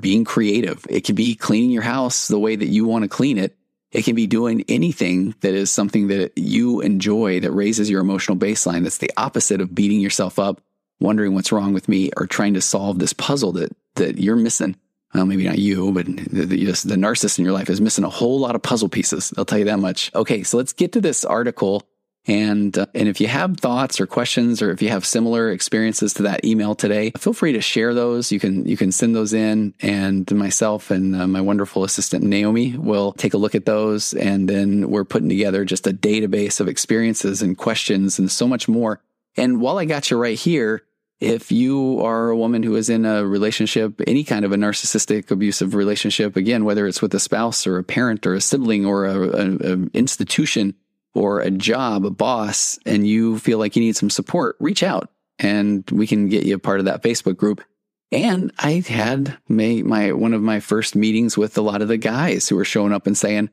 being 0.00 0.24
creative. 0.24 0.86
It 0.88 1.04
can 1.04 1.14
be 1.14 1.34
cleaning 1.34 1.70
your 1.70 1.82
house 1.82 2.28
the 2.28 2.38
way 2.38 2.56
that 2.56 2.66
you 2.66 2.84
want 2.84 3.02
to 3.02 3.08
clean 3.08 3.38
it. 3.38 3.56
It 3.90 4.04
can 4.04 4.14
be 4.14 4.26
doing 4.26 4.64
anything 4.68 5.34
that 5.40 5.54
is 5.54 5.70
something 5.70 6.08
that 6.08 6.32
you 6.36 6.80
enjoy 6.80 7.40
that 7.40 7.52
raises 7.52 7.88
your 7.88 8.00
emotional 8.00 8.36
baseline. 8.36 8.82
That's 8.82 8.98
the 8.98 9.12
opposite 9.16 9.60
of 9.60 9.74
beating 9.74 10.00
yourself 10.00 10.38
up 10.38 10.60
wondering 11.00 11.34
what's 11.34 11.52
wrong 11.52 11.72
with 11.72 11.88
me 11.88 12.10
or 12.16 12.26
trying 12.26 12.54
to 12.54 12.60
solve 12.60 12.98
this 12.98 13.12
puzzle 13.12 13.52
that, 13.52 13.76
that 13.96 14.18
you're 14.18 14.36
missing. 14.36 14.76
Well, 15.14 15.26
maybe 15.26 15.44
not 15.44 15.58
you, 15.58 15.92
but 15.92 16.06
the, 16.06 16.44
the, 16.44 16.56
the 16.56 16.96
narcissist 16.96 17.38
in 17.38 17.44
your 17.44 17.54
life 17.54 17.70
is 17.70 17.80
missing 17.80 18.04
a 18.04 18.10
whole 18.10 18.38
lot 18.38 18.54
of 18.54 18.62
puzzle 18.62 18.88
pieces. 18.88 19.32
I'll 19.38 19.44
tell 19.44 19.58
you 19.58 19.64
that 19.66 19.78
much. 19.78 20.14
Okay. 20.14 20.42
So 20.42 20.56
let's 20.56 20.72
get 20.72 20.92
to 20.92 21.00
this 21.00 21.24
article. 21.24 21.82
And, 22.28 22.76
uh, 22.76 22.86
and 22.92 23.08
if 23.08 23.20
you 23.20 23.28
have 23.28 23.56
thoughts 23.56 24.00
or 24.00 24.06
questions, 24.06 24.60
or 24.60 24.72
if 24.72 24.82
you 24.82 24.88
have 24.88 25.06
similar 25.06 25.50
experiences 25.52 26.12
to 26.14 26.24
that 26.24 26.44
email 26.44 26.74
today, 26.74 27.12
feel 27.16 27.32
free 27.32 27.52
to 27.52 27.60
share 27.60 27.94
those. 27.94 28.32
You 28.32 28.40
can, 28.40 28.66
you 28.66 28.76
can 28.76 28.90
send 28.90 29.14
those 29.14 29.32
in 29.32 29.74
and 29.80 30.30
myself 30.34 30.90
and 30.90 31.14
uh, 31.14 31.28
my 31.28 31.40
wonderful 31.40 31.84
assistant, 31.84 32.24
Naomi, 32.24 32.76
will 32.76 33.12
take 33.12 33.32
a 33.32 33.38
look 33.38 33.54
at 33.54 33.64
those. 33.64 34.12
And 34.12 34.48
then 34.48 34.90
we're 34.90 35.04
putting 35.04 35.28
together 35.28 35.64
just 35.64 35.86
a 35.86 35.92
database 35.92 36.58
of 36.58 36.66
experiences 36.68 37.42
and 37.42 37.56
questions 37.56 38.18
and 38.18 38.30
so 38.30 38.48
much 38.48 38.66
more. 38.66 39.00
And 39.36 39.60
while 39.60 39.78
I 39.78 39.84
got 39.84 40.10
you 40.10 40.16
right 40.16 40.38
here, 40.38 40.82
if 41.20 41.50
you 41.50 42.00
are 42.04 42.30
a 42.30 42.36
woman 42.36 42.62
who 42.62 42.76
is 42.76 42.90
in 42.90 43.06
a 43.06 43.24
relationship, 43.24 44.00
any 44.06 44.22
kind 44.22 44.44
of 44.44 44.52
a 44.52 44.56
narcissistic 44.56 45.30
abusive 45.30 45.74
relationship, 45.74 46.36
again, 46.36 46.64
whether 46.64 46.86
it's 46.86 47.00
with 47.00 47.14
a 47.14 47.20
spouse 47.20 47.66
or 47.66 47.78
a 47.78 47.84
parent 47.84 48.26
or 48.26 48.34
a 48.34 48.40
sibling 48.40 48.84
or 48.84 49.06
an 49.06 49.90
institution 49.94 50.74
or 51.14 51.40
a 51.40 51.50
job, 51.50 52.04
a 52.04 52.10
boss, 52.10 52.78
and 52.84 53.06
you 53.06 53.38
feel 53.38 53.58
like 53.58 53.76
you 53.76 53.82
need 53.82 53.96
some 53.96 54.10
support, 54.10 54.56
reach 54.60 54.82
out 54.82 55.10
and 55.38 55.88
we 55.90 56.06
can 56.06 56.28
get 56.28 56.44
you 56.44 56.54
a 56.54 56.58
part 56.58 56.78
of 56.78 56.86
that 56.86 57.02
Facebook 57.02 57.36
group. 57.36 57.62
And 58.12 58.52
I 58.58 58.82
had 58.86 59.36
my, 59.48 59.82
my 59.84 60.12
one 60.12 60.32
of 60.32 60.42
my 60.42 60.60
first 60.60 60.94
meetings 60.94 61.36
with 61.36 61.58
a 61.58 61.62
lot 61.62 61.82
of 61.82 61.88
the 61.88 61.96
guys 61.96 62.48
who 62.48 62.56
were 62.56 62.64
showing 62.64 62.92
up 62.92 63.06
and 63.06 63.16
saying, 63.16 63.50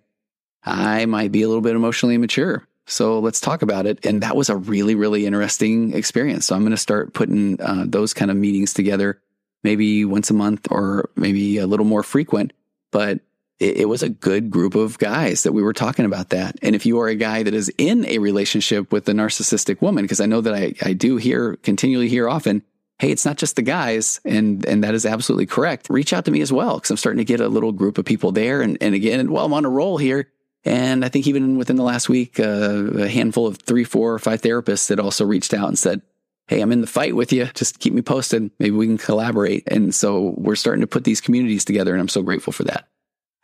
I 0.64 1.06
might 1.06 1.32
be 1.32 1.42
a 1.42 1.48
little 1.48 1.62
bit 1.62 1.76
emotionally 1.76 2.16
immature. 2.16 2.68
So 2.86 3.20
let's 3.20 3.40
talk 3.40 3.62
about 3.62 3.86
it. 3.86 4.06
And 4.06 4.22
that 4.22 4.36
was 4.36 4.50
a 4.50 4.58
really, 4.58 4.96
really 4.96 5.26
interesting 5.26 5.94
experience. 5.94 6.46
So 6.46 6.56
I'm 6.56 6.62
going 6.62 6.72
to 6.72 6.78
start 6.78 7.14
putting 7.14 7.62
uh, 7.62 7.86
those 7.88 8.14
kind 8.14 8.30
of 8.30 8.38
meetings 8.38 8.74
together, 8.74 9.22
maybe 9.64 10.04
once 10.06 10.30
a 10.30 10.34
month 10.34 10.68
or 10.70 11.10
maybe 11.16 11.58
a 11.58 11.68
little 11.68 11.86
more 11.86 12.04
frequent. 12.04 12.54
But 12.92 13.22
it, 13.60 13.78
it 13.78 13.86
was 13.86 14.04
a 14.04 14.10
good 14.10 14.50
group 14.50 14.76
of 14.76 14.98
guys 14.98 15.44
that 15.44 15.54
we 15.54 15.64
were 15.64 15.74
talking 15.74 16.06
about 16.06 16.30
that. 16.30 16.58
And 16.62 16.76
if 16.76 16.86
you 16.86 17.00
are 17.00 17.08
a 17.08 17.16
guy 17.16 17.44
that 17.44 17.54
is 17.54 17.72
in 17.78 18.06
a 18.06 18.18
relationship 18.18 18.92
with 18.92 19.08
a 19.08 19.14
narcissistic 19.14 19.82
woman, 19.82 20.04
because 20.04 20.20
I 20.20 20.26
know 20.26 20.42
that 20.42 20.54
I, 20.54 20.74
I 20.82 20.94
do 20.94 21.16
hear 21.16 21.56
continually 21.64 22.10
hear 22.10 22.28
often, 22.28 22.64
hey, 23.00 23.12
it's 23.12 23.26
not 23.26 23.38
just 23.38 23.56
the 23.56 23.62
guys, 23.62 24.20
and 24.24 24.66
and 24.66 24.84
that 24.84 24.94
is 24.94 25.06
absolutely 25.06 25.46
correct. 25.46 25.90
Reach 25.90 26.14
out 26.14 26.26
to 26.26 26.32
me 26.32 26.42
as 26.42 26.54
well, 26.54 26.76
because 26.76 26.92
I'm 26.92 26.98
starting 26.98 27.18
to 27.18 27.26
get 27.26 27.42
a 27.42 27.48
little 27.48 27.72
group 27.72 27.98
of 27.98 28.06
people 28.06 28.32
there. 28.32 28.62
And 28.62 28.78
and 28.82 28.94
again, 28.94 29.32
while 29.32 29.46
I'm 29.46 29.54
on 29.54 29.66
a 29.66 29.70
roll 29.70 29.98
here, 29.98 30.30
and 30.66 31.04
I 31.04 31.10
think 31.10 31.28
even 31.28 31.58
within 31.58 31.76
the 31.76 31.84
last 31.84 32.08
week, 32.10 32.40
uh, 32.40 32.86
a 32.96 33.10
handful 33.10 33.48
of 33.48 33.58
three, 33.58 33.84
four, 33.84 34.14
or 34.14 34.20
five 34.20 34.42
therapists 34.42 34.88
had 34.90 35.00
also 35.00 35.26
reached 35.26 35.54
out 35.54 35.68
and 35.68 35.78
said, 35.78 36.02
Hey, 36.48 36.62
I'm 36.62 36.72
in 36.72 36.82
the 36.82 36.88
fight 36.88 37.16
with 37.16 37.32
you. 37.32 37.46
Just 37.54 37.80
keep 37.80 37.94
me 37.94 38.02
posted. 38.02 38.52
Maybe 38.60 38.76
we 38.76 38.86
can 38.86 38.98
collaborate. 38.98 39.64
And 39.68 39.96
so 39.96 40.34
we're 40.38 40.56
starting 40.56 40.82
to 40.82 40.88
put 40.88 41.06
these 41.06 41.22
communities 41.22 41.64
together, 41.64 41.94
and 41.94 42.02
I'm 42.02 42.10
so 42.10 42.22
grateful 42.22 42.52
for 42.52 42.66
that. 42.66 42.90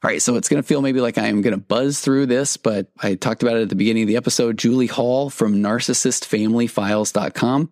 All 0.01 0.09
right, 0.09 0.21
so 0.21 0.35
it's 0.35 0.47
going 0.47 0.61
to 0.61 0.67
feel 0.67 0.81
maybe 0.81 1.01
like 1.01 1.17
I'm 1.17 1.41
going 1.41 1.55
to 1.55 1.61
buzz 1.61 1.99
through 1.99 2.27
this, 2.27 2.55
but 2.55 2.87
I 3.01 3.15
talked 3.15 3.43
about 3.43 3.57
it 3.57 3.63
at 3.63 3.69
the 3.69 3.75
beginning 3.75 4.03
of 4.03 4.07
the 4.07 4.15
episode. 4.15 4.57
Julie 4.57 4.87
Hall 4.87 5.29
from 5.29 5.55
narcissistfamilyfiles.com 5.55 7.69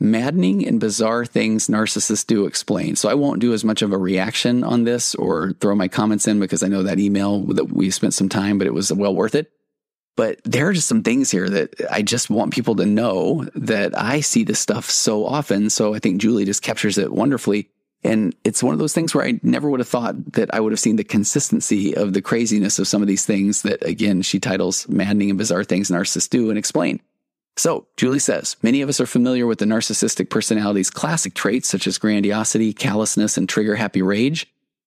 maddening 0.00 0.66
and 0.66 0.80
bizarre 0.80 1.26
things 1.26 1.68
narcissists 1.68 2.26
do 2.26 2.46
explain. 2.46 2.96
So 2.96 3.08
I 3.08 3.14
won't 3.14 3.40
do 3.40 3.52
as 3.52 3.64
much 3.64 3.82
of 3.82 3.92
a 3.92 3.98
reaction 3.98 4.64
on 4.64 4.84
this 4.84 5.14
or 5.14 5.52
throw 5.60 5.74
my 5.74 5.88
comments 5.88 6.26
in 6.26 6.40
because 6.40 6.62
I 6.62 6.68
know 6.68 6.82
that 6.82 6.98
email 6.98 7.40
that 7.54 7.70
we 7.70 7.90
spent 7.90 8.14
some 8.14 8.30
time, 8.30 8.58
but 8.58 8.66
it 8.66 8.74
was 8.74 8.92
well 8.92 9.14
worth 9.14 9.34
it. 9.34 9.52
But 10.16 10.40
there 10.44 10.68
are 10.68 10.72
just 10.72 10.88
some 10.88 11.02
things 11.02 11.30
here 11.30 11.48
that 11.48 11.74
I 11.90 12.02
just 12.02 12.30
want 12.30 12.52
people 12.52 12.76
to 12.76 12.86
know 12.86 13.46
that 13.54 13.96
I 13.96 14.20
see 14.20 14.42
this 14.44 14.58
stuff 14.58 14.90
so 14.90 15.24
often. 15.24 15.70
So 15.70 15.94
I 15.94 15.98
think 15.98 16.20
Julie 16.20 16.44
just 16.44 16.62
captures 16.62 16.98
it 16.98 17.12
wonderfully. 17.12 17.70
And 18.02 18.34
it's 18.44 18.62
one 18.62 18.72
of 18.72 18.78
those 18.78 18.94
things 18.94 19.14
where 19.14 19.24
I 19.24 19.38
never 19.42 19.68
would 19.68 19.80
have 19.80 19.88
thought 19.88 20.32
that 20.32 20.52
I 20.54 20.60
would 20.60 20.72
have 20.72 20.80
seen 20.80 20.96
the 20.96 21.04
consistency 21.04 21.94
of 21.94 22.14
the 22.14 22.22
craziness 22.22 22.78
of 22.78 22.88
some 22.88 23.02
of 23.02 23.08
these 23.08 23.26
things 23.26 23.62
that, 23.62 23.84
again, 23.86 24.22
she 24.22 24.40
titles 24.40 24.88
maddening 24.88 25.28
and 25.28 25.38
bizarre 25.38 25.64
things 25.64 25.90
narcissists 25.90 26.30
do 26.30 26.48
and 26.48 26.58
explain. 26.58 27.00
So, 27.56 27.86
Julie 27.96 28.20
says, 28.20 28.56
many 28.62 28.80
of 28.80 28.88
us 28.88 29.00
are 29.00 29.06
familiar 29.06 29.46
with 29.46 29.58
the 29.58 29.64
narcissistic 29.64 30.30
personality's 30.30 30.90
classic 30.90 31.34
traits 31.34 31.68
such 31.68 31.86
as 31.86 31.98
grandiosity, 31.98 32.72
callousness, 32.72 33.36
and 33.36 33.48
trigger 33.48 33.76
happy 33.76 34.02
rage. 34.02 34.46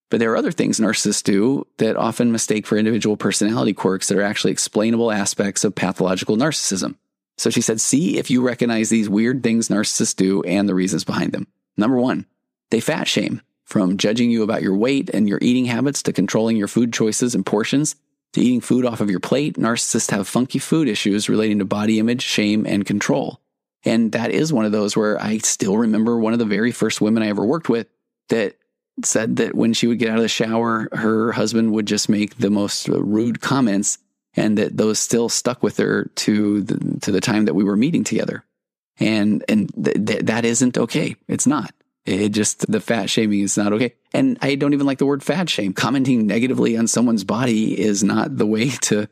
But 0.10 0.20
there 0.20 0.32
are 0.32 0.38
other 0.38 0.52
things 0.52 0.80
narcissists 0.80 1.24
do 1.24 1.66
that 1.78 1.98
often 1.98 2.32
mistake 2.32 2.68
for 2.68 2.78
individual 2.78 3.18
personality 3.18 3.74
quirks 3.74 4.08
that 4.08 4.18
are 4.18 4.24
actually 4.24 4.52
explainable 4.52 5.12
aspects 5.12 5.64
of 5.64 5.76
pathological 5.76 6.38
narcissism. 6.38 6.96
So 7.38 7.50
she 7.50 7.62
said, 7.62 7.82
see 7.82 8.18
if 8.18 8.30
you 8.30 8.42
recognize 8.42 8.90
these 8.90 9.10
weird 9.10 9.44
things 9.44 9.70
narcissists 9.70 10.16
do 10.16 10.44
and 10.44 10.70
the 10.70 10.76
reasons 10.76 11.04
behind 11.04 11.32
them. 11.32 11.48
Number 11.78 11.98
one, 11.98 12.26
they 12.70 12.80
fat 12.80 13.08
shame. 13.08 13.42
From 13.64 13.98
judging 13.98 14.30
you 14.30 14.44
about 14.44 14.62
your 14.62 14.76
weight 14.76 15.10
and 15.12 15.28
your 15.28 15.40
eating 15.42 15.66
habits 15.66 16.04
to 16.04 16.14
controlling 16.14 16.58
your 16.58 16.68
food 16.68 16.94
choices 16.94 17.34
and 17.34 17.46
portions, 17.46 17.96
to 18.34 18.42
eating 18.42 18.62
food 18.62 18.86
off 18.86 19.02
of 19.02 19.10
your 19.10 19.20
plate, 19.20 19.56
narcissists 19.58 20.12
have 20.12 20.28
funky 20.28 20.60
food 20.60 20.88
issues 20.88 21.30
relating 21.30 21.60
to 21.60 21.66
body 21.66 22.00
image, 22.00 22.22
shame, 22.22 22.66
and 22.66 22.86
control. 22.86 23.40
And 23.86 24.12
that 24.14 24.32
is 24.32 24.54
one 24.54 24.66
of 24.66 24.72
those 24.72 24.96
where 24.96 25.22
I 25.22 25.40
still 25.40 25.78
remember 25.78 26.18
one 26.18 26.34
of 26.34 26.40
the 26.40 26.46
very 26.46 26.72
first 26.72 27.02
women 27.02 27.24
I 27.24 27.28
ever 27.28 27.46
worked 27.46 27.70
with 27.70 27.88
that 28.30 28.56
said 29.04 29.38
that 29.38 29.56
when 29.56 29.74
she 29.74 29.88
would 29.88 30.00
get 30.00 30.10
out 30.10 30.18
of 30.18 30.24
the 30.24 30.30
shower, 30.30 30.88
her 30.94 31.32
husband 31.32 31.74
would 31.74 31.86
just 31.86 32.10
make 32.10 32.38
the 32.38 32.50
most 32.50 32.88
rude 32.88 33.42
comments 33.42 33.98
and 34.36 34.58
that 34.58 34.78
those 34.78 35.00
still 35.00 35.30
stuck 35.30 35.62
with 35.62 35.78
her 35.78 36.10
to 36.16 36.62
the, 36.62 37.00
to 37.02 37.12
the 37.12 37.22
time 37.22 37.46
that 37.46 37.54
we 37.54 37.64
were 37.64 37.76
meeting 37.76 38.04
together. 38.04 38.44
And, 39.00 39.44
and 39.50 39.72
th- 39.84 40.06
th- 40.06 40.26
that 40.26 40.46
isn't 40.46 40.78
okay. 40.78 41.16
It's 41.28 41.48
not. 41.48 41.74
It 42.06 42.30
just, 42.30 42.70
the 42.70 42.82
fat 42.82 43.10
shaming 43.10 43.40
is 43.40 43.58
not 43.58 43.72
okay. 43.74 43.94
And 44.14 44.38
I 44.42 44.56
don't 44.56 44.74
even 44.74 44.86
like 44.86 44.98
the 44.98 45.06
word 45.06 45.24
fat 45.24 45.50
shame. 45.50 45.74
Commenting 45.74 46.28
negatively 46.28 46.76
on 46.78 46.88
someone's 46.88 47.24
body 47.24 47.80
is 47.80 48.04
not 48.04 48.38
the 48.38 48.46
way 48.46 48.70
to, 48.82 49.08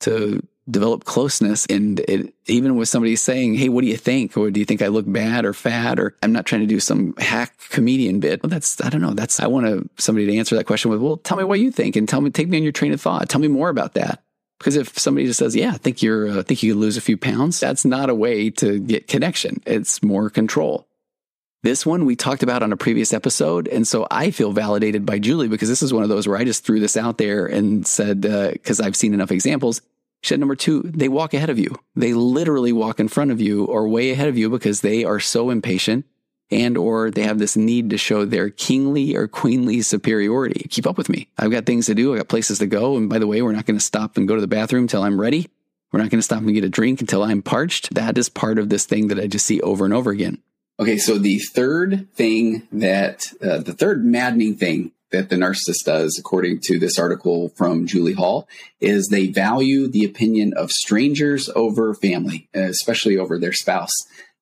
to 0.00 0.46
develop 0.70 1.04
closeness. 1.04 1.66
And 1.66 1.98
it, 2.00 2.32
even 2.46 2.76
with 2.76 2.88
somebody 2.88 3.16
saying, 3.16 3.54
Hey, 3.54 3.68
what 3.68 3.80
do 3.80 3.88
you 3.88 3.96
think? 3.96 4.36
Or 4.36 4.50
do 4.50 4.60
you 4.60 4.66
think 4.66 4.82
I 4.82 4.88
look 4.88 5.10
bad 5.10 5.44
or 5.44 5.52
fat? 5.52 5.98
Or 5.98 6.14
I'm 6.22 6.32
not 6.32 6.46
trying 6.46 6.60
to 6.60 6.66
do 6.66 6.78
some 6.78 7.14
hack 7.16 7.58
comedian 7.70 8.20
bit. 8.20 8.42
Well, 8.42 8.50
that's, 8.50 8.80
I 8.80 8.88
don't 8.88 9.02
know. 9.02 9.14
That's, 9.14 9.40
I 9.40 9.48
want 9.48 9.66
to, 9.66 9.88
somebody 9.98 10.26
to 10.26 10.36
answer 10.36 10.54
that 10.56 10.66
question 10.66 10.90
with, 10.90 11.00
well, 11.00 11.16
tell 11.16 11.36
me 11.36 11.44
what 11.44 11.60
you 11.60 11.72
think 11.72 11.96
and 11.96 12.08
tell 12.08 12.20
me, 12.20 12.30
take 12.30 12.48
me 12.48 12.58
on 12.58 12.62
your 12.62 12.72
train 12.72 12.92
of 12.92 13.00
thought. 13.00 13.28
Tell 13.28 13.40
me 13.40 13.48
more 13.48 13.68
about 13.68 13.94
that. 13.94 14.22
Because 14.58 14.76
if 14.76 14.98
somebody 14.98 15.26
just 15.26 15.38
says, 15.38 15.54
"Yeah, 15.54 15.70
I 15.70 15.76
think 15.76 16.02
you're, 16.02 16.28
uh, 16.28 16.42
think 16.42 16.62
you 16.62 16.72
could 16.72 16.80
lose 16.80 16.96
a 16.96 17.00
few 17.00 17.16
pounds," 17.16 17.60
that's 17.60 17.84
not 17.84 18.10
a 18.10 18.14
way 18.14 18.50
to 18.50 18.80
get 18.80 19.06
connection. 19.06 19.62
It's 19.66 20.02
more 20.02 20.30
control. 20.30 20.87
This 21.62 21.84
one 21.84 22.04
we 22.04 22.14
talked 22.14 22.44
about 22.44 22.62
on 22.62 22.72
a 22.72 22.76
previous 22.76 23.12
episode. 23.12 23.66
And 23.66 23.86
so 23.86 24.06
I 24.10 24.30
feel 24.30 24.52
validated 24.52 25.04
by 25.04 25.18
Julie 25.18 25.48
because 25.48 25.68
this 25.68 25.82
is 25.82 25.92
one 25.92 26.04
of 26.04 26.08
those 26.08 26.28
where 26.28 26.36
I 26.36 26.44
just 26.44 26.64
threw 26.64 26.78
this 26.78 26.96
out 26.96 27.18
there 27.18 27.46
and 27.46 27.86
said, 27.86 28.20
because 28.20 28.80
uh, 28.80 28.84
I've 28.84 28.94
seen 28.94 29.12
enough 29.12 29.32
examples. 29.32 29.82
She 30.22 30.28
said, 30.28 30.40
number 30.40 30.56
two, 30.56 30.82
they 30.82 31.08
walk 31.08 31.34
ahead 31.34 31.50
of 31.50 31.58
you. 31.58 31.74
They 31.96 32.12
literally 32.12 32.72
walk 32.72 33.00
in 33.00 33.08
front 33.08 33.32
of 33.32 33.40
you 33.40 33.64
or 33.64 33.88
way 33.88 34.10
ahead 34.10 34.28
of 34.28 34.38
you 34.38 34.50
because 34.50 34.80
they 34.80 35.04
are 35.04 35.20
so 35.20 35.50
impatient 35.50 36.06
and 36.50 36.76
or 36.76 37.10
they 37.10 37.22
have 37.22 37.38
this 37.38 37.56
need 37.56 37.90
to 37.90 37.98
show 37.98 38.24
their 38.24 38.50
kingly 38.50 39.16
or 39.16 39.28
queenly 39.28 39.82
superiority. 39.82 40.66
Keep 40.70 40.86
up 40.86 40.96
with 40.96 41.08
me. 41.08 41.28
I've 41.38 41.50
got 41.50 41.66
things 41.66 41.86
to 41.86 41.94
do. 41.94 42.14
I 42.14 42.18
got 42.18 42.28
places 42.28 42.60
to 42.60 42.66
go. 42.66 42.96
And 42.96 43.08
by 43.08 43.18
the 43.18 43.26
way, 43.26 43.42
we're 43.42 43.52
not 43.52 43.66
going 43.66 43.78
to 43.78 43.84
stop 43.84 44.16
and 44.16 44.28
go 44.28 44.34
to 44.34 44.40
the 44.40 44.46
bathroom 44.46 44.84
until 44.84 45.02
I'm 45.02 45.20
ready. 45.20 45.48
We're 45.92 46.00
not 46.00 46.10
going 46.10 46.18
to 46.18 46.24
stop 46.24 46.38
and 46.38 46.54
get 46.54 46.64
a 46.64 46.68
drink 46.68 47.00
until 47.00 47.22
I'm 47.22 47.42
parched. 47.42 47.94
That 47.94 48.18
is 48.18 48.28
part 48.28 48.58
of 48.58 48.68
this 48.68 48.84
thing 48.86 49.08
that 49.08 49.18
I 49.18 49.26
just 49.26 49.46
see 49.46 49.60
over 49.60 49.84
and 49.84 49.94
over 49.94 50.10
again. 50.10 50.42
Okay, 50.80 50.96
so 50.96 51.18
the 51.18 51.40
third 51.40 52.06
thing 52.14 52.68
that, 52.70 53.32
uh, 53.42 53.58
the 53.58 53.72
third 53.72 54.04
maddening 54.04 54.54
thing 54.54 54.92
that 55.10 55.28
the 55.28 55.34
narcissist 55.34 55.84
does, 55.84 56.16
according 56.18 56.60
to 56.64 56.78
this 56.78 57.00
article 57.00 57.48
from 57.56 57.86
Julie 57.86 58.12
Hall, 58.12 58.46
is 58.80 59.08
they 59.08 59.26
value 59.26 59.88
the 59.88 60.04
opinion 60.04 60.52
of 60.54 60.70
strangers 60.70 61.50
over 61.56 61.94
family, 61.94 62.48
especially 62.54 63.18
over 63.18 63.38
their 63.38 63.52
spouse. 63.52 63.94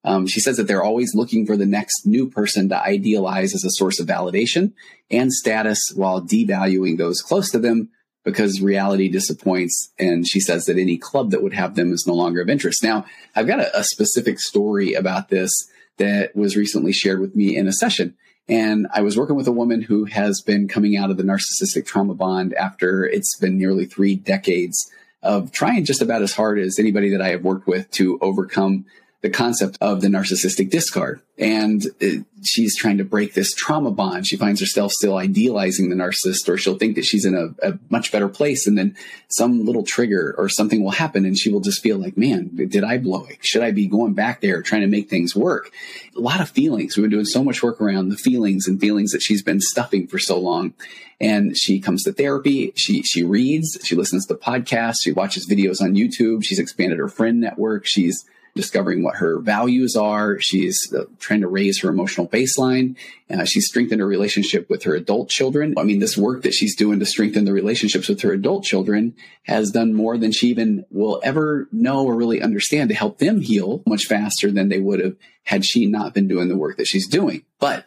Um, 0.03 0.27
she 0.27 0.39
says 0.39 0.57
that 0.57 0.67
they're 0.67 0.83
always 0.83 1.15
looking 1.15 1.47
for 1.47 1.57
the 1.57 1.65
next 1.65 2.05
new 2.05 2.29
person 2.29 2.69
to 2.69 2.79
idealize 2.79 3.55
as 3.55 3.63
a 3.63 3.71
source 3.71 3.99
of 3.99 4.07
validation 4.07 4.73
and 5.09 5.33
status 5.33 5.91
while 5.95 6.21
devaluing 6.21 6.99
those 6.99 7.21
close 7.21 7.49
to 7.49 7.59
them 7.59 7.89
because 8.23 8.61
reality 8.61 9.09
disappoints. 9.09 9.91
And 9.97 10.27
she 10.27 10.39
says 10.39 10.65
that 10.65 10.77
any 10.77 10.97
club 10.97 11.31
that 11.31 11.41
would 11.41 11.53
have 11.53 11.75
them 11.75 11.91
is 11.93 12.05
no 12.05 12.13
longer 12.13 12.41
of 12.41 12.49
interest. 12.49 12.83
Now, 12.83 13.05
I've 13.35 13.47
got 13.47 13.59
a, 13.59 13.79
a 13.79 13.83
specific 13.83 14.39
story 14.39 14.93
about 14.93 15.29
this 15.29 15.67
that 15.97 16.35
was 16.35 16.55
recently 16.55 16.91
shared 16.91 17.19
with 17.19 17.35
me 17.35 17.55
in 17.55 17.67
a 17.67 17.73
session. 17.73 18.15
And 18.49 18.87
I 18.93 19.01
was 19.01 19.17
working 19.17 19.35
with 19.35 19.47
a 19.47 19.51
woman 19.51 19.81
who 19.81 20.05
has 20.05 20.41
been 20.41 20.67
coming 20.67 20.95
out 20.95 21.11
of 21.11 21.17
the 21.17 21.23
narcissistic 21.23 21.85
trauma 21.85 22.13
bond 22.13 22.53
after 22.53 23.05
it's 23.05 23.37
been 23.37 23.57
nearly 23.57 23.85
three 23.85 24.15
decades 24.15 24.89
of 25.21 25.51
trying 25.51 25.83
just 25.83 26.01
about 26.01 26.21
as 26.21 26.33
hard 26.33 26.59
as 26.59 26.79
anybody 26.79 27.09
that 27.09 27.21
I 27.21 27.29
have 27.29 27.43
worked 27.43 27.67
with 27.67 27.91
to 27.91 28.17
overcome 28.21 28.85
the 29.21 29.29
concept 29.31 29.77
of 29.81 30.01
the 30.01 30.07
narcissistic 30.07 30.69
discard. 30.69 31.21
And 31.39 31.83
it, 31.99 32.23
she's 32.43 32.77
trying 32.77 32.99
to 32.99 33.03
break 33.03 33.33
this 33.33 33.53
trauma 33.53 33.89
bond. 33.89 34.27
She 34.27 34.37
finds 34.37 34.59
herself 34.59 34.91
still 34.91 35.17
idealizing 35.17 35.89
the 35.89 35.95
narcissist, 35.95 36.47
or 36.47 36.57
she'll 36.57 36.77
think 36.77 36.95
that 36.95 37.05
she's 37.05 37.25
in 37.25 37.33
a, 37.33 37.67
a, 37.67 37.79
much 37.89 38.11
better 38.11 38.27
place. 38.27 38.67
And 38.67 38.77
then 38.77 38.95
some 39.27 39.65
little 39.65 39.83
trigger 39.83 40.35
or 40.37 40.49
something 40.49 40.83
will 40.83 40.91
happen, 40.91 41.25
and 41.25 41.37
she 41.37 41.51
will 41.51 41.61
just 41.61 41.81
feel 41.81 41.97
like, 41.97 42.15
man, 42.15 42.51
did 42.55 42.83
I 42.83 42.99
blow 42.99 43.25
it? 43.25 43.43
Should 43.43 43.63
I 43.63 43.71
be 43.71 43.87
going 43.87 44.13
back 44.13 44.41
there 44.41 44.61
trying 44.61 44.81
to 44.81 44.87
make 44.87 45.09
things 45.09 45.35
work? 45.35 45.71
A 46.15 46.19
lot 46.19 46.41
of 46.41 46.49
feelings. 46.49 46.95
We've 46.95 47.03
been 47.03 47.11
doing 47.11 47.25
so 47.25 47.43
much 47.43 47.63
work 47.63 47.81
around 47.81 48.09
the 48.09 48.17
feelings 48.17 48.67
and 48.67 48.79
feelings 48.79 49.11
that 49.11 49.23
she's 49.23 49.41
been 49.41 49.61
stuffing 49.61 50.05
for 50.07 50.19
so 50.19 50.39
long. 50.39 50.73
And 51.19 51.57
she 51.57 51.79
comes 51.79 52.03
to 52.03 52.13
therapy. 52.13 52.71
She, 52.75 53.01
she 53.01 53.23
reads, 53.23 53.79
she 53.83 53.95
listens 53.95 54.27
to 54.27 54.35
podcasts, 54.35 55.01
she 55.01 55.11
watches 55.11 55.49
videos 55.49 55.81
on 55.81 55.95
YouTube. 55.95 56.43
She's 56.43 56.59
expanded 56.59 56.99
her 56.99 57.09
friend 57.09 57.41
network. 57.41 57.87
She's 57.87 58.23
discovering 58.57 59.03
what 59.03 59.15
her 59.15 59.39
values 59.39 59.95
are. 59.95 60.39
She's 60.39 60.93
uh, 60.93 61.05
trying 61.19 61.41
to 61.41 61.47
raise 61.47 61.79
her 61.81 61.89
emotional 61.89 62.27
baseline. 62.27 62.97
Uh, 63.29 63.45
she's 63.45 63.67
strengthened 63.67 64.01
her 64.01 64.07
relationship 64.07 64.69
with 64.69 64.83
her 64.83 64.95
adult 64.95 65.29
children. 65.29 65.73
I 65.77 65.83
mean, 65.83 65.99
this 65.99 66.17
work 66.17 66.43
that 66.43 66.53
she's 66.53 66.75
doing 66.75 66.99
to 66.99 67.05
strengthen 67.05 67.45
the 67.45 67.53
relationships 67.53 68.09
with 68.09 68.21
her 68.21 68.33
adult 68.33 68.65
children 68.65 69.15
has 69.43 69.71
done 69.71 69.93
more 69.93 70.17
than 70.17 70.33
she 70.33 70.47
even 70.47 70.85
will 70.91 71.21
ever 71.23 71.69
know 71.71 72.05
or 72.05 72.15
really 72.15 72.41
understand 72.41 72.89
to 72.89 72.95
help 72.95 73.19
them 73.19 73.39
heal 73.39 73.81
much 73.87 74.05
faster 74.05 74.51
than 74.51 74.67
they 74.67 74.79
would 74.79 74.99
have 74.99 75.15
had 75.43 75.63
she 75.63 75.85
not 75.85 76.13
been 76.13 76.27
doing 76.27 76.49
the 76.49 76.57
work 76.57 76.75
that 76.77 76.87
she's 76.87 77.07
doing. 77.07 77.43
But 77.59 77.85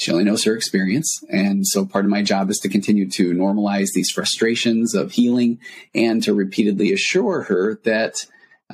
she 0.00 0.10
only 0.10 0.24
knows 0.24 0.44
her 0.44 0.56
experience. 0.56 1.22
And 1.28 1.66
so 1.66 1.84
part 1.84 2.06
of 2.06 2.10
my 2.10 2.22
job 2.22 2.48
is 2.48 2.58
to 2.60 2.70
continue 2.70 3.10
to 3.10 3.34
normalize 3.34 3.88
these 3.92 4.10
frustrations 4.10 4.94
of 4.94 5.12
healing 5.12 5.58
and 5.94 6.22
to 6.22 6.32
repeatedly 6.32 6.90
assure 6.92 7.42
her 7.42 7.78
that 7.84 8.26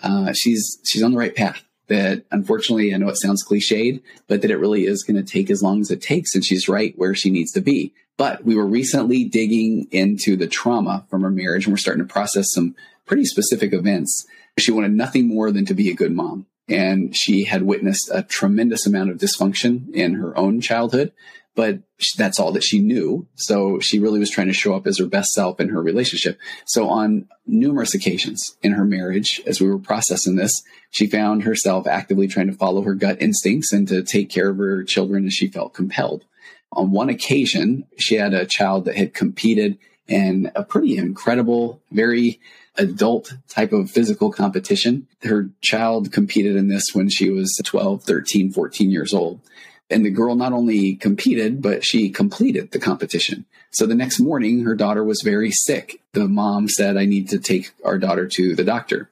uh, 0.03 0.33
she's 0.33 0.79
she's 0.85 1.03
on 1.03 1.13
the 1.13 1.19
right 1.19 1.35
path. 1.35 1.63
That 1.89 2.25
unfortunately, 2.33 2.93
I 2.93 2.97
know 2.97 3.09
it 3.09 3.21
sounds 3.21 3.47
cliched, 3.47 4.03
but 4.27 4.43
that 4.43 4.51
it 4.51 4.57
really 4.57 4.87
is 4.87 5.05
going 5.05 5.23
to 5.23 5.33
take 5.33 5.51
as 5.51 5.63
long 5.63 5.81
as 5.81 5.91
it 5.91 6.03
takes, 6.03 6.35
and 6.35 6.45
she's 6.45 6.69
right 6.69 6.95
where 6.97 7.15
she 7.15 7.31
needs 7.31 7.53
to 7.53 7.61
be. 7.61 7.95
But 8.17 8.45
we 8.45 8.57
were 8.57 8.67
recently 8.67 9.25
digging 9.25 9.87
into 9.91 10.37
the 10.37 10.49
trauma 10.49 11.07
from 11.09 11.23
her 11.23 11.31
marriage, 11.31 11.67
and 11.67 11.73
we're 11.73 11.79
starting 11.79 12.07
to 12.07 12.13
process 12.13 12.51
some 12.51 12.75
pretty 13.05 13.25
specific 13.25 13.73
events. 13.73 14.27
She 14.59 14.73
wanted 14.73 14.93
nothing 14.93 15.29
more 15.29 15.53
than 15.53 15.65
to 15.67 15.75
be 15.75 15.91
a 15.91 15.95
good 15.95 16.13
mom, 16.13 16.47
and 16.69 17.15
she 17.15 17.45
had 17.45 17.63
witnessed 17.63 18.11
a 18.13 18.23
tremendous 18.23 18.87
amount 18.87 19.11
of 19.11 19.19
dysfunction 19.19 19.93
in 19.95 20.15
her 20.15 20.37
own 20.37 20.61
childhood 20.61 21.13
but 21.57 21.81
that's 22.17 22.39
all 22.39 22.53
that 22.53 22.63
she 22.63 22.79
knew. 22.79 23.27
So 23.35 23.81
she 23.81 23.99
really 23.99 24.21
was 24.21 24.31
trying 24.31 24.47
to 24.49 24.53
show 24.53 24.75
up 24.75 24.87
as 24.87 24.99
her 24.99 25.07
best 25.07 25.33
self 25.33 25.59
in 25.59 25.71
her 25.71 25.83
relationship. 25.83 26.39
So 26.67 26.89
on 26.89 27.27
numerous 27.47 27.95
occasions 27.95 28.57
in 28.63 28.73
her 28.73 28.85
marriage, 28.85 29.41
as 29.47 29.61
we 29.61 29.69
were 29.69 29.79
processing 29.79 30.37
this, 30.37 30.63
she 30.91 31.07
found 31.07 31.43
herself 31.43 31.87
actively 31.87 32.29
trying 32.29 32.49
to 32.49 32.53
follow 32.53 32.83
her 32.83 32.95
gut 32.95 33.21
instincts 33.21 33.73
and 33.73 33.89
to 33.89 34.03
take 34.03 34.31
care 34.31 34.51
of 34.51 34.59
her 34.59 34.85
children 34.85 35.27
as 35.27 35.33
she 35.33 35.49
felt 35.49 35.75
compelled. 35.75 36.25
On 36.73 36.91
one 36.91 37.09
occasion, 37.09 37.87
she 37.97 38.17
had 38.17 38.35
a 38.35 38.47
child 38.47 38.85
that 38.85 38.97
had 38.97 39.15
competed 39.15 39.79
in 40.07 40.53
a 40.55 40.63
pretty 40.63 40.99
incredible, 40.99 41.81
very 41.91 42.39
adult 42.77 43.33
type 43.49 43.73
of 43.73 43.91
physical 43.91 44.31
competition. 44.31 45.07
Her 45.23 45.49
child 45.63 46.13
competed 46.13 46.55
in 46.55 46.69
this 46.69 46.95
when 46.95 47.09
she 47.09 47.31
was 47.31 47.59
12, 47.65 48.05
13, 48.05 48.53
14 48.53 48.91
years 48.91 49.15
old. 49.15 49.41
And 49.89 50.05
the 50.05 50.11
girl 50.11 50.35
not 50.35 50.53
only 50.53 50.97
competed, 50.97 51.63
but 51.63 51.85
she 51.85 52.11
completed 52.11 52.73
the 52.73 52.81
competition. 52.81 53.45
So 53.71 53.87
the 53.87 53.95
next 53.95 54.19
morning, 54.19 54.65
her 54.65 54.75
daughter 54.75 55.05
was 55.05 55.23
very 55.23 55.51
sick. 55.51 56.01
The 56.13 56.27
mom 56.27 56.69
said, 56.69 56.97
I 56.97 57.05
need 57.05 57.29
to 57.31 57.39
take 57.39 57.73
our 57.85 57.99
daughter 57.99 58.27
to 58.27 58.57
the 58.57 58.65
doctor. 58.65 59.11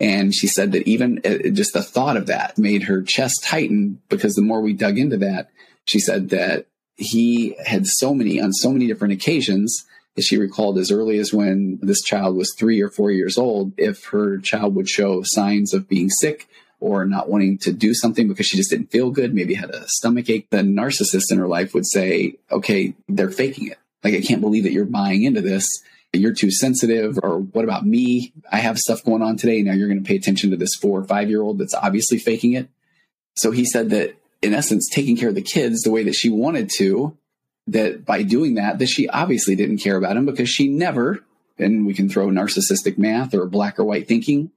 And 0.00 0.34
she 0.34 0.48
said 0.48 0.72
that 0.72 0.88
even 0.88 1.20
uh, 1.24 1.50
just 1.50 1.74
the 1.74 1.82
thought 1.82 2.16
of 2.16 2.26
that 2.26 2.58
made 2.58 2.84
her 2.84 3.02
chest 3.02 3.44
tighten 3.44 4.00
because 4.08 4.34
the 4.34 4.42
more 4.42 4.60
we 4.60 4.72
dug 4.72 4.98
into 4.98 5.18
that, 5.18 5.50
she 5.84 6.00
said 6.00 6.30
that 6.30 6.66
he 6.96 7.54
had 7.64 7.86
so 7.86 8.12
many, 8.12 8.40
on 8.40 8.52
so 8.52 8.72
many 8.72 8.88
different 8.88 9.14
occasions, 9.14 9.86
that 10.14 10.22
she 10.22 10.36
recalled 10.36 10.78
as 10.78 10.90
early 10.90 11.18
as 11.18 11.32
when 11.32 11.78
this 11.80 12.02
child 12.02 12.36
was 12.36 12.54
three 12.58 12.80
or 12.80 12.90
four 12.90 13.10
years 13.10 13.38
old, 13.38 13.72
if 13.78 14.04
her 14.06 14.38
child 14.38 14.74
would 14.74 14.88
show 14.88 15.22
signs 15.24 15.72
of 15.72 15.88
being 15.88 16.10
sick 16.10 16.48
or 16.82 17.06
not 17.06 17.28
wanting 17.28 17.56
to 17.56 17.72
do 17.72 17.94
something 17.94 18.26
because 18.26 18.44
she 18.44 18.56
just 18.56 18.68
didn't 18.68 18.90
feel 18.90 19.12
good, 19.12 19.32
maybe 19.32 19.54
had 19.54 19.70
a 19.70 19.86
stomach 19.86 20.28
ache, 20.28 20.50
the 20.50 20.58
narcissist 20.58 21.30
in 21.30 21.38
her 21.38 21.46
life 21.46 21.74
would 21.74 21.86
say, 21.86 22.34
okay, 22.50 22.92
they're 23.08 23.30
faking 23.30 23.68
it. 23.68 23.78
Like, 24.02 24.14
I 24.14 24.20
can't 24.20 24.40
believe 24.40 24.64
that 24.64 24.72
you're 24.72 24.84
buying 24.84 25.22
into 25.22 25.40
this. 25.40 25.64
You're 26.12 26.34
too 26.34 26.50
sensitive. 26.50 27.20
Or 27.22 27.38
what 27.38 27.64
about 27.64 27.86
me? 27.86 28.32
I 28.50 28.58
have 28.58 28.78
stuff 28.78 29.04
going 29.04 29.22
on 29.22 29.36
today. 29.36 29.62
Now 29.62 29.74
you're 29.74 29.86
going 29.86 30.02
to 30.02 30.06
pay 30.06 30.16
attention 30.16 30.50
to 30.50 30.56
this 30.56 30.74
four 30.74 30.98
or 30.98 31.04
five 31.04 31.30
year 31.30 31.40
old 31.40 31.58
that's 31.58 31.72
obviously 31.72 32.18
faking 32.18 32.54
it. 32.54 32.68
So 33.36 33.52
he 33.52 33.64
said 33.64 33.90
that 33.90 34.16
in 34.42 34.52
essence, 34.52 34.90
taking 34.92 35.16
care 35.16 35.28
of 35.28 35.36
the 35.36 35.40
kids 35.40 35.82
the 35.82 35.92
way 35.92 36.02
that 36.02 36.16
she 36.16 36.30
wanted 36.30 36.68
to, 36.78 37.16
that 37.68 38.04
by 38.04 38.24
doing 38.24 38.56
that, 38.56 38.80
that 38.80 38.88
she 38.88 39.08
obviously 39.08 39.54
didn't 39.54 39.78
care 39.78 39.96
about 39.96 40.16
him 40.16 40.26
because 40.26 40.50
she 40.50 40.66
never, 40.66 41.24
and 41.58 41.86
we 41.86 41.94
can 41.94 42.08
throw 42.08 42.26
narcissistic 42.26 42.98
math 42.98 43.34
or 43.34 43.46
black 43.46 43.78
or 43.78 43.84
white 43.84 44.08
thinking, 44.08 44.50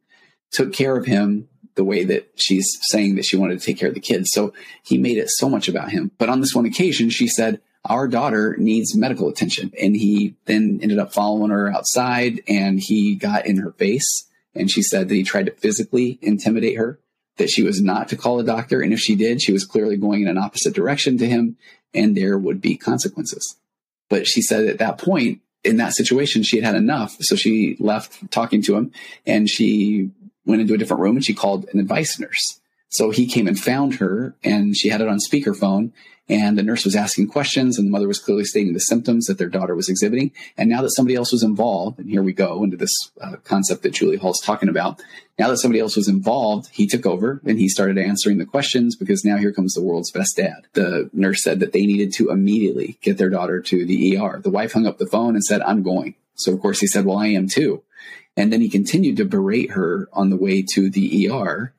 took 0.52 0.74
care 0.74 0.98
of 0.98 1.06
him 1.06 1.48
the 1.76 1.84
way 1.84 2.04
that 2.06 2.32
she's 2.36 2.78
saying 2.84 3.16
that 3.16 3.26
she 3.26 3.38
wanted 3.38 3.60
to 3.60 3.66
take 3.66 3.78
care 3.78 3.90
of 3.90 3.96
the 3.96 4.00
kids. 4.00 4.32
So 4.32 4.54
he 4.84 4.98
made 4.98 5.18
it 5.18 5.30
so 5.30 5.50
much 5.50 5.68
about 5.68 5.92
him. 5.92 6.12
But 6.18 6.30
on 6.30 6.42
this 6.42 6.56
one 6.56 6.66
occasion, 6.66 7.10
she 7.10 7.28
said, 7.28 7.62
our 7.84 8.08
daughter 8.08 8.56
needs 8.58 8.96
medical 8.96 9.30
attention. 9.30 9.72
And 9.80 9.96
he 9.96 10.36
then 10.46 10.80
ended 10.82 11.00
up 11.00 11.14
following 11.14 11.52
her 11.52 11.70
outside 11.72 12.42
and 12.48 12.80
he 12.80 13.16
got 13.16 13.46
in 13.46 13.58
her 13.58 13.72
face. 13.74 14.28
And 14.56 14.72
she 14.72 14.82
said 14.82 15.10
that 15.10 15.16
he 15.16 15.24
tried 15.24 15.48
to 15.48 15.52
physically 15.52 16.18
intimidate 16.22 16.78
her, 16.78 17.00
that 17.38 17.50
she 17.50 17.62
was 17.62 17.82
not 17.82 18.08
to 18.10 18.18
call 18.18 18.40
a 18.40 18.44
doctor. 18.44 18.82
And 18.82 18.94
if 18.94 19.00
she 19.00 19.16
did, 19.16 19.42
she 19.42 19.52
was 19.52 19.66
clearly 19.66 19.98
going 19.98 20.24
in 20.24 20.28
an 20.28 20.38
opposite 20.38 20.74
direction 20.74 21.18
to 21.20 21.28
him 21.28 21.58
and 21.94 22.16
there 22.16 22.38
would 22.38 22.62
be 22.62 22.76
consequences. 22.76 23.58
But 24.10 24.28
she 24.28 24.42
said 24.42 24.66
at 24.66 24.80
that 24.80 24.98
point, 24.98 25.42
in 25.64 25.78
that 25.78 25.94
situation, 25.94 26.44
she 26.44 26.58
had 26.58 26.66
had 26.66 26.76
enough. 26.76 27.18
So 27.22 27.36
she 27.36 27.76
left 27.80 28.32
talking 28.32 28.62
to 28.64 28.76
him 28.76 28.92
and 29.26 29.50
she 29.50 30.12
went 30.46 30.62
into 30.62 30.74
a 30.74 30.78
different 30.78 31.02
room 31.02 31.16
and 31.16 31.26
she 31.26 31.34
called 31.34 31.68
an 31.74 31.80
advice 31.80 32.20
nurse. 32.20 32.60
So 32.90 33.10
he 33.10 33.26
came 33.26 33.48
and 33.48 33.60
found 33.60 33.96
her 33.96 34.36
and 34.44 34.76
she 34.76 34.90
had 34.90 35.02
it 35.02 35.08
on 35.08 35.20
speakerphone 35.20 35.92
and 36.28 36.58
the 36.58 36.64
nurse 36.64 36.86
was 36.86 36.96
asking 36.96 37.28
questions 37.28 37.78
and 37.78 37.88
the 37.88 37.92
mother 37.92 38.08
was 38.08 38.20
clearly 38.20 38.46
stating 38.46 38.74
the 38.74 38.80
symptoms 38.80 39.26
that 39.26 39.38
their 39.38 39.50
daughter 39.50 39.76
was 39.76 39.90
exhibiting. 39.90 40.32
And 40.58 40.70
now 40.70 40.82
that 40.82 40.96
somebody 40.96 41.16
else 41.16 41.32
was 41.32 41.44
involved, 41.44 42.00
and 42.00 42.10
here 42.10 42.24
we 42.24 42.34
go 42.34 42.64
into 42.64 42.78
this 42.78 43.12
uh, 43.22 43.36
concept 43.44 43.84
that 43.84 43.94
Julie 43.94 44.18
Hall's 44.18 44.42
talking 44.42 44.70
about. 44.70 45.02
Now 45.38 45.50
that 45.50 45.58
somebody 45.58 45.80
else 45.80 45.96
was 45.96 46.08
involved, 46.08 46.70
he 46.72 46.88
took 46.88 47.06
over 47.06 47.42
and 47.46 47.60
he 47.60 47.70
started 47.70 47.98
answering 47.98 48.40
the 48.40 48.46
questions 48.46 48.96
because 48.96 49.24
now 49.24 49.38
here 49.38 49.52
comes 49.52 49.74
the 49.74 49.84
world's 49.84 50.12
best 50.12 50.38
dad. 50.38 50.66
The 50.74 51.10
nurse 51.14 51.44
said 51.44 51.60
that 51.60 51.74
they 51.74 51.86
needed 51.86 52.14
to 52.14 52.32
immediately 52.32 52.98
get 53.02 53.18
their 53.18 53.30
daughter 53.30 53.62
to 53.62 53.86
the 53.86 54.18
ER. 54.18 54.40
The 54.42 54.50
wife 54.50 54.74
hung 54.74 54.88
up 54.88 54.98
the 54.98 55.08
phone 55.08 55.36
and 55.36 55.44
said, 55.44 55.62
I'm 55.62 55.84
going. 55.84 56.16
So 56.34 56.54
of 56.54 56.60
course 56.60 56.80
he 56.80 56.88
said, 56.88 57.06
well, 57.06 57.18
I 57.18 57.28
am 57.28 57.48
too. 57.48 57.84
And 58.38 58.52
then 58.52 58.62
he 58.62 58.70
continued 58.70 59.18
to 59.18 59.26
berate 59.26 59.72
her 59.72 60.10
on 60.12 60.30
the 60.30 60.36
way 60.36 60.62
to 60.74 60.90
the 60.90 61.30
ER 61.30 61.74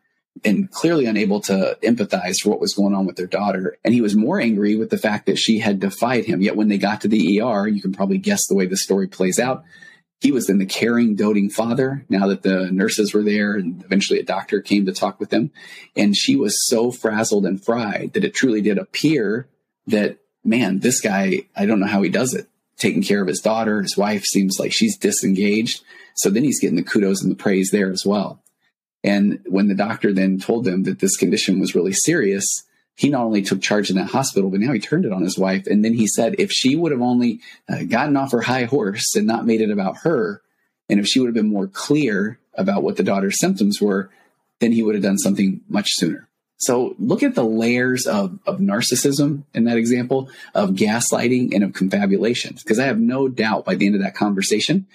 and 0.44 0.70
clearly 0.70 1.06
unable 1.06 1.40
to 1.40 1.78
empathize 1.82 2.40
for 2.40 2.50
what 2.50 2.60
was 2.60 2.74
going 2.74 2.94
on 2.94 3.06
with 3.06 3.16
their 3.16 3.26
daughter. 3.26 3.76
And 3.84 3.94
he 3.94 4.00
was 4.00 4.14
more 4.14 4.40
angry 4.40 4.76
with 4.76 4.90
the 4.90 4.98
fact 4.98 5.26
that 5.26 5.38
she 5.38 5.58
had 5.58 5.80
defied 5.80 6.24
him. 6.24 6.42
Yet 6.42 6.56
when 6.56 6.68
they 6.68 6.78
got 6.78 7.00
to 7.02 7.08
the 7.08 7.40
ER, 7.40 7.66
you 7.66 7.80
can 7.80 7.92
probably 7.92 8.18
guess 8.18 8.46
the 8.46 8.54
way 8.54 8.66
the 8.66 8.76
story 8.76 9.06
plays 9.06 9.38
out. 9.38 9.64
He 10.20 10.32
was 10.32 10.46
then 10.46 10.58
the 10.58 10.66
caring, 10.66 11.14
doting 11.14 11.50
father 11.50 12.04
now 12.08 12.26
that 12.28 12.42
the 12.42 12.70
nurses 12.70 13.12
were 13.12 13.22
there 13.22 13.54
and 13.54 13.84
eventually 13.84 14.18
a 14.18 14.24
doctor 14.24 14.60
came 14.62 14.86
to 14.86 14.92
talk 14.92 15.20
with 15.20 15.30
them. 15.30 15.50
And 15.94 16.16
she 16.16 16.36
was 16.36 16.66
so 16.68 16.90
frazzled 16.90 17.44
and 17.44 17.62
fried 17.62 18.12
that 18.14 18.24
it 18.24 18.34
truly 18.34 18.62
did 18.62 18.78
appear 18.78 19.46
that, 19.86 20.18
man, 20.42 20.80
this 20.80 21.00
guy, 21.00 21.42
I 21.54 21.66
don't 21.66 21.80
know 21.80 21.86
how 21.86 22.02
he 22.02 22.08
does 22.08 22.34
it. 22.34 22.48
Taking 22.78 23.02
care 23.02 23.20
of 23.22 23.28
his 23.28 23.40
daughter, 23.40 23.82
his 23.82 23.96
wife 23.96 24.24
seems 24.24 24.58
like 24.58 24.72
she's 24.72 24.96
disengaged. 24.96 25.82
So 26.16 26.30
then 26.30 26.44
he's 26.44 26.60
getting 26.60 26.76
the 26.76 26.82
kudos 26.82 27.22
and 27.22 27.30
the 27.30 27.36
praise 27.36 27.70
there 27.70 27.90
as 27.90 28.04
well. 28.04 28.42
And 29.04 29.40
when 29.46 29.68
the 29.68 29.74
doctor 29.74 30.12
then 30.12 30.38
told 30.38 30.64
them 30.64 30.82
that 30.84 30.98
this 30.98 31.16
condition 31.16 31.60
was 31.60 31.74
really 31.74 31.92
serious, 31.92 32.64
he 32.96 33.10
not 33.10 33.24
only 33.24 33.42
took 33.42 33.60
charge 33.60 33.90
in 33.90 33.96
that 33.96 34.10
hospital, 34.10 34.50
but 34.50 34.60
now 34.60 34.72
he 34.72 34.80
turned 34.80 35.04
it 35.04 35.12
on 35.12 35.22
his 35.22 35.38
wife. 35.38 35.66
And 35.66 35.84
then 35.84 35.94
he 35.94 36.06
said, 36.06 36.36
if 36.38 36.50
she 36.50 36.74
would 36.74 36.92
have 36.92 37.02
only 37.02 37.40
uh, 37.68 37.84
gotten 37.84 38.16
off 38.16 38.32
her 38.32 38.40
high 38.40 38.64
horse 38.64 39.14
and 39.14 39.26
not 39.26 39.46
made 39.46 39.60
it 39.60 39.70
about 39.70 39.98
her, 39.98 40.42
and 40.88 40.98
if 40.98 41.06
she 41.06 41.20
would 41.20 41.26
have 41.26 41.34
been 41.34 41.52
more 41.52 41.66
clear 41.66 42.38
about 42.54 42.82
what 42.82 42.96
the 42.96 43.02
daughter's 43.02 43.38
symptoms 43.38 43.80
were, 43.80 44.10
then 44.60 44.72
he 44.72 44.82
would 44.82 44.94
have 44.94 45.04
done 45.04 45.18
something 45.18 45.60
much 45.68 45.90
sooner. 45.90 46.28
So 46.58 46.96
look 46.98 47.22
at 47.22 47.34
the 47.34 47.44
layers 47.44 48.06
of, 48.06 48.38
of 48.46 48.60
narcissism 48.60 49.42
in 49.52 49.64
that 49.64 49.76
example, 49.76 50.30
of 50.54 50.70
gaslighting 50.70 51.54
and 51.54 51.62
of 51.62 51.74
confabulation. 51.74 52.54
Because 52.54 52.78
I 52.78 52.86
have 52.86 52.98
no 52.98 53.28
doubt 53.28 53.66
by 53.66 53.74
the 53.74 53.84
end 53.84 53.94
of 53.94 54.00
that 54.00 54.14
conversation 54.14 54.86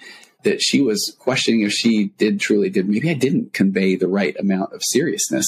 that 0.43 0.61
she 0.61 0.81
was 0.81 1.15
questioning 1.19 1.61
if 1.61 1.71
she 1.71 2.07
did 2.17 2.39
truly 2.39 2.69
did, 2.69 2.89
maybe 2.89 3.09
I 3.09 3.13
didn't 3.13 3.53
convey 3.53 3.95
the 3.95 4.07
right 4.07 4.37
amount 4.39 4.73
of 4.73 4.81
seriousness 4.83 5.45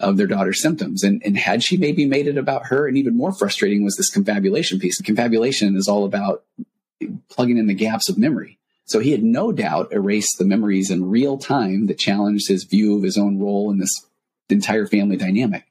of 0.00 0.16
their 0.16 0.26
daughter's 0.26 0.60
symptoms. 0.60 1.02
And, 1.02 1.22
and 1.24 1.36
had 1.36 1.62
she 1.62 1.76
maybe 1.76 2.06
made 2.06 2.26
it 2.26 2.36
about 2.36 2.66
her? 2.66 2.88
And 2.88 2.98
even 2.98 3.16
more 3.16 3.32
frustrating 3.32 3.84
was 3.84 3.96
this 3.96 4.10
confabulation 4.10 4.78
piece. 4.78 5.00
Confabulation 5.00 5.76
is 5.76 5.88
all 5.88 6.04
about 6.04 6.42
plugging 7.28 7.58
in 7.58 7.66
the 7.66 7.74
gaps 7.74 8.08
of 8.08 8.18
memory. 8.18 8.58
So 8.84 8.98
he 8.98 9.12
had 9.12 9.22
no 9.22 9.52
doubt 9.52 9.92
erased 9.92 10.38
the 10.38 10.44
memories 10.44 10.90
in 10.90 11.08
real 11.08 11.38
time 11.38 11.86
that 11.86 11.98
challenged 11.98 12.48
his 12.48 12.64
view 12.64 12.96
of 12.96 13.02
his 13.02 13.16
own 13.16 13.38
role 13.38 13.70
in 13.70 13.78
this 13.78 14.06
entire 14.50 14.86
family 14.86 15.16
dynamic 15.16 15.66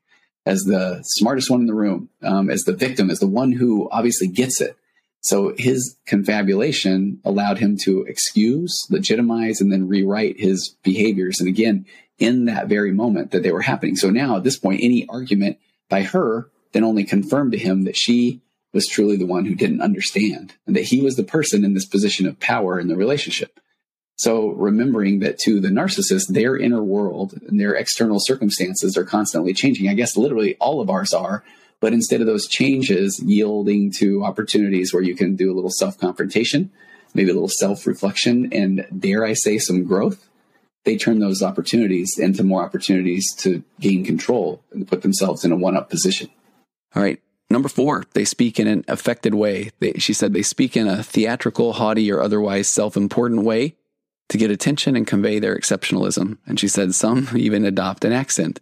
as 0.46 0.64
the 0.64 1.02
smartest 1.04 1.52
one 1.52 1.62
in 1.62 1.68
the 1.68 1.74
room, 1.74 2.10
um, 2.24 2.50
as 2.50 2.64
the 2.64 2.74
victim, 2.74 3.10
as 3.10 3.20
the 3.20 3.28
one 3.28 3.52
who 3.52 3.90
obviously 3.92 4.28
gets 4.28 4.60
it. 4.60 4.76
So 5.22 5.54
his 5.58 5.98
confabulation 6.06 7.22
allowed 7.24 7.60
him 7.60 7.78
to 7.84 8.04
excuse, 8.04 8.88
legitimize, 8.90 9.62
and 9.62 9.72
then 9.72 9.88
rewrite 9.88 10.40
his 10.40 10.76
behaviors. 10.84 11.40
And 11.40 11.48
again, 11.48 11.86
in 12.18 12.46
that 12.46 12.68
very 12.68 12.92
moment 12.92 13.32
that 13.32 13.44
they 13.44 13.52
were 13.52 13.62
happening. 13.62 13.96
So 13.96 14.10
now 14.10 14.38
at 14.38 14.44
this 14.44 14.58
point, 14.58 14.82
any 14.84 15.08
argument 15.08 15.58
by 15.90 16.04
her 16.04 16.50
then 16.72 16.84
only 16.84 17.04
confirmed 17.04 17.52
to 17.52 17.58
him 17.58 17.84
that 17.84 17.98
she 17.98 18.42
was 18.74 18.88
truly 18.88 19.18
the 19.18 19.26
one 19.26 19.46
who 19.46 19.56
didn't 19.56 19.82
understand 19.82 20.54
and 20.66 20.76
that 20.76 20.86
he 20.86 21.02
was 21.02 21.16
the 21.16 21.24
person 21.24 21.66
in 21.66 21.74
this 21.74 21.86
position 21.86 22.26
of 22.26 22.40
power 22.40 22.80
in 22.80 22.88
the 22.88 22.96
relationship. 22.96 23.60
So 24.16 24.50
remembering 24.50 25.20
that 25.20 25.40
to 25.40 25.60
the 25.60 25.70
narcissist, 25.70 26.28
their 26.28 26.56
inner 26.56 26.84
world 26.84 27.34
and 27.48 27.60
their 27.60 27.74
external 27.74 28.20
circumstances 28.20 28.96
are 28.96 29.04
constantly 29.04 29.54
changing. 29.54 29.90
I 29.90 29.94
guess 29.94 30.16
literally 30.16 30.56
all 30.58 30.80
of 30.80 30.90
ours 30.90 31.14
are, 31.14 31.44
but 31.82 31.94
instead 31.94 32.22
of 32.22 32.28
those 32.28 32.48
changes 32.48 33.22
yielding 33.26 33.92
to 33.98 34.24
opportunities 34.24 34.94
where 34.94 35.04
you 35.04 35.16
can 35.16 35.36
do 35.36 35.52
a 35.52 35.56
little 35.56 35.72
self 35.72 35.98
confrontation, 35.98 36.72
maybe 37.14 37.32
a 37.32 37.34
little 37.34 37.50
self 37.50 37.86
reflection, 37.86 38.54
and 38.54 38.86
dare 38.98 39.26
I 39.26 39.34
say 39.34 39.58
some 39.58 39.84
growth, 39.84 40.30
they 40.86 40.96
turn 40.96 41.20
those 41.20 41.44
opportunities 41.44 42.18
into 42.18 42.44
more 42.44 42.64
opportunities 42.64 43.34
to 43.40 43.64
gain 43.80 44.06
control 44.06 44.64
and 44.72 44.88
put 44.88 45.02
themselves 45.02 45.44
in 45.44 45.52
a 45.52 45.58
one 45.58 45.76
up 45.76 45.90
position. 45.90 46.30
All 46.96 47.04
right. 47.04 47.20
Number 47.50 47.68
four, 47.68 48.06
they 48.14 48.24
speak 48.24 48.60
in 48.60 48.68
an 48.68 48.86
affected 48.88 49.34
way. 49.34 49.72
They, 49.80 49.94
she 49.94 50.14
said 50.14 50.32
they 50.34 50.42
speak 50.42 50.78
in 50.78 50.88
a 50.88 51.04
theatrical, 51.04 51.74
haughty, 51.74 52.10
or 52.12 52.22
otherwise 52.22 52.68
self 52.68 52.96
important 52.96 53.44
way 53.44 53.76
to 54.30 54.38
get 54.38 54.52
attention 54.52 54.96
and 54.96 55.06
convey 55.06 55.40
their 55.40 55.58
exceptionalism. 55.58 56.38
And 56.48 56.60
she 56.60 56.70
said 56.70 56.96
some 56.96 57.28
even 57.36 57.66
adopt 57.66 58.06
an 58.06 58.14
accent. 58.14 58.62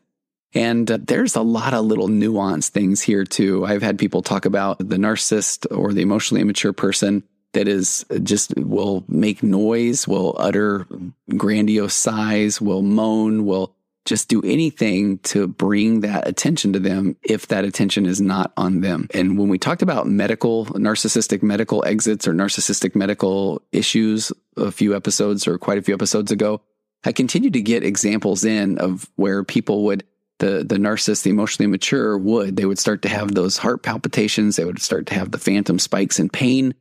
And 0.53 0.89
uh, 0.89 0.97
there's 1.01 1.35
a 1.35 1.41
lot 1.41 1.73
of 1.73 1.85
little 1.85 2.07
nuanced 2.07 2.69
things 2.69 3.01
here 3.01 3.23
too. 3.23 3.65
I've 3.65 3.83
had 3.83 3.99
people 3.99 4.21
talk 4.21 4.45
about 4.45 4.79
the 4.79 4.97
narcissist 4.97 5.65
or 5.75 5.93
the 5.93 6.01
emotionally 6.01 6.41
immature 6.41 6.73
person 6.73 7.23
that 7.53 7.67
is 7.67 8.05
just 8.23 8.55
will 8.57 9.03
make 9.07 9.41
noise, 9.41 10.07
will 10.07 10.35
utter 10.37 10.87
grandiose 11.35 11.95
sighs, 11.95 12.61
will 12.61 12.81
moan, 12.81 13.45
will 13.45 13.75
just 14.05 14.27
do 14.27 14.41
anything 14.43 15.19
to 15.19 15.47
bring 15.47 15.99
that 15.99 16.27
attention 16.27 16.73
to 16.73 16.79
them 16.79 17.15
if 17.21 17.47
that 17.47 17.65
attention 17.65 18.05
is 18.05 18.19
not 18.21 18.51
on 18.57 18.81
them. 18.81 19.07
And 19.13 19.37
when 19.37 19.49
we 19.49 19.59
talked 19.59 19.81
about 19.81 20.07
medical, 20.07 20.65
narcissistic 20.67 21.43
medical 21.43 21.83
exits 21.85 22.27
or 22.27 22.33
narcissistic 22.33 22.95
medical 22.95 23.61
issues 23.71 24.31
a 24.57 24.71
few 24.71 24.95
episodes 24.95 25.47
or 25.47 25.57
quite 25.57 25.77
a 25.77 25.81
few 25.81 25.93
episodes 25.93 26.31
ago, 26.31 26.61
I 27.03 27.11
continued 27.11 27.53
to 27.53 27.61
get 27.61 27.83
examples 27.83 28.43
in 28.43 28.77
of 28.79 29.09
where 29.15 29.43
people 29.43 29.85
would 29.85 30.03
the 30.39 30.65
the 30.67 30.77
narcissist, 30.77 31.23
the 31.23 31.29
emotionally 31.29 31.67
mature 31.67 32.17
would 32.17 32.55
they 32.55 32.65
would 32.65 32.79
start 32.79 33.01
to 33.03 33.09
have 33.09 33.33
those 33.33 33.57
heart 33.57 33.83
palpitations, 33.83 34.55
they 34.55 34.65
would 34.65 34.81
start 34.81 35.05
to 35.07 35.13
have 35.13 35.31
the 35.31 35.37
phantom 35.37 35.79
spikes 35.79 36.19
in 36.19 36.29
pain 36.29 36.73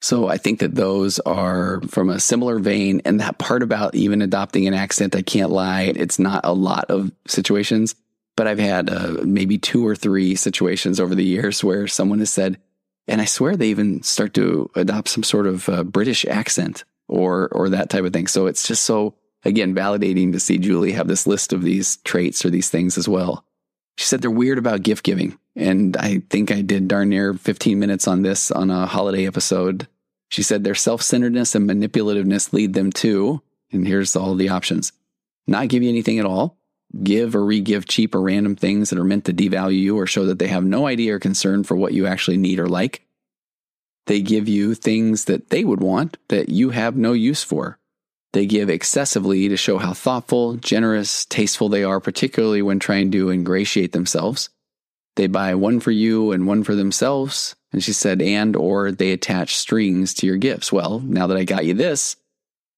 so 0.00 0.28
I 0.28 0.38
think 0.38 0.60
that 0.60 0.74
those 0.74 1.18
are 1.20 1.82
from 1.82 2.08
a 2.08 2.20
similar 2.20 2.58
vein. 2.58 3.02
And 3.04 3.20
that 3.20 3.38
part 3.38 3.62
about 3.62 3.94
even 3.94 4.22
adopting 4.22 4.66
an 4.66 4.74
accent, 4.74 5.14
I 5.14 5.22
can't 5.22 5.50
lie, 5.50 5.92
it's 5.94 6.18
not 6.18 6.40
a 6.44 6.54
lot 6.54 6.86
of 6.86 7.12
situations, 7.26 7.94
but 8.36 8.46
I've 8.46 8.58
had 8.58 8.88
uh, 8.88 9.18
maybe 9.24 9.58
two 9.58 9.86
or 9.86 9.94
three 9.94 10.34
situations 10.36 11.00
over 11.00 11.14
the 11.14 11.24
years 11.24 11.62
where 11.62 11.86
someone 11.86 12.20
has 12.20 12.30
said, 12.30 12.58
and 13.06 13.20
I 13.20 13.26
swear 13.26 13.56
they 13.56 13.68
even 13.68 14.02
start 14.02 14.32
to 14.34 14.70
adopt 14.74 15.08
some 15.08 15.22
sort 15.22 15.46
of 15.46 15.68
uh, 15.68 15.84
British 15.84 16.24
accent 16.24 16.84
or 17.08 17.48
or 17.48 17.70
that 17.70 17.90
type 17.90 18.04
of 18.04 18.12
thing. 18.12 18.28
So 18.28 18.46
it's 18.46 18.66
just 18.66 18.84
so 18.84 19.14
again 19.44 19.74
validating 19.74 20.32
to 20.32 20.40
see 20.40 20.58
Julie 20.58 20.92
have 20.92 21.08
this 21.08 21.26
list 21.26 21.52
of 21.52 21.62
these 21.62 21.96
traits 21.98 22.44
or 22.44 22.50
these 22.50 22.70
things 22.70 22.98
as 22.98 23.08
well. 23.08 23.44
She 23.96 24.06
said 24.06 24.22
they're 24.22 24.30
weird 24.30 24.58
about 24.58 24.82
gift 24.82 25.04
giving. 25.04 25.38
And 25.56 25.96
I 25.96 26.22
think 26.30 26.50
I 26.50 26.62
did 26.62 26.88
darn 26.88 27.10
near 27.10 27.34
15 27.34 27.78
minutes 27.78 28.08
on 28.08 28.22
this 28.22 28.50
on 28.50 28.70
a 28.70 28.86
holiday 28.86 29.26
episode. 29.26 29.88
She 30.28 30.42
said 30.42 30.62
their 30.64 30.74
self 30.74 31.02
centeredness 31.02 31.54
and 31.54 31.68
manipulativeness 31.68 32.52
lead 32.52 32.72
them 32.72 32.92
to, 32.92 33.42
and 33.72 33.86
here's 33.86 34.16
all 34.16 34.34
the 34.34 34.48
options 34.48 34.92
not 35.46 35.68
give 35.68 35.82
you 35.82 35.88
anything 35.88 36.18
at 36.18 36.24
all, 36.26 36.56
give 37.02 37.34
or 37.34 37.44
re 37.44 37.60
give 37.60 37.86
cheap 37.86 38.14
or 38.14 38.20
random 38.22 38.54
things 38.56 38.90
that 38.90 38.98
are 38.98 39.04
meant 39.04 39.24
to 39.24 39.32
devalue 39.32 39.78
you 39.78 39.98
or 39.98 40.06
show 40.06 40.26
that 40.26 40.38
they 40.38 40.46
have 40.46 40.64
no 40.64 40.86
idea 40.86 41.14
or 41.14 41.18
concern 41.18 41.64
for 41.64 41.76
what 41.76 41.92
you 41.92 42.06
actually 42.06 42.36
need 42.36 42.60
or 42.60 42.68
like. 42.68 43.04
They 44.06 44.22
give 44.22 44.48
you 44.48 44.74
things 44.74 45.26
that 45.26 45.50
they 45.50 45.64
would 45.64 45.80
want 45.80 46.16
that 46.28 46.48
you 46.48 46.70
have 46.70 46.96
no 46.96 47.12
use 47.12 47.42
for. 47.42 47.78
They 48.32 48.46
give 48.46 48.70
excessively 48.70 49.48
to 49.48 49.56
show 49.56 49.78
how 49.78 49.92
thoughtful, 49.92 50.54
generous, 50.56 51.24
tasteful 51.24 51.68
they 51.68 51.82
are, 51.82 52.00
particularly 52.00 52.62
when 52.62 52.78
trying 52.78 53.10
to 53.12 53.30
ingratiate 53.30 53.92
themselves. 53.92 54.50
They 55.16 55.26
buy 55.26 55.54
one 55.56 55.80
for 55.80 55.90
you 55.90 56.30
and 56.30 56.46
one 56.46 56.62
for 56.62 56.74
themselves. 56.74 57.56
And 57.72 57.82
she 57.82 57.92
said, 57.92 58.22
and 58.22 58.56
or 58.56 58.92
they 58.92 59.12
attach 59.12 59.56
strings 59.56 60.14
to 60.14 60.26
your 60.26 60.36
gifts. 60.36 60.72
Well, 60.72 61.00
now 61.00 61.26
that 61.26 61.36
I 61.36 61.44
got 61.44 61.64
you 61.64 61.74
this, 61.74 62.16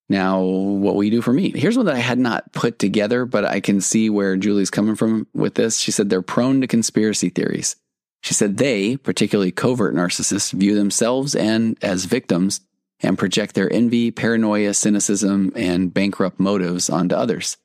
now 0.09 0.41
what 0.41 0.95
will 0.95 1.05
you 1.05 1.11
do 1.11 1.23
for 1.23 1.33
me? 1.33 1.51
Here's 1.55 1.77
one 1.77 1.87
that 1.87 1.95
I 1.95 2.01
had 2.01 2.19
not 2.19 2.53
put 2.53 2.79
together, 2.79 3.25
but 3.25 3.45
I 3.45 3.61
can 3.61 3.81
see 3.81 4.11
where 4.11 4.37
Julie's 4.37 4.71
coming 4.71 4.97
from 4.97 5.27
with 5.35 5.55
this. 5.55 5.79
She 5.79 5.93
said 5.93 6.09
they're 6.09 6.23
prone 6.23 6.61
to 6.63 6.67
conspiracy 6.67 7.29
theories. 7.29 7.77
She 8.23 8.35
said 8.35 8.57
they, 8.57 8.97
particularly 8.97 9.51
covert 9.51 9.95
narcissists, 9.95 10.53
view 10.53 10.75
themselves 10.75 11.35
and 11.35 11.77
as 11.83 12.05
victims 12.05 12.61
and 13.03 13.19
project 13.19 13.55
their 13.55 13.73
envy, 13.73 14.11
paranoia, 14.11 14.75
cynicism, 14.75 15.53
and 15.57 15.93
bankrupt 15.93 16.39
motives 16.39 16.89
onto 16.89 17.15
others. 17.15 17.57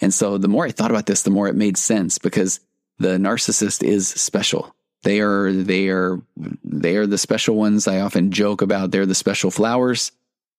And 0.00 0.12
so 0.12 0.36
the 0.36 0.48
more 0.48 0.66
I 0.66 0.70
thought 0.70 0.90
about 0.90 1.06
this, 1.06 1.22
the 1.22 1.30
more 1.30 1.48
it 1.48 1.54
made 1.54 1.76
sense 1.76 2.18
because 2.18 2.60
the 2.98 3.16
narcissist 3.16 3.82
is 3.82 4.08
special. 4.08 4.74
They 5.02 5.20
are 5.20 5.52
they 5.52 5.88
are 5.88 6.20
they 6.64 6.96
are 6.96 7.06
the 7.06 7.18
special 7.18 7.56
ones. 7.56 7.88
I 7.88 8.00
often 8.00 8.30
joke 8.30 8.62
about 8.62 8.90
they're 8.90 9.06
the 9.06 9.14
special 9.14 9.50
flowers, 9.50 10.12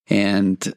and 0.09 0.73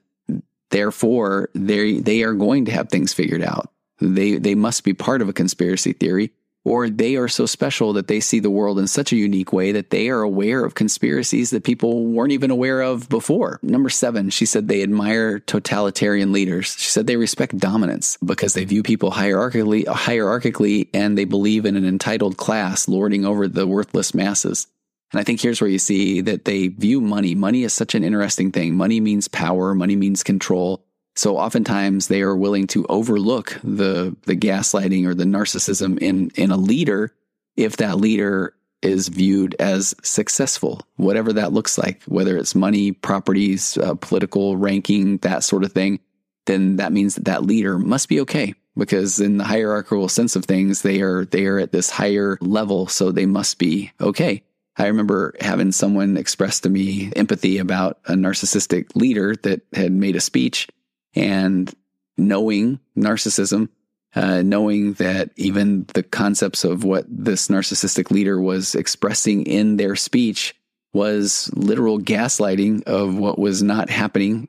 therefore 0.70 1.50
they 1.54 1.98
they 1.98 2.22
are 2.22 2.34
going 2.34 2.66
to 2.66 2.72
have 2.72 2.88
things 2.88 3.12
figured 3.12 3.42
out. 3.42 3.70
They 4.00 4.36
they 4.36 4.54
must 4.54 4.84
be 4.84 4.94
part 4.94 5.22
of 5.22 5.28
a 5.28 5.32
conspiracy 5.32 5.92
theory 5.92 6.30
or 6.66 6.90
they 6.90 7.14
are 7.14 7.28
so 7.28 7.46
special 7.46 7.92
that 7.92 8.08
they 8.08 8.18
see 8.18 8.40
the 8.40 8.50
world 8.50 8.76
in 8.80 8.88
such 8.88 9.12
a 9.12 9.16
unique 9.16 9.52
way 9.52 9.70
that 9.70 9.90
they 9.90 10.08
are 10.08 10.22
aware 10.22 10.64
of 10.64 10.74
conspiracies 10.74 11.50
that 11.50 11.62
people 11.62 12.06
weren't 12.06 12.32
even 12.32 12.50
aware 12.50 12.80
of 12.80 13.08
before. 13.08 13.60
Number 13.62 13.88
seven, 13.88 14.30
she 14.30 14.46
said 14.46 14.66
they 14.66 14.82
admire 14.82 15.38
totalitarian 15.38 16.32
leaders. 16.32 16.74
She 16.76 16.90
said 16.90 17.06
they 17.06 17.16
respect 17.16 17.56
dominance 17.56 18.18
because 18.24 18.54
they 18.54 18.64
view 18.64 18.82
people 18.82 19.12
hierarchically, 19.12 19.84
hierarchically 19.84 20.88
and 20.92 21.16
they 21.16 21.24
believe 21.24 21.66
in 21.66 21.76
an 21.76 21.86
entitled 21.86 22.36
class 22.36 22.88
lording 22.88 23.24
over 23.24 23.46
the 23.46 23.64
worthless 23.64 24.12
masses. 24.12 24.66
And 25.12 25.20
I 25.20 25.22
think 25.22 25.40
here's 25.40 25.60
where 25.60 25.70
you 25.70 25.78
see 25.78 26.20
that 26.22 26.46
they 26.46 26.66
view 26.66 27.00
money. 27.00 27.36
Money 27.36 27.62
is 27.62 27.74
such 27.74 27.94
an 27.94 28.02
interesting 28.02 28.50
thing. 28.50 28.74
Money 28.74 28.98
means 28.98 29.28
power. 29.28 29.72
Money 29.72 29.94
means 29.94 30.24
control. 30.24 30.84
So 31.16 31.38
oftentimes 31.38 32.08
they 32.08 32.20
are 32.20 32.36
willing 32.36 32.66
to 32.68 32.86
overlook 32.88 33.58
the 33.64 34.14
the 34.26 34.36
gaslighting 34.36 35.06
or 35.06 35.14
the 35.14 35.24
narcissism 35.24 35.98
in 35.98 36.30
in 36.34 36.50
a 36.50 36.56
leader 36.56 37.14
if 37.56 37.78
that 37.78 37.96
leader 37.96 38.54
is 38.82 39.08
viewed 39.08 39.56
as 39.58 39.94
successful, 40.02 40.82
whatever 40.96 41.32
that 41.32 41.52
looks 41.52 41.78
like, 41.78 42.02
whether 42.04 42.36
it's 42.36 42.54
money, 42.54 42.92
properties, 42.92 43.78
uh, 43.78 43.94
political 43.94 44.56
ranking, 44.58 45.16
that 45.18 45.42
sort 45.42 45.64
of 45.64 45.72
thing, 45.72 45.98
then 46.44 46.76
that 46.76 46.92
means 46.92 47.14
that 47.14 47.24
that 47.24 47.42
leader 47.42 47.78
must 47.78 48.08
be 48.08 48.20
okay 48.20 48.54
because 48.76 49.18
in 49.18 49.38
the 49.38 49.44
hierarchical 49.44 50.08
sense 50.08 50.36
of 50.36 50.44
things, 50.44 50.82
they 50.82 51.00
are 51.00 51.24
they 51.24 51.46
are 51.46 51.58
at 51.58 51.72
this 51.72 51.90
higher 51.90 52.38
level, 52.40 52.86
so 52.86 53.10
they 53.10 53.26
must 53.26 53.58
be 53.58 53.90
okay. 54.00 54.42
I 54.78 54.88
remember 54.88 55.34
having 55.40 55.72
someone 55.72 56.18
express 56.18 56.60
to 56.60 56.68
me 56.68 57.10
empathy 57.16 57.56
about 57.56 57.98
a 58.06 58.12
narcissistic 58.12 58.94
leader 58.94 59.34
that 59.36 59.62
had 59.72 59.92
made 59.92 60.16
a 60.16 60.20
speech 60.20 60.68
and 61.16 61.74
knowing 62.16 62.78
narcissism, 62.96 63.68
uh, 64.14 64.42
knowing 64.42 64.92
that 64.94 65.30
even 65.36 65.84
the 65.94 66.02
concepts 66.02 66.64
of 66.64 66.84
what 66.84 67.04
this 67.08 67.48
narcissistic 67.48 68.10
leader 68.10 68.40
was 68.40 68.74
expressing 68.74 69.44
in 69.46 69.76
their 69.76 69.96
speech 69.96 70.54
was 70.92 71.50
literal 71.54 71.98
gaslighting 71.98 72.82
of 72.84 73.16
what 73.16 73.38
was 73.38 73.62
not 73.62 73.90
happening. 73.90 74.48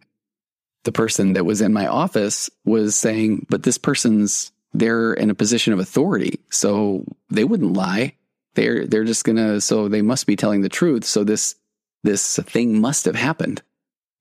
The 0.84 0.92
person 0.92 1.34
that 1.34 1.46
was 1.46 1.60
in 1.60 1.74
my 1.74 1.88
office 1.88 2.50
was 2.64 2.96
saying, 2.96 3.48
but 3.50 3.64
this 3.64 3.78
person's, 3.78 4.52
they're 4.74 5.14
in 5.14 5.30
a 5.30 5.36
position 5.36 5.74
of 5.74 5.80
authority. 5.80 6.40
So 6.50 7.04
they 7.30 7.44
wouldn't 7.44 7.74
lie. 7.74 8.14
They're, 8.56 8.86
they're 8.88 9.04
just 9.04 9.26
gonna, 9.26 9.60
so 9.60 9.90
they 9.90 10.02
must 10.02 10.28
be 10.28 10.38
telling 10.38 10.62
the 10.62 10.70
truth. 10.70 11.04
So 11.04 11.26
this, 11.26 11.56
this 12.04 12.38
thing 12.38 12.80
must 12.80 13.04
have 13.06 13.16
happened. 13.16 13.62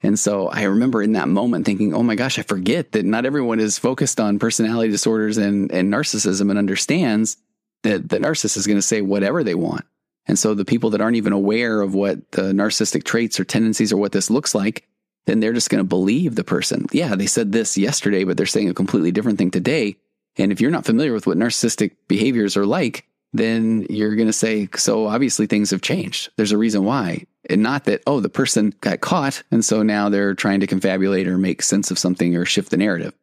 And 0.03 0.19
so 0.19 0.49
I 0.49 0.65
remember 0.65 1.03
in 1.03 1.13
that 1.13 1.29
moment 1.29 1.65
thinking, 1.65 1.95
oh 1.95 2.03
my 2.03 2.15
gosh, 2.15 2.39
I 2.39 2.43
forget 2.43 2.93
that 2.93 3.05
not 3.05 3.25
everyone 3.25 3.61
is 3.61 3.79
focused 3.79 4.21
on 4.21 4.39
personality 4.39 4.91
disorders 4.91 5.39
and, 5.39 5.73
and 5.73 5.93
narcissism 5.93 6.51
and 6.51 6.59
understands 6.59 7.39
that 7.83 8.09
the 8.09 8.19
narcissist 8.19 8.57
is 8.57 8.67
going 8.67 8.79
to 8.79 8.83
say 8.83 9.01
whatever 9.01 9.43
they 9.43 9.55
want. 9.55 9.85
And 10.27 10.39
so 10.39 10.55
the 10.55 10.65
people 10.65 10.91
that 10.91 11.01
aren't 11.01 11.17
even 11.17 11.33
aware 11.33 11.81
of 11.81 11.95
what 11.95 12.33
the 12.33 12.53
narcissistic 12.53 13.05
traits 13.05 13.41
or 13.41 13.45
tendencies 13.45 13.93
or 13.93 13.97
what 13.97 14.13
this 14.13 14.31
looks 14.31 14.55
like, 14.55 14.87
then 15.27 15.41
they're 15.41 15.53
just 15.53 15.71
going 15.71 15.83
to 15.83 15.89
believe 15.89 16.35
the 16.35 16.45
person. 16.45 16.87
Yeah, 16.93 17.15
they 17.15 17.27
said 17.27 17.53
this 17.53 17.79
yesterday, 17.79 18.25
but 18.25 18.37
they're 18.37 18.47
saying 18.47 18.69
a 18.69 18.75
completely 18.75 19.13
different 19.13 19.39
thing 19.39 19.51
today. 19.51 19.97
And 20.37 20.53
if 20.53 20.61
you're 20.61 20.71
not 20.71 20.85
familiar 20.85 21.13
with 21.13 21.27
what 21.27 21.39
narcissistic 21.39 21.93
behaviors 22.09 22.57
are 22.57 22.67
like, 22.67 23.07
then 23.33 23.87
you're 23.91 24.17
going 24.17 24.29
to 24.29 24.33
say, 24.33 24.69
so 24.77 25.07
obviously 25.07 25.47
things 25.47 25.71
have 25.71 25.83
changed. 25.83 26.31
There's 26.37 26.53
a 26.53 26.59
reason 26.59 26.85
why. 26.85 27.27
And 27.49 27.63
not 27.63 27.85
that, 27.85 28.03
oh, 28.07 28.21
the 28.21 28.29
person 28.29 28.75
got 28.81 29.01
caught. 29.01 29.43
And 29.51 29.65
so 29.65 29.83
now 29.83 30.09
they're 30.09 30.35
trying 30.35 30.61
to 30.61 30.67
confabulate 30.67 31.27
or 31.27 31.39
make 31.39 31.63
sense 31.63 31.91
of 31.91 31.99
something 31.99 32.35
or 32.35 32.45
shift 32.45 32.71
the 32.71 32.77
narrative. 32.77 33.15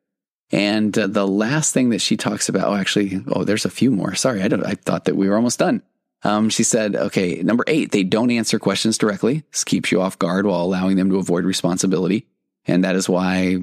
And 0.52 0.98
uh, 0.98 1.08
the 1.08 1.28
last 1.28 1.74
thing 1.74 1.90
that 1.90 2.02
she 2.02 2.16
talks 2.16 2.48
about, 2.48 2.68
oh, 2.68 2.76
actually, 2.76 3.24
oh, 3.28 3.44
there's 3.44 3.66
a 3.66 3.72
few 3.72 3.90
more. 3.90 4.14
Sorry, 4.14 4.42
I, 4.42 4.46
I 4.46 4.76
thought 4.76 5.06
that 5.06 5.16
we 5.16 5.28
were 5.28 5.36
almost 5.36 5.60
done. 5.60 5.82
Um, 6.24 6.50
she 6.50 6.64
said, 6.64 6.96
okay, 6.96 7.42
number 7.42 7.64
eight, 7.68 7.92
they 7.92 8.04
don't 8.04 8.32
answer 8.32 8.60
questions 8.60 8.98
directly. 8.98 9.44
This 9.52 9.64
keeps 9.64 9.92
you 9.92 10.02
off 10.02 10.20
guard 10.20 10.46
while 10.46 10.62
allowing 10.62 10.96
them 10.96 11.10
to 11.10 11.18
avoid 11.18 11.44
responsibility. 11.44 12.28
And 12.66 12.84
that 12.84 12.96
is 12.96 13.10
why 13.10 13.58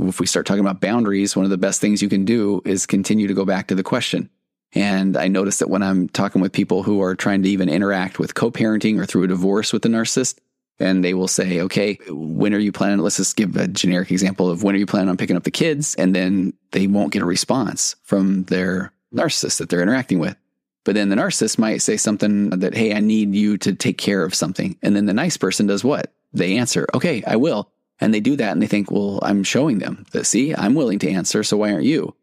if 0.00 0.20
we 0.20 0.26
start 0.26 0.44
talking 0.44 0.60
about 0.60 0.80
boundaries, 0.80 1.34
one 1.34 1.44
of 1.44 1.50
the 1.50 1.56
best 1.56 1.80
things 1.80 2.02
you 2.02 2.10
can 2.10 2.24
do 2.24 2.60
is 2.64 2.84
continue 2.84 3.26
to 3.26 3.34
go 3.34 3.44
back 3.46 3.68
to 3.68 3.74
the 3.74 3.82
question. 3.82 4.28
And 4.74 5.16
I 5.16 5.28
notice 5.28 5.58
that 5.58 5.70
when 5.70 5.82
I'm 5.82 6.08
talking 6.08 6.42
with 6.42 6.52
people 6.52 6.82
who 6.82 7.00
are 7.00 7.14
trying 7.14 7.42
to 7.44 7.48
even 7.48 7.68
interact 7.68 8.18
with 8.18 8.34
co 8.34 8.50
parenting 8.50 8.98
or 8.98 9.06
through 9.06 9.24
a 9.24 9.28
divorce 9.28 9.72
with 9.72 9.82
the 9.82 9.88
narcissist, 9.88 10.38
and 10.80 11.04
they 11.04 11.14
will 11.14 11.28
say, 11.28 11.60
okay, 11.60 11.98
when 12.08 12.52
are 12.52 12.58
you 12.58 12.72
planning? 12.72 12.98
Let's 12.98 13.18
just 13.18 13.36
give 13.36 13.56
a 13.56 13.68
generic 13.68 14.10
example 14.10 14.50
of 14.50 14.64
when 14.64 14.74
are 14.74 14.78
you 14.78 14.86
planning 14.86 15.08
on 15.08 15.16
picking 15.16 15.36
up 15.36 15.44
the 15.44 15.50
kids? 15.52 15.94
And 15.94 16.14
then 16.14 16.52
they 16.72 16.88
won't 16.88 17.12
get 17.12 17.22
a 17.22 17.26
response 17.26 17.94
from 18.02 18.44
their 18.44 18.92
narcissist 19.14 19.58
that 19.58 19.68
they're 19.68 19.82
interacting 19.82 20.18
with. 20.18 20.36
But 20.82 20.96
then 20.96 21.08
the 21.08 21.16
narcissist 21.16 21.58
might 21.58 21.80
say 21.80 21.96
something 21.96 22.50
that, 22.50 22.74
hey, 22.74 22.94
I 22.94 23.00
need 23.00 23.34
you 23.34 23.56
to 23.58 23.74
take 23.74 23.98
care 23.98 24.24
of 24.24 24.34
something. 24.34 24.76
And 24.82 24.96
then 24.96 25.06
the 25.06 25.14
nice 25.14 25.36
person 25.36 25.66
does 25.66 25.84
what? 25.84 26.12
They 26.32 26.58
answer, 26.58 26.86
okay, 26.92 27.22
I 27.26 27.36
will. 27.36 27.70
And 28.00 28.12
they 28.12 28.20
do 28.20 28.36
that 28.36 28.52
and 28.52 28.60
they 28.60 28.66
think, 28.66 28.90
well, 28.90 29.20
I'm 29.22 29.44
showing 29.44 29.78
them 29.78 30.04
that, 30.10 30.26
see, 30.26 30.54
I'm 30.54 30.74
willing 30.74 30.98
to 30.98 31.10
answer. 31.10 31.44
So 31.44 31.56
why 31.56 31.72
aren't 31.72 31.84
you? 31.84 32.14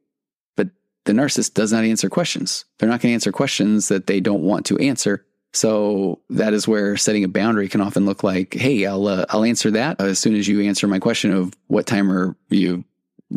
The 1.06 1.14
narcissist 1.14 1.54
does 1.54 1.72
not 1.72 1.84
answer 1.84 2.10
questions. 2.10 2.66
They're 2.78 2.90
not 2.90 3.02
going 3.02 3.12
to 3.12 3.14
answer 3.16 3.32
questions 3.32 3.88
that 3.88 4.08
they 4.08 4.20
don't 4.20 4.44
want 4.44 4.66
to 4.68 4.78
answer. 4.78 5.26
So 5.54 6.20
that 6.30 6.54
is 6.54 6.68
where 6.68 6.96
setting 6.96 7.24
a 7.24 7.28
boundary 7.28 7.68
can 7.68 7.82
often 7.82 8.06
look 8.06 8.24
like, 8.24 8.54
"Hey, 8.54 8.86
I'll 8.86 9.08
uh, 9.08 9.26
I'll 9.30 9.44
answer 9.44 9.72
that 9.72 10.00
as 10.00 10.20
soon 10.20 10.36
as 10.36 10.48
you 10.48 10.62
answer 10.62 10.88
my 10.88 11.00
question 11.00 11.34
of 11.34 11.54
what 11.68 11.86
time 11.86 12.12
are 12.12 12.36
you 12.50 12.86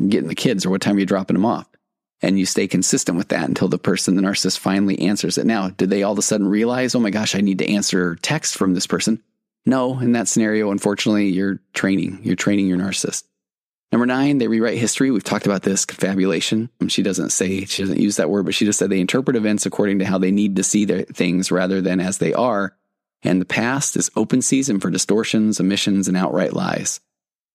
getting 0.09 0.29
the 0.29 0.35
kids 0.35 0.65
or 0.65 0.71
what 0.71 0.81
time 0.81 0.97
are 0.97 1.01
you 1.01 1.07
dropping 1.07 1.35
them 1.35 1.47
off." 1.47 1.67
And 2.23 2.39
you 2.39 2.47
stay 2.47 2.69
consistent 2.69 3.19
with 3.19 3.29
that 3.29 3.49
until 3.49 3.69
the 3.69 3.79
person, 3.79 4.15
the 4.15 4.23
narcissist, 4.23 4.59
finally 4.59 4.99
answers 5.01 5.37
it. 5.37 5.45
Now, 5.45 5.71
did 5.71 5.91
they 5.91 6.05
all 6.05 6.13
of 6.13 6.19
a 6.19 6.23
sudden 6.23 6.47
realize, 6.47 6.95
"Oh 6.95 7.01
my 7.01 7.11
gosh, 7.11 7.35
I 7.35 7.41
need 7.41 7.59
to 7.59 7.69
answer 7.71 8.17
text 8.23 8.55
from 8.55 8.75
this 8.75 8.87
person"? 8.87 9.21
No, 9.67 9.99
in 9.99 10.13
that 10.13 10.29
scenario, 10.29 10.71
unfortunately, 10.71 11.31
you're 11.31 11.59
training. 11.73 12.21
You're 12.23 12.37
training 12.37 12.69
your 12.69 12.79
narcissist. 12.79 13.25
Number 13.95 14.07
nine, 14.07 14.39
they 14.39 14.49
rewrite 14.49 14.77
history. 14.77 15.13
We've 15.13 15.23
talked 15.23 15.47
about 15.47 15.63
this 15.63 15.85
confabulation. 15.85 16.69
Um, 16.81 16.89
she 16.89 17.05
doesn't 17.05 17.31
say, 17.31 17.65
she 17.65 17.83
doesn't 17.83 18.01
use 18.01 18.17
that 18.17 18.29
word, 18.29 18.45
but 18.45 18.53
she 18.53 18.65
just 18.65 18.77
said 18.77 18.91
they 18.91 18.99
interpret 18.99 19.37
events 19.37 19.67
according 19.67 20.01
to 20.01 20.05
how 20.05 20.19
they 20.19 20.33
need 20.33 20.57
to 20.57 20.65
see 20.65 20.85
their 20.85 21.03
things 21.03 21.53
rather 21.53 21.81
than 21.81 22.01
as 22.01 22.19
they 22.19 22.35
are. 22.35 22.75
And 23.23 23.41
the 23.41 23.45
past 23.47 23.97
is 23.97 24.11
open 24.17 24.43
season 24.43 24.81
for 24.81 24.91
distortions, 24.91 25.61
omissions, 25.61 26.09
and 26.09 26.17
outright 26.17 26.55
lies. 26.55 26.99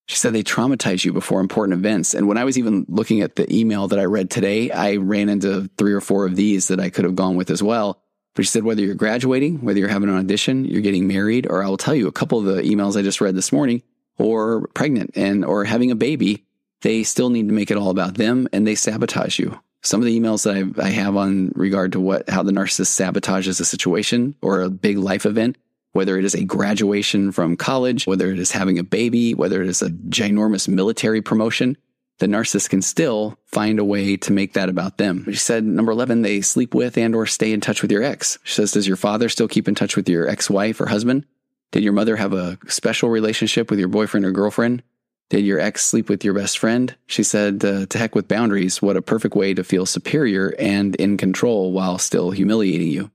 She 0.07 0.15
said 0.15 0.31
they 0.31 0.41
traumatize 0.41 1.03
you 1.03 1.11
before 1.11 1.41
important 1.41 1.77
events. 1.77 2.13
And 2.13 2.25
when 2.25 2.37
I 2.37 2.45
was 2.45 2.57
even 2.57 2.85
looking 2.87 3.19
at 3.19 3.35
the 3.35 3.53
email 3.53 3.89
that 3.89 3.99
I 3.99 4.05
read 4.05 4.29
today, 4.29 4.71
I 4.71 4.95
ran 4.95 5.27
into 5.27 5.69
three 5.77 5.91
or 5.91 5.99
four 5.99 6.25
of 6.25 6.37
these 6.37 6.69
that 6.69 6.79
I 6.79 6.89
could 6.89 7.03
have 7.03 7.17
gone 7.17 7.35
with 7.35 7.49
as 7.51 7.61
well. 7.61 8.01
But 8.33 8.45
she 8.45 8.51
said, 8.51 8.63
whether 8.63 8.81
you're 8.81 8.95
graduating, 8.95 9.59
whether 9.65 9.79
you're 9.79 9.89
having 9.89 10.07
an 10.07 10.15
audition, 10.15 10.63
you're 10.63 10.79
getting 10.79 11.05
married, 11.05 11.47
or 11.49 11.61
I 11.61 11.67
will 11.67 11.75
tell 11.75 11.95
you 11.95 12.07
a 12.07 12.13
couple 12.13 12.39
of 12.39 12.45
the 12.45 12.61
emails 12.61 12.97
I 12.97 13.01
just 13.01 13.19
read 13.19 13.35
this 13.35 13.51
morning, 13.51 13.83
or 14.19 14.67
pregnant 14.73 15.11
and 15.15 15.43
or 15.43 15.63
having 15.63 15.89
a 15.89 15.95
baby, 15.95 16.45
they 16.81 17.03
still 17.03 17.29
need 17.29 17.47
to 17.47 17.53
make 17.53 17.71
it 17.71 17.77
all 17.77 17.89
about 17.89 18.15
them 18.15 18.47
and 18.53 18.67
they 18.67 18.75
sabotage 18.75 19.39
you. 19.39 19.59
Some 19.81 20.01
of 20.01 20.05
the 20.05 20.19
emails 20.19 20.43
that 20.43 20.81
I, 20.83 20.87
I 20.87 20.89
have 20.89 21.15
on 21.15 21.51
regard 21.55 21.93
to 21.93 21.99
what 21.99 22.29
how 22.29 22.43
the 22.43 22.51
narcissist 22.51 22.99
sabotages 22.99 23.61
a 23.61 23.65
situation 23.65 24.35
or 24.41 24.61
a 24.61 24.69
big 24.69 24.97
life 24.97 25.25
event, 25.25 25.57
whether 25.93 26.17
it 26.17 26.25
is 26.25 26.35
a 26.35 26.43
graduation 26.43 27.31
from 27.31 27.55
college, 27.55 28.05
whether 28.05 28.29
it 28.29 28.39
is 28.39 28.51
having 28.51 28.77
a 28.77 28.83
baby, 28.83 29.33
whether 29.33 29.61
it 29.61 29.69
is 29.69 29.81
a 29.81 29.89
ginormous 29.89 30.67
military 30.67 31.21
promotion, 31.21 31.77
the 32.19 32.27
narcissist 32.27 32.69
can 32.69 32.81
still 32.81 33.39
find 33.45 33.79
a 33.79 33.85
way 33.85 34.17
to 34.17 34.33
make 34.33 34.53
that 34.53 34.67
about 34.67 34.97
them. 34.97 35.23
She 35.25 35.37
said, 35.37 35.63
number 35.63 35.93
11, 35.93 36.21
they 36.21 36.41
sleep 36.41 36.73
with 36.73 36.97
and 36.97 37.15
or 37.15 37.25
stay 37.25 37.53
in 37.53 37.61
touch 37.61 37.81
with 37.81 37.91
your 37.91 38.03
ex. 38.03 38.37
She 38.43 38.55
says, 38.55 38.73
does 38.73 38.87
your 38.87 38.97
father 38.97 39.29
still 39.29 39.47
keep 39.47 39.69
in 39.69 39.75
touch 39.75 39.95
with 39.95 40.09
your 40.09 40.27
ex-wife 40.27 40.81
or 40.81 40.87
husband? 40.87 41.25
Did 41.71 41.83
your 41.83 41.93
mother 41.93 42.15
have 42.15 42.33
a 42.33 42.57
special 42.67 43.09
relationship 43.09 43.69
with 43.69 43.79
your 43.79 43.87
boyfriend 43.87 44.25
or 44.25 44.31
girlfriend? 44.31 44.81
Did 45.29 45.45
your 45.45 45.59
ex 45.59 45.85
sleep 45.85 46.09
with 46.09 46.25
your 46.25 46.33
best 46.33 46.57
friend? 46.57 46.95
She 47.05 47.21
said, 47.21 47.63
uh, 47.63 47.85
to 47.85 47.97
heck 47.99 48.15
with 48.15 48.27
boundaries. 48.27 48.81
What 48.81 48.97
a 48.97 49.01
perfect 49.01 49.35
way 49.35 49.53
to 49.53 49.63
feel 49.63 49.85
superior 49.85 50.55
and 50.57 50.95
in 50.95 51.17
control 51.17 51.71
while 51.71 51.99
still 51.99 52.31
humiliating 52.31 52.87
you. 52.87 53.11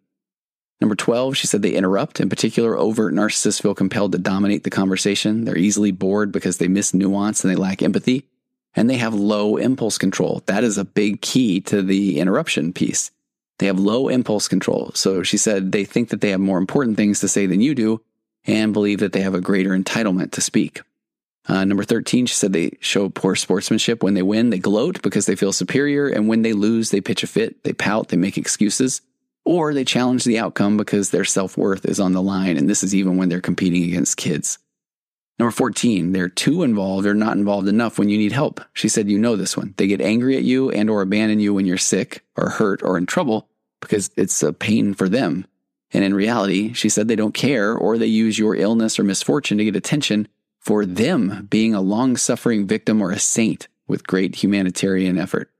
Number 0.80 0.94
12, 0.94 1.36
she 1.36 1.46
said 1.48 1.62
they 1.62 1.74
interrupt. 1.74 2.20
In 2.20 2.28
particular, 2.28 2.76
overt 2.76 3.14
narcissists 3.14 3.60
feel 3.60 3.74
compelled 3.74 4.12
to 4.12 4.18
dominate 4.18 4.62
the 4.62 4.70
conversation. 4.70 5.44
They're 5.44 5.58
easily 5.58 5.90
bored 5.90 6.30
because 6.30 6.58
they 6.58 6.68
miss 6.68 6.94
nuance 6.94 7.42
and 7.42 7.50
they 7.50 7.56
lack 7.56 7.82
empathy. 7.82 8.28
And 8.76 8.88
they 8.88 8.96
have 8.96 9.14
low 9.14 9.56
impulse 9.56 9.98
control. 9.98 10.42
That 10.46 10.62
is 10.62 10.78
a 10.78 10.84
big 10.84 11.20
key 11.20 11.60
to 11.62 11.82
the 11.82 12.18
interruption 12.18 12.72
piece. 12.72 13.10
They 13.58 13.66
have 13.66 13.78
low 13.78 14.08
impulse 14.08 14.46
control. 14.46 14.92
So 14.94 15.22
she 15.22 15.36
said 15.36 15.72
they 15.72 15.84
think 15.84 16.10
that 16.10 16.20
they 16.20 16.30
have 16.30 16.40
more 16.40 16.58
important 16.58 16.96
things 16.96 17.20
to 17.20 17.28
say 17.28 17.46
than 17.46 17.60
you 17.60 17.74
do 17.74 18.00
and 18.46 18.72
believe 18.72 19.00
that 19.00 19.12
they 19.12 19.20
have 19.20 19.34
a 19.34 19.40
greater 19.40 19.70
entitlement 19.70 20.32
to 20.32 20.40
speak. 20.40 20.82
Uh, 21.46 21.64
number 21.64 21.84
13, 21.84 22.26
she 22.26 22.34
said 22.34 22.52
they 22.52 22.76
show 22.80 23.08
poor 23.08 23.34
sportsmanship. 23.36 24.02
When 24.02 24.14
they 24.14 24.22
win, 24.22 24.50
they 24.50 24.58
gloat 24.58 25.02
because 25.02 25.26
they 25.26 25.36
feel 25.36 25.52
superior. 25.52 26.08
And 26.08 26.26
when 26.26 26.42
they 26.42 26.54
lose, 26.54 26.90
they 26.90 27.00
pitch 27.00 27.22
a 27.22 27.26
fit, 27.26 27.62
they 27.64 27.72
pout, 27.74 28.08
they 28.08 28.16
make 28.16 28.38
excuses, 28.38 29.02
or 29.44 29.74
they 29.74 29.84
challenge 29.84 30.24
the 30.24 30.38
outcome 30.38 30.76
because 30.76 31.10
their 31.10 31.24
self 31.24 31.58
worth 31.58 31.84
is 31.84 32.00
on 32.00 32.12
the 32.12 32.22
line. 32.22 32.56
And 32.56 32.68
this 32.68 32.82
is 32.82 32.94
even 32.94 33.18
when 33.18 33.28
they're 33.28 33.40
competing 33.42 33.84
against 33.84 34.16
kids. 34.16 34.58
Number 35.38 35.50
14, 35.50 36.12
they're 36.12 36.28
too 36.28 36.62
involved 36.62 37.06
or 37.06 37.14
not 37.14 37.36
involved 37.36 37.66
enough 37.66 37.98
when 37.98 38.08
you 38.08 38.16
need 38.16 38.32
help. 38.32 38.60
She 38.72 38.88
said, 38.88 39.10
you 39.10 39.18
know 39.18 39.36
this 39.36 39.56
one. 39.56 39.74
They 39.76 39.88
get 39.88 40.00
angry 40.00 40.36
at 40.36 40.44
you 40.44 40.70
and 40.70 40.88
or 40.88 41.02
abandon 41.02 41.40
you 41.40 41.52
when 41.52 41.66
you're 41.66 41.76
sick 41.76 42.24
or 42.36 42.50
hurt 42.50 42.82
or 42.82 42.96
in 42.96 43.06
trouble 43.06 43.48
because 43.80 44.10
it's 44.16 44.42
a 44.42 44.52
pain 44.52 44.94
for 44.94 45.08
them. 45.08 45.46
And 45.94 46.04
in 46.04 46.12
reality, 46.12 46.72
she 46.72 46.88
said 46.88 47.06
they 47.06 47.16
don't 47.16 47.32
care 47.32 47.74
or 47.74 47.96
they 47.96 48.06
use 48.06 48.38
your 48.38 48.56
illness 48.56 48.98
or 48.98 49.04
misfortune 49.04 49.58
to 49.58 49.64
get 49.64 49.76
attention 49.76 50.28
for 50.58 50.84
them 50.84 51.46
being 51.48 51.72
a 51.72 51.80
long 51.80 52.16
suffering 52.16 52.66
victim 52.66 53.00
or 53.00 53.12
a 53.12 53.18
saint 53.18 53.68
with 53.86 54.06
great 54.06 54.42
humanitarian 54.42 55.18
effort. 55.18 55.50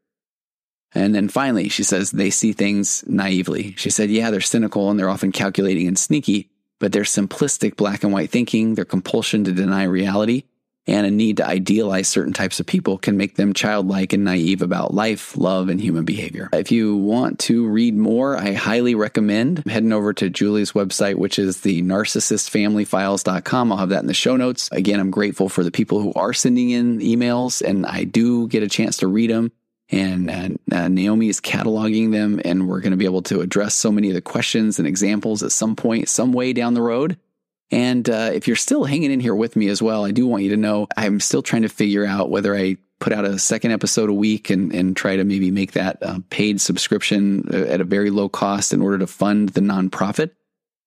And 0.93 1.15
then 1.15 1.29
finally, 1.29 1.69
she 1.69 1.85
says 1.85 2.11
they 2.11 2.31
see 2.31 2.53
things 2.53 3.05
naively. 3.07 3.75
She 3.77 3.91
said, 3.91 4.11
yeah, 4.11 4.31
they're 4.31 4.41
cynical 4.41 4.91
and 4.91 4.99
they're 4.99 5.09
often 5.09 5.33
calculating 5.33 5.87
and 5.87 5.99
sneaky, 5.99 6.51
but 6.81 6.93
their 6.93 7.03
simplistic 7.03 7.77
black 7.77 8.03
and 8.03 8.13
white 8.13 8.31
thinking, 8.31 8.75
their 8.75 8.85
compulsion 8.85 9.45
to 9.45 9.53
deny 9.53 9.85
reality, 9.85 10.45
and 10.87 11.07
a 11.07 11.11
need 11.11 11.39
to 11.39 11.47
idealize 11.47 12.09
certain 12.09 12.33
types 12.33 12.61
of 12.61 12.67
people 12.67 12.99
can 12.99 13.17
make 13.17 13.37
them 13.37 13.55
childlike 13.55 14.13
and 14.13 14.25
naive 14.25 14.63
about 14.63 14.93
life, 14.93 15.37
love, 15.37 15.69
and 15.69 15.81
human 15.81 16.05
behavior. 16.05 16.51
If 16.53 16.71
you 16.71 16.97
want 16.97 17.39
to 17.41 17.67
read 17.67 17.97
more, 17.97 18.37
I 18.37 18.53
highly 18.53 18.95
recommend 18.95 19.65
heading 19.67 19.93
over 19.93 20.13
to 20.15 20.29
Julie's 20.29 20.73
website, 20.73 21.17
which 21.17 21.39
is 21.39 21.63
the 21.63 21.83
narcissistfamilyfiles.com. 21.83 23.73
I'll 23.73 23.79
have 23.79 23.89
that 23.91 24.03
in 24.03 24.09
the 24.09 24.15
show 24.15 24.37
notes. 24.37 24.69
Again, 24.73 25.01
I'm 25.01 25.11
grateful 25.11 25.49
for 25.49 25.65
the 25.65 25.71
people 25.71 26.01
who 26.01 26.13
are 26.15 26.33
sending 26.33 26.71
in 26.71 26.99
emails, 27.01 27.63
and 27.63 27.87
I 27.87 28.05
do 28.05 28.49
get 28.49 28.63
a 28.63 28.69
chance 28.69 28.99
to 28.99 29.07
read 29.07 29.31
them. 29.31 29.53
And 29.91 30.31
uh, 30.31 30.49
uh, 30.75 30.89
Naomi 30.89 31.29
is 31.29 31.41
cataloging 31.41 32.11
them, 32.11 32.41
and 32.45 32.69
we're 32.69 32.81
going 32.81 32.93
to 32.93 32.97
be 32.97 33.05
able 33.05 33.23
to 33.23 33.41
address 33.41 33.75
so 33.75 33.93
many 33.93 34.09
of 34.09 34.15
the 34.15 34.23
questions 34.23 34.79
and 34.79 34.89
examples 34.89 35.43
at 35.43 35.53
some 35.53 35.77
point, 35.77 36.09
some 36.09 36.33
way 36.33 36.53
down 36.53 36.75
the 36.75 36.83
road. 36.83 37.19
And 37.75 38.09
uh, 38.09 38.31
if 38.33 38.47
you're 38.47 38.55
still 38.55 38.85
hanging 38.85 39.11
in 39.11 39.19
here 39.19 39.35
with 39.35 39.57
me 39.57 39.67
as 39.67 39.83
well, 39.83 40.05
I 40.05 40.13
do 40.13 40.29
want 40.29 40.45
you 40.45 40.51
to 40.51 40.57
know 40.57 40.87
I'm 40.97 41.19
still 41.19 41.43
trying 41.43 41.63
to 41.63 41.69
figure 41.69 42.07
out 42.07 42.31
whether 42.31 42.55
I 42.55 42.77
put 43.01 43.13
out 43.13 43.25
a 43.25 43.37
second 43.37 43.73
episode 43.73 44.09
a 44.09 44.15
week 44.15 44.49
and, 44.49 44.73
and 44.73 44.97
try 44.97 45.17
to 45.17 45.25
maybe 45.25 45.51
make 45.51 45.73
that 45.73 45.99
a 46.01 46.21
paid 46.21 46.61
subscription 46.61 47.49
uh, 47.53 47.67
at 47.67 47.81
a 47.81 47.85
very 47.85 48.11
low 48.11 48.29
cost 48.29 48.73
in 48.73 48.81
order 48.81 48.99
to 48.99 49.09
fund 49.09 49.49
the 49.51 49.61
nonprofit 49.61 50.31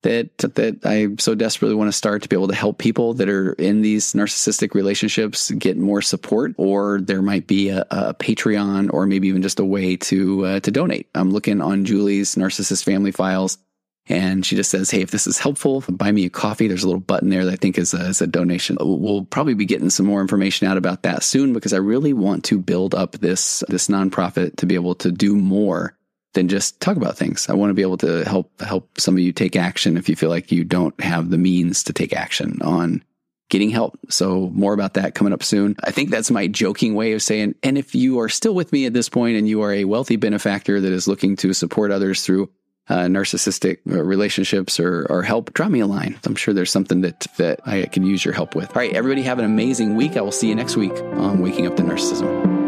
that 0.04 0.38
that 0.38 0.86
I 0.86 1.10
so 1.20 1.36
desperately 1.36 1.76
want 1.76 1.90
to 1.90 1.98
start 1.98 2.22
to 2.24 2.30
be 2.30 2.38
able 2.38 2.48
to 2.48 2.56
help 2.56 2.78
people 2.78 3.14
that 3.16 3.28
are 3.28 3.52
in 3.54 3.82
these 3.82 4.14
narcissistic 4.14 4.74
relationships 4.74 5.52
get 5.52 5.76
more 5.76 6.02
support, 6.02 6.54
or 6.58 7.02
there 7.02 7.22
might 7.22 7.48
be 7.48 7.70
a, 7.70 7.86
a 7.92 8.14
Patreon, 8.14 8.94
or 8.94 9.06
maybe 9.06 9.28
even 9.28 9.42
just 9.42 9.60
a 9.60 9.66
way 9.66 9.98
to 9.98 10.46
uh, 10.46 10.60
to 10.62 10.72
donate. 10.72 11.10
I'm 11.16 11.32
looking 11.32 11.62
on 11.62 11.84
Julie's 11.84 12.36
narcissist 12.36 12.86
family 12.86 13.12
files, 13.12 13.58
and 14.10 14.46
she 14.46 14.56
just 14.56 14.72
says, 14.72 14.90
"Hey, 14.90 15.02
if 15.02 15.12
this 15.12 15.28
is 15.28 15.40
helpful, 15.40 15.84
buy 15.90 16.12
me 16.12 16.26
a 16.26 16.30
coffee." 16.30 16.68
There's 16.68 16.84
a 16.84 16.88
little 16.88 17.02
button 17.02 17.30
there 17.30 17.46
that 17.46 17.54
I 17.54 17.58
think 17.58 17.78
is 17.78 17.94
a, 17.94 18.08
is 18.08 18.22
a 18.22 18.28
donation. 18.28 18.78
We'll 18.80 19.26
probably 19.26 19.54
be 19.54 19.66
getting 19.66 19.90
some 19.90 20.06
more 20.06 20.22
information 20.22 20.68
out 20.68 20.78
about 20.78 21.04
that 21.04 21.24
soon 21.24 21.54
because 21.54 21.74
I 21.74 21.78
really 21.78 22.14
want 22.14 22.44
to 22.46 22.60
build 22.60 22.96
up 22.96 23.14
this 23.14 23.64
this 23.68 23.88
nonprofit 23.88 24.58
to 24.58 24.66
be 24.66 24.76
able 24.76 24.96
to 24.96 25.12
do 25.12 25.36
more 25.36 25.98
than 26.34 26.48
just 26.48 26.80
talk 26.80 26.98
about 26.98 27.18
things. 27.18 27.50
I 27.50 27.54
want 27.54 27.72
to 27.72 27.74
be 27.74 27.82
able 27.82 27.98
to 27.98 28.24
help 28.24 28.62
help 28.62 29.00
some 29.00 29.16
of 29.16 29.20
you 29.20 29.34
take 29.34 29.56
action 29.56 29.98
if 29.98 30.08
you 30.08 30.16
feel 30.16 30.30
like 30.30 30.52
you 30.52 30.64
don't 30.64 31.00
have 31.02 31.30
the 31.30 31.38
means 31.38 31.84
to 31.86 31.94
take 31.94 32.14
action 32.14 32.60
on 32.62 33.04
getting 33.50 33.70
help. 33.70 33.98
So 34.10 34.50
more 34.54 34.74
about 34.74 34.96
that 34.96 35.16
coming 35.16 35.34
up 35.34 35.42
soon. 35.42 35.76
I 35.82 35.92
think 35.92 36.10
that's 36.10 36.30
my 36.30 36.48
joking 36.48 36.96
way 36.96 37.14
of 37.14 37.22
saying, 37.22 37.56
and 37.64 37.78
if 37.78 37.96
you 37.96 38.20
are 38.20 38.30
still 38.30 38.54
with 38.54 38.74
me 38.74 38.86
at 38.86 38.94
this 38.94 39.10
point 39.10 39.38
and 39.38 39.48
you 39.48 39.62
are 39.62 39.74
a 39.74 39.86
wealthy 39.86 40.18
benefactor 40.18 40.82
that 40.82 40.92
is 40.92 41.08
looking 41.08 41.38
to 41.38 41.54
support 41.54 41.92
others 41.92 42.24
through 42.24 42.50
uh, 42.90 43.06
narcissistic 43.06 43.80
uh, 43.90 44.04
relationships 44.04 44.80
or, 44.80 45.06
or 45.10 45.24
help, 45.24 45.54
drop 45.54 45.72
me 45.72 45.80
a 45.80 45.88
line. 45.88 46.18
I'm 46.26 46.36
sure 46.36 46.54
there's 46.54 46.72
something 46.72 47.02
that, 47.02 47.28
that 47.38 47.60
I 47.66 47.86
can 47.86 48.06
use 48.06 48.24
your 48.24 48.34
help 48.34 48.56
with. 48.56 48.70
All 48.70 48.76
right, 48.76 48.94
everybody 48.94 49.24
have 49.24 49.40
an 49.40 49.46
amazing 49.46 49.96
week. 49.96 50.18
I 50.18 50.22
will 50.22 50.32
see 50.32 50.48
you 50.48 50.56
next 50.56 50.78
week 50.78 50.94
on 50.94 51.42
Waking 51.42 51.68
Up 51.68 51.76
to 51.78 51.84
Narcissism. 51.84 52.67